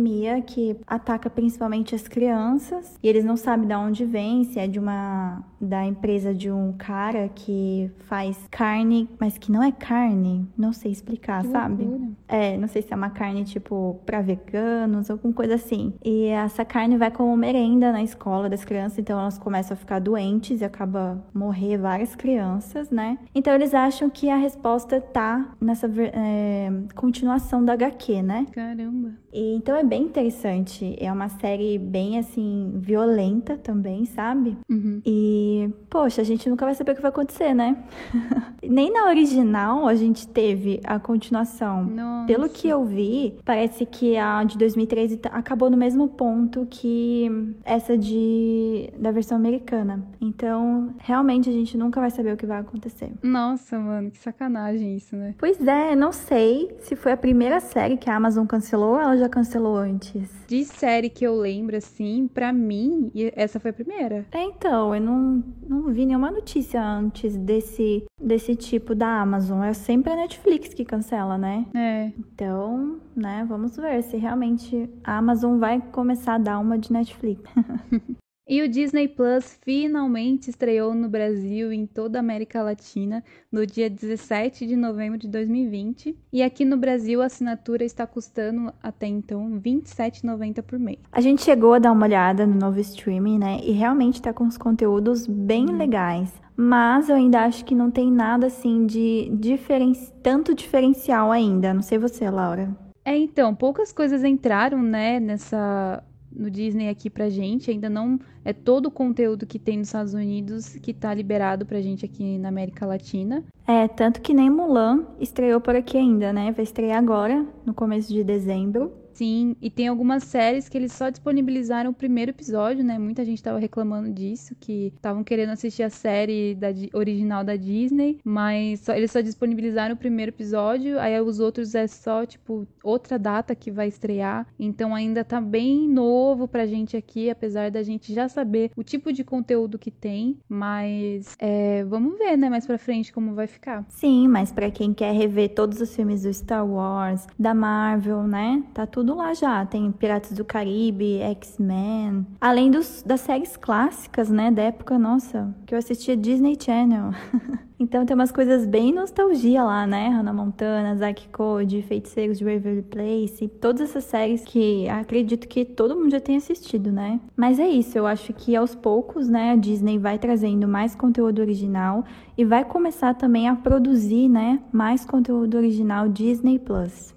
que 0.46 0.76
ataca 0.88 1.30
principalmente 1.30 1.96
as 1.96 2.08
crianças 2.08 2.98
e 3.02 3.08
eles 3.08 3.24
não 3.24 3.36
sabem 3.36 3.68
de 3.68 3.76
onde 3.76 4.06
vem, 4.06 4.44
se 4.44 4.60
é 4.60 4.68
de 4.68 4.80
uma 4.80 5.44
da 5.60 5.86
empresa 5.86 6.34
de 6.34 6.52
um 6.52 6.74
cara 6.74 7.30
que 7.34 7.90
faz 8.06 8.38
carne, 8.52 9.10
mas 9.20 9.38
que 9.38 9.52
não 9.52 9.64
é 9.64 9.72
carne, 9.72 10.48
não 10.58 10.74
sei 10.74 10.92
explicar, 10.92 11.42
que 11.44 11.50
sabe? 11.50 11.84
Loucura. 11.86 12.12
É, 12.28 12.58
não 12.58 12.68
sei 12.68 12.82
se 12.82 12.94
é 12.94 12.96
uma 12.96 13.10
carne 13.10 13.44
tipo 13.46 14.00
para 14.06 14.22
veganos, 14.22 15.10
alguma 15.10 15.34
coisa 15.34 15.56
assim. 15.56 15.94
E 16.04 16.26
essa 16.26 16.66
carne 16.66 16.98
vai 16.98 17.12
como 17.12 17.36
merenda 17.38 17.92
na 17.92 18.04
escola 18.04 18.50
das 18.50 18.66
crianças, 18.66 19.00
então 19.00 19.20
elas 19.20 19.38
começam 19.38 19.74
a 19.74 19.78
ficar 19.78 20.00
doentes 20.00 20.62
e 20.62 20.66
acaba 20.66 21.24
morrer 21.34 21.78
várias 21.78 22.16
crianças, 22.16 22.90
né? 22.90 23.18
Então 23.34 23.54
eles 23.54 23.74
acham 23.74 24.10
que 24.10 24.30
a 24.30 24.36
resposta 24.38 25.00
tá 25.00 25.56
nessa 25.62 25.90
é, 26.14 26.72
continuação 26.96 27.64
da 27.64 27.74
HQ, 27.74 28.22
né? 28.22 28.46
Caramba. 28.52 29.12
E, 29.32 29.56
então 29.56 29.76
é 29.76 29.83
bem 29.84 30.04
interessante. 30.04 30.96
É 31.00 31.12
uma 31.12 31.30
série 31.30 31.78
bem 31.78 32.17
assim 32.17 32.72
violenta 32.76 33.58
também, 33.58 34.06
sabe? 34.06 34.58
Uhum. 34.69 35.02
E 35.06 35.69
poxa, 35.89 36.22
a 36.22 36.24
gente 36.24 36.50
nunca 36.50 36.65
vai 36.65 36.74
saber 36.74 36.91
o 36.91 36.96
que 36.96 37.02
vai 37.02 37.10
acontecer, 37.10 37.54
né? 37.54 37.78
Nem 38.63 38.91
na 38.91 39.06
original 39.08 39.88
a 39.88 39.96
gente 39.96 40.28
teve 40.28 40.80
a 40.84 41.00
continuação. 41.00 41.84
Nossa. 41.86 42.28
Pelo 42.28 42.50
que 42.50 42.67
eu 42.67 42.84
vi, 42.86 43.36
parece 43.43 43.86
que 43.86 44.17
a 44.17 44.43
de 44.43 44.58
2013 44.58 45.19
acabou 45.32 45.69
no 45.69 45.78
mesmo 45.78 46.08
ponto 46.08 46.67
que 46.69 47.30
essa 47.63 47.98
de 47.98 48.89
da 48.98 49.12
versão 49.12 49.38
americana. 49.38 50.04
Então, 50.19 50.93
realmente 51.00 51.50
a 51.50 51.54
gente 51.54 51.78
nunca 51.78 52.00
vai 52.00 52.10
saber 52.10 52.34
o 52.34 52.38
que 52.38 52.46
vai 52.46 52.60
acontecer. 52.60 53.12
Nossa, 53.22 53.78
mano, 53.78 54.12
que 54.12 54.17
sacanagem 54.17 54.96
isso, 54.96 55.15
né? 55.15 55.36
Pois 55.38 55.60
é, 55.65 55.96
não 55.96 56.12
sei 56.12 56.76
se 56.80 56.96
foi 56.96 57.12
a 57.12 57.17
primeira 57.17 57.60
série 57.60 57.98
que 57.98 58.10
a 58.10 58.15
Amazon 58.15 58.46
cancelou 58.46 58.93
ou 58.93 59.00
ela 59.00 59.18
já 59.18 59.30
cancelou 59.30 59.72
antes. 59.76 60.30
De 60.47 60.63
série 60.65 61.09
que 61.09 61.26
eu 61.26 61.36
lembro, 61.36 61.76
assim, 61.76 62.28
pra 62.28 62.51
mim, 62.51 63.11
essa 63.36 63.59
foi 63.59 63.71
a 63.71 63.74
primeira. 63.74 64.26
É, 64.32 64.43
então, 64.43 64.93
eu 64.95 65.01
não, 65.01 65.43
não 65.67 65.91
vi 65.91 66.05
nenhuma 66.05 66.32
notícia 66.32 66.84
antes 66.84 67.38
desse, 67.38 68.03
desse 68.19 68.55
tipo 68.55 68.95
da 68.95 69.21
Amazon. 69.21 69.63
É 69.63 69.74
sempre 69.74 70.11
a 70.11 70.15
Netflix 70.15 70.74
que 70.74 70.86
cancela, 70.86 71.38
né? 71.38 71.65
É. 71.76 72.11
Então, 72.17 72.99
né, 73.15 73.45
vamos 73.47 73.76
ver 73.76 74.01
se 74.03 74.17
realmente 74.17 74.89
a 75.03 75.17
Amazon 75.17 75.59
vai 75.59 75.82
começar 75.91 76.36
a 76.36 76.39
dar 76.39 76.59
uma 76.59 76.78
de 76.78 76.91
Netflix. 76.91 77.43
E 78.46 78.62
o 78.62 78.68
Disney 78.68 79.08
Plus 79.08 79.58
finalmente 79.62 80.50
estreou 80.50 80.94
no 80.94 81.08
Brasil 81.08 81.72
e 81.72 81.78
em 81.78 81.86
toda 81.86 82.20
a 82.20 82.22
América 82.22 82.62
Latina 82.62 83.24
no 83.50 83.66
dia 83.66 83.89
17 83.89 84.68
de 84.68 84.76
novembro 84.76 85.18
de 85.18 85.30
2020. 85.30 86.14
E 86.32 86.44
aqui 86.44 86.66
no 86.66 86.76
Brasil 86.76 87.22
a 87.22 87.28
assinatura 87.28 87.86
está 87.86 88.06
custando 88.06 88.74
até 88.84 89.08
então 89.08 89.48
R$ 89.54 89.62
27,90 89.62 90.62
por 90.62 90.78
mês. 90.78 91.00
A 91.10 91.22
gente 91.22 91.41
chegou 91.41 91.74
a 91.74 91.80
dar 91.80 91.94
uma 91.94 92.06
olhada 92.06 92.46
no 92.46 92.56
novo 92.56 92.82
streaming, 92.82 93.39
né? 93.39 93.60
E 93.64 93.72
realmente 93.72 94.16
está 94.16 94.34
com 94.34 94.46
os 94.46 94.58
conteúdos 94.58 95.26
bem 95.26 95.70
hum. 95.70 95.78
legais. 95.78 96.34
Mas 96.56 97.08
eu 97.08 97.16
ainda 97.16 97.46
acho 97.46 97.64
que 97.64 97.74
não 97.74 97.89
tem 97.89 98.12
nada 98.12 98.48
assim 98.48 98.86
de 98.86 99.32
diferen... 99.39 99.94
tanto 100.22 100.54
diferencial 100.54 101.32
ainda. 101.32 101.74
Não 101.74 101.82
sei 101.82 101.98
você, 101.98 102.30
Laura. 102.30 102.76
É, 103.06 103.18
então, 103.18 103.56
poucas 103.56 103.94
coisas 103.94 104.24
entraram, 104.24 104.82
né, 104.82 105.20
nessa 105.20 106.04
no 106.36 106.50
Disney 106.50 106.90
aqui 106.90 107.10
pra 107.10 107.30
gente. 107.30 107.72
Ainda 107.72 107.90
não 107.90 108.20
é 108.44 108.54
todo 108.54 108.88
o 108.88 108.92
conteúdo 108.92 109.46
que 109.46 109.60
tem 109.60 109.78
nos 109.78 109.88
Estados 109.88 110.14
Unidos 110.14 110.76
que 110.76 110.94
tá 110.94 111.14
liberado 111.14 111.66
pra 111.66 111.82
gente 111.82 112.06
aqui 112.06 112.38
na 112.38 112.50
América 112.50 112.86
Latina. 112.86 113.44
É, 113.68 113.88
tanto 113.88 114.22
que 114.22 114.34
nem 114.34 114.50
Mulan 114.50 115.06
estreou 115.20 115.62
por 115.62 115.76
aqui 115.76 115.98
ainda, 115.98 116.34
né? 116.34 116.52
Vai 116.52 116.64
estrear 116.64 116.98
agora, 116.98 117.46
no 117.66 117.74
começo 117.74 118.12
de 118.12 118.24
dezembro. 118.24 119.03
Sim, 119.14 119.55
e 119.61 119.70
tem 119.70 119.88
algumas 119.88 120.24
séries 120.24 120.68
que 120.68 120.78
eles 120.78 120.91
só 120.91 121.09
disponibilizaram 121.09 121.91
o 121.91 121.93
primeiro 121.93 122.32
episódio, 122.32 122.84
né? 122.84 122.97
Muita 122.97 123.24
gente 123.24 123.41
tava 123.43 123.59
reclamando 123.59 124.11
disso, 124.11 124.55
que 124.59 124.91
estavam 124.95 125.24
querendo 125.24 125.51
assistir 125.51 125.84
a 125.84 125.89
série 125.89 126.55
da, 126.55 126.68
original 126.93 127.43
da 127.43 127.55
Disney, 127.55 128.20
mas 128.24 128.80
só, 128.82 128.93
eles 128.93 129.11
só 129.11 129.22
disponibilizaram 129.22 129.93
o 129.93 129.97
primeiro 129.97 130.32
episódio, 130.32 130.99
aí 130.99 131.20
os 131.22 131.39
outros 131.39 131.76
é 131.76 131.86
só, 131.88 132.26
tipo, 132.26 132.68
outra 132.84 133.20
data 133.20 133.55
que 133.55 133.72
vai 133.72 133.88
estrear. 133.88 134.47
Então 134.59 134.95
ainda 134.95 135.24
tá 135.24 135.39
bem 135.39 135.88
novo 135.88 136.47
pra 136.47 136.66
gente 136.66 136.97
aqui, 136.97 137.30
apesar 137.30 137.70
da 137.70 137.84
gente 137.84 138.14
já 138.14 138.28
saber 138.28 138.72
o 138.76 138.84
tipo 138.84 139.14
de 139.14 139.24
conteúdo 139.24 139.78
que 139.78 139.91
tem, 139.91 140.39
mas 140.49 141.36
é, 141.39 141.84
vamos 141.84 142.18
ver, 142.18 142.36
né, 142.36 142.49
mais 142.49 142.66
pra 142.66 142.78
frente 142.78 143.14
como 143.14 143.36
vai 143.36 143.47
ficar. 143.47 143.86
Sim, 143.89 144.28
mas 144.28 144.51
para 144.51 144.72
quem 144.72 144.93
quer 144.93 145.14
rever 145.14 145.53
todos 145.53 145.80
os 145.80 145.95
filmes 145.95 146.24
do 146.24 146.34
Star 146.34 146.68
Wars, 146.68 147.28
da 147.38 147.53
Marvel, 147.53 148.24
né, 148.24 148.64
tá 148.74 148.88
tudo 148.88 149.03
tudo 149.04 149.16
lá 149.16 149.34
já. 149.34 149.66
Tem 149.66 149.91
Piratas 149.91 150.32
do 150.32 150.45
Caribe, 150.45 151.20
X-Men. 151.20 152.26
Além 152.39 152.72
dos, 152.72 153.04
das 153.06 153.20
séries 153.20 153.58
clássicas, 153.58 154.30
né, 154.30 154.49
da 154.49 154.64
época, 154.64 154.97
nossa, 154.97 155.54
que 155.66 155.76
eu 155.76 155.78
assistia 155.78 156.16
Disney 156.16 156.58
Channel. 156.58 157.12
então 157.78 158.06
tem 158.06 158.16
umas 158.16 158.32
coisas 158.32 158.66
bem 158.66 158.93
nostalgia 158.93 159.62
lá, 159.62 159.86
né? 159.86 160.08
Hannah 160.08 160.32
Montana, 160.32 160.95
Zack 160.95 161.28
Code, 161.28 161.82
Feiticeiros 161.82 162.38
de 162.38 162.45
Waverly 162.45 162.84
Place. 162.84 163.49
Todas 163.60 163.89
essas 163.89 164.06
séries 164.06 164.41
que 164.45 164.88
acredito 164.88 165.49
que 165.49 165.66
todo 165.66 165.97
mundo 165.97 166.12
já 166.12 166.22
tem 166.22 166.38
assistido, 166.38 166.89
né? 166.89 167.20
Mas 167.36 167.60
é 167.60 167.68
isso, 167.68 167.97
eu 167.97 168.08
acho 168.08 168.32
que 168.32 168.56
aos 168.56 168.74
poucos, 168.74 169.28
né, 169.28 169.51
a 169.51 169.56
Disney 169.58 169.97
vai 169.97 170.18
trazendo 170.18 170.66
mais 170.66 170.95
conteúdo 170.95 171.39
original 171.39 172.06
e 172.38 172.45
vai 172.45 172.64
começar 172.64 173.14
também 173.16 173.49
a 173.49 173.56
produzir, 173.56 174.30
né, 174.30 174.62
mais 174.72 175.04
conteúdo 175.04 175.58
original 175.58 176.08
Disney 176.08 176.58
Plus. 176.58 177.12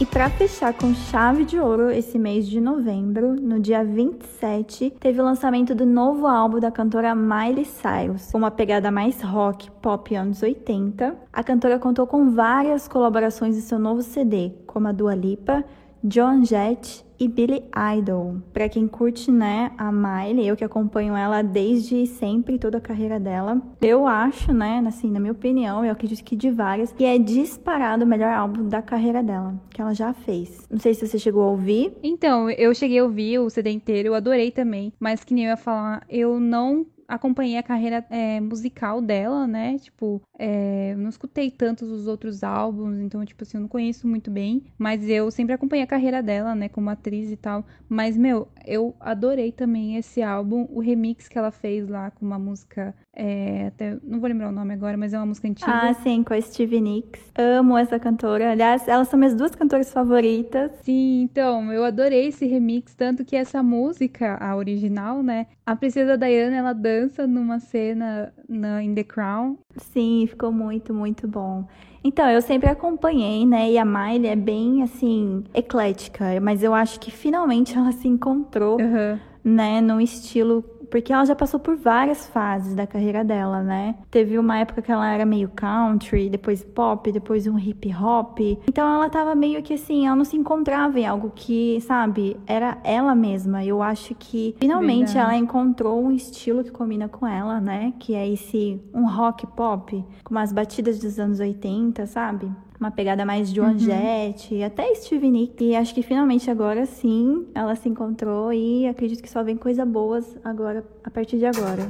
E 0.00 0.06
para 0.06 0.30
fechar 0.30 0.72
com 0.72 0.94
chave 0.94 1.44
de 1.44 1.58
ouro 1.60 1.90
esse 1.90 2.18
mês 2.18 2.48
de 2.48 2.58
novembro, 2.58 3.34
no 3.34 3.60
dia 3.60 3.84
27, 3.84 4.94
teve 4.98 5.20
o 5.20 5.22
lançamento 5.22 5.74
do 5.74 5.84
novo 5.84 6.26
álbum 6.26 6.58
da 6.58 6.70
cantora 6.70 7.14
Miley 7.14 7.66
Cyrus, 7.66 8.32
com 8.32 8.38
uma 8.38 8.50
pegada 8.50 8.90
mais 8.90 9.20
rock, 9.20 9.70
pop 9.72 10.16
anos 10.16 10.42
80. 10.42 11.14
A 11.30 11.44
cantora 11.44 11.78
contou 11.78 12.06
com 12.06 12.30
várias 12.30 12.88
colaborações 12.88 13.58
em 13.58 13.60
seu 13.60 13.78
novo 13.78 14.00
CD, 14.00 14.54
como 14.66 14.88
a 14.88 14.92
Dua 14.92 15.14
Lipa, 15.14 15.62
John 16.02 16.46
Jett 16.46 17.04
e 17.20 17.28
Billy 17.28 17.62
Idol. 17.98 18.36
Para 18.50 18.68
quem 18.68 18.88
curte, 18.88 19.30
né, 19.30 19.70
a 19.76 19.92
Miley, 19.92 20.48
eu 20.48 20.56
que 20.56 20.64
acompanho 20.64 21.14
ela 21.14 21.42
desde 21.42 22.06
sempre, 22.06 22.58
toda 22.58 22.78
a 22.78 22.80
carreira 22.80 23.20
dela, 23.20 23.60
eu 23.82 24.06
acho, 24.06 24.52
né, 24.54 24.82
assim, 24.86 25.10
na 25.10 25.20
minha 25.20 25.32
opinião, 25.32 25.84
eu 25.84 25.92
acredito 25.92 26.24
que 26.24 26.34
de 26.34 26.50
várias, 26.50 26.92
que 26.92 27.04
é 27.04 27.18
disparado 27.18 28.04
o 28.04 28.08
melhor 28.08 28.32
álbum 28.32 28.66
da 28.66 28.80
carreira 28.80 29.22
dela, 29.22 29.54
que 29.68 29.82
ela 29.82 29.94
já 29.94 30.14
fez. 30.14 30.66
Não 30.70 30.78
sei 30.78 30.94
se 30.94 31.06
você 31.06 31.18
chegou 31.18 31.42
a 31.42 31.50
ouvir. 31.50 31.92
Então, 32.02 32.48
eu 32.48 32.74
cheguei 32.74 32.98
a 32.98 33.04
ouvir 33.04 33.38
o 33.38 33.50
CD 33.50 33.70
inteiro, 33.70 34.08
eu 34.08 34.14
adorei 34.14 34.50
também, 34.50 34.92
mas 34.98 35.22
que 35.22 35.34
nem 35.34 35.44
eu 35.44 35.50
ia 35.50 35.56
falar, 35.58 36.02
eu 36.08 36.40
não 36.40 36.86
acompanhei 37.10 37.58
a 37.58 37.62
carreira 37.62 38.04
é, 38.08 38.40
musical 38.40 39.02
dela, 39.02 39.46
né? 39.46 39.76
Tipo, 39.78 40.22
é, 40.42 40.94
não 40.96 41.10
escutei 41.10 41.50
tantos 41.50 41.90
os 41.90 42.06
outros 42.06 42.42
álbuns, 42.42 42.98
então, 42.98 43.22
tipo 43.26 43.42
assim, 43.42 43.58
eu 43.58 43.60
não 43.60 43.68
conheço 43.68 44.08
muito 44.08 44.30
bem. 44.30 44.64
Mas 44.78 45.06
eu 45.06 45.30
sempre 45.30 45.52
acompanhei 45.52 45.84
a 45.84 45.86
carreira 45.86 46.22
dela, 46.22 46.54
né? 46.54 46.66
Como 46.70 46.88
atriz 46.88 47.30
e 47.30 47.36
tal. 47.36 47.62
Mas, 47.86 48.16
meu, 48.16 48.48
eu 48.66 48.96
adorei 48.98 49.52
também 49.52 49.96
esse 49.96 50.22
álbum, 50.22 50.66
o 50.70 50.80
remix 50.80 51.28
que 51.28 51.36
ela 51.36 51.50
fez 51.50 51.86
lá 51.86 52.10
com 52.10 52.24
uma 52.24 52.38
música 52.38 52.94
é, 53.12 53.66
até, 53.66 53.98
não 54.02 54.20
vou 54.20 54.28
lembrar 54.28 54.48
o 54.48 54.52
nome 54.52 54.72
agora, 54.72 54.96
mas 54.96 55.12
é 55.12 55.18
uma 55.18 55.26
música 55.26 55.48
antiga. 55.48 55.70
Ah, 55.70 55.92
sim, 55.92 56.22
com 56.22 56.32
a 56.32 56.40
Stevie 56.40 56.80
Nicks. 56.80 57.20
Amo 57.36 57.76
essa 57.76 57.98
cantora. 57.98 58.52
Aliás, 58.52 58.86
elas 58.86 59.08
são 59.08 59.18
minhas 59.18 59.34
duas 59.34 59.54
cantoras 59.54 59.92
favoritas. 59.92 60.70
Sim, 60.82 61.22
então, 61.22 61.72
eu 61.72 61.84
adorei 61.84 62.28
esse 62.28 62.46
remix, 62.46 62.94
tanto 62.94 63.24
que 63.24 63.34
essa 63.34 63.62
música, 63.62 64.36
a 64.40 64.56
original, 64.56 65.22
né? 65.22 65.48
A 65.66 65.74
princesa 65.74 66.16
Diana, 66.16 66.56
ela 66.56 66.72
dança 66.72 67.26
numa 67.26 67.58
cena 67.58 68.32
na 68.48 68.82
In 68.82 68.94
The 68.94 69.04
Crown. 69.04 69.58
Sim, 69.76 70.29
ficou 70.30 70.50
muito, 70.50 70.94
muito 70.94 71.28
bom. 71.28 71.64
Então, 72.02 72.28
eu 72.30 72.40
sempre 72.40 72.68
acompanhei, 72.68 73.44
né? 73.44 73.70
E 73.70 73.78
a 73.78 73.84
Miley 73.84 74.28
é 74.28 74.36
bem, 74.36 74.82
assim, 74.82 75.44
eclética. 75.52 76.40
Mas 76.40 76.62
eu 76.62 76.72
acho 76.72 76.98
que 76.98 77.10
finalmente 77.10 77.76
ela 77.76 77.92
se 77.92 78.08
encontrou, 78.08 78.80
uhum. 78.80 79.18
né? 79.44 79.80
Num 79.80 80.00
estilo 80.00 80.64
porque 80.90 81.12
ela 81.12 81.24
já 81.24 81.34
passou 81.34 81.60
por 81.60 81.76
várias 81.76 82.26
fases 82.28 82.74
da 82.74 82.86
carreira 82.86 83.24
dela, 83.24 83.62
né? 83.62 83.94
Teve 84.10 84.38
uma 84.38 84.58
época 84.58 84.82
que 84.82 84.90
ela 84.90 85.08
era 85.08 85.24
meio 85.24 85.48
country, 85.48 86.28
depois 86.28 86.64
pop, 86.64 87.10
depois 87.10 87.46
um 87.46 87.58
hip 87.58 87.94
hop. 87.94 88.38
Então 88.68 88.86
ela 88.86 89.08
tava 89.08 89.34
meio 89.34 89.62
que 89.62 89.74
assim, 89.74 90.06
ela 90.06 90.16
não 90.16 90.24
se 90.24 90.36
encontrava 90.36 90.98
em 90.98 91.06
algo 91.06 91.32
que, 91.34 91.80
sabe, 91.82 92.36
era 92.46 92.78
ela 92.84 93.14
mesma. 93.14 93.64
Eu 93.64 93.82
acho 93.82 94.14
que 94.14 94.54
finalmente 94.58 95.12
Verdade. 95.12 95.18
ela 95.18 95.36
encontrou 95.36 96.02
um 96.02 96.10
estilo 96.10 96.64
que 96.64 96.70
combina 96.70 97.08
com 97.08 97.26
ela, 97.26 97.60
né? 97.60 97.94
Que 97.98 98.14
é 98.14 98.28
esse 98.28 98.80
um 98.92 99.08
rock 99.08 99.46
pop, 99.46 100.04
com 100.24 100.34
umas 100.34 100.52
batidas 100.52 100.98
dos 100.98 101.18
anos 101.18 101.40
80, 101.40 102.06
sabe? 102.06 102.50
Uma 102.80 102.90
pegada 102.90 103.26
mais 103.26 103.52
de 103.52 103.60
One 103.60 103.72
uhum. 103.72 103.78
Até 104.64 104.94
Stevie 104.94 105.30
Nicks. 105.30 105.60
E 105.60 105.76
acho 105.76 105.94
que 105.94 106.02
finalmente 106.02 106.50
agora 106.50 106.86
sim 106.86 107.46
ela 107.54 107.76
se 107.76 107.88
encontrou 107.88 108.50
e 108.52 108.88
acredito 108.88 109.22
que 109.22 109.28
só 109.28 109.44
vem 109.44 109.56
coisa 109.56 109.84
boas 109.84 110.38
agora, 110.42 110.82
a 111.04 111.10
partir 111.10 111.38
de 111.38 111.44
agora. 111.44 111.82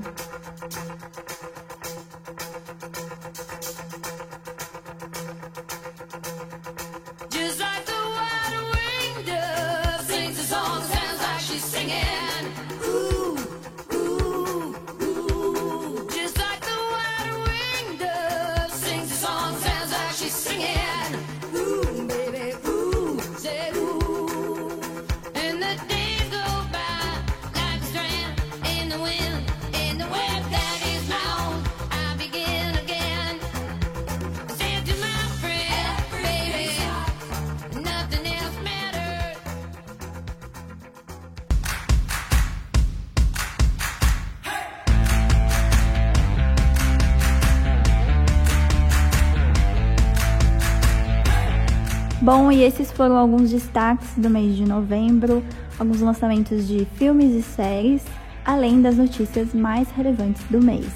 Bom, 52.31 52.53
e 52.53 52.62
esses 52.62 52.93
foram 52.93 53.16
alguns 53.16 53.51
destaques 53.51 54.11
do 54.16 54.31
mês 54.31 54.55
de 54.55 54.64
novembro, 54.64 55.43
alguns 55.76 56.01
lançamentos 56.01 56.68
de 56.68 56.85
filmes 56.95 57.35
e 57.35 57.43
séries, 57.43 58.05
além 58.45 58.81
das 58.81 58.97
notícias 58.99 59.53
mais 59.53 59.91
relevantes 59.91 60.41
do 60.45 60.62
mês. 60.62 60.87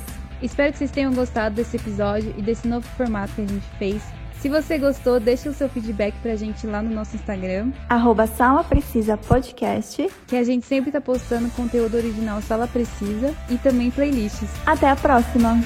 Espero 0.40 0.70
que 0.70 0.78
vocês 0.78 0.92
tenham 0.92 1.12
gostado 1.12 1.56
desse 1.56 1.76
episódio 1.76 2.32
e 2.38 2.40
desse 2.40 2.68
novo 2.68 2.86
formato 2.96 3.32
que 3.34 3.40
a 3.42 3.48
gente 3.48 3.66
fez. 3.80 4.00
Se 4.38 4.48
você 4.48 4.78
gostou, 4.78 5.18
deixa 5.18 5.50
o 5.50 5.52
seu 5.52 5.68
feedback 5.68 6.14
pra 6.22 6.36
gente 6.36 6.68
lá 6.68 6.80
no 6.80 6.94
nosso 6.94 7.16
Instagram. 7.16 7.72
Arroba 7.88 8.28
Sala 8.28 8.62
Precisa 8.62 9.16
Podcast. 9.16 10.08
Que 10.28 10.36
a 10.36 10.44
gente 10.44 10.64
sempre 10.64 10.92
tá 10.92 11.00
postando 11.00 11.50
conteúdo 11.50 11.96
original 11.96 12.40
Sala 12.42 12.68
Precisa 12.68 13.34
e 13.50 13.58
também 13.58 13.90
playlists. 13.90 14.50
Até 14.64 14.88
a 14.88 14.94
próxima! 14.94 15.58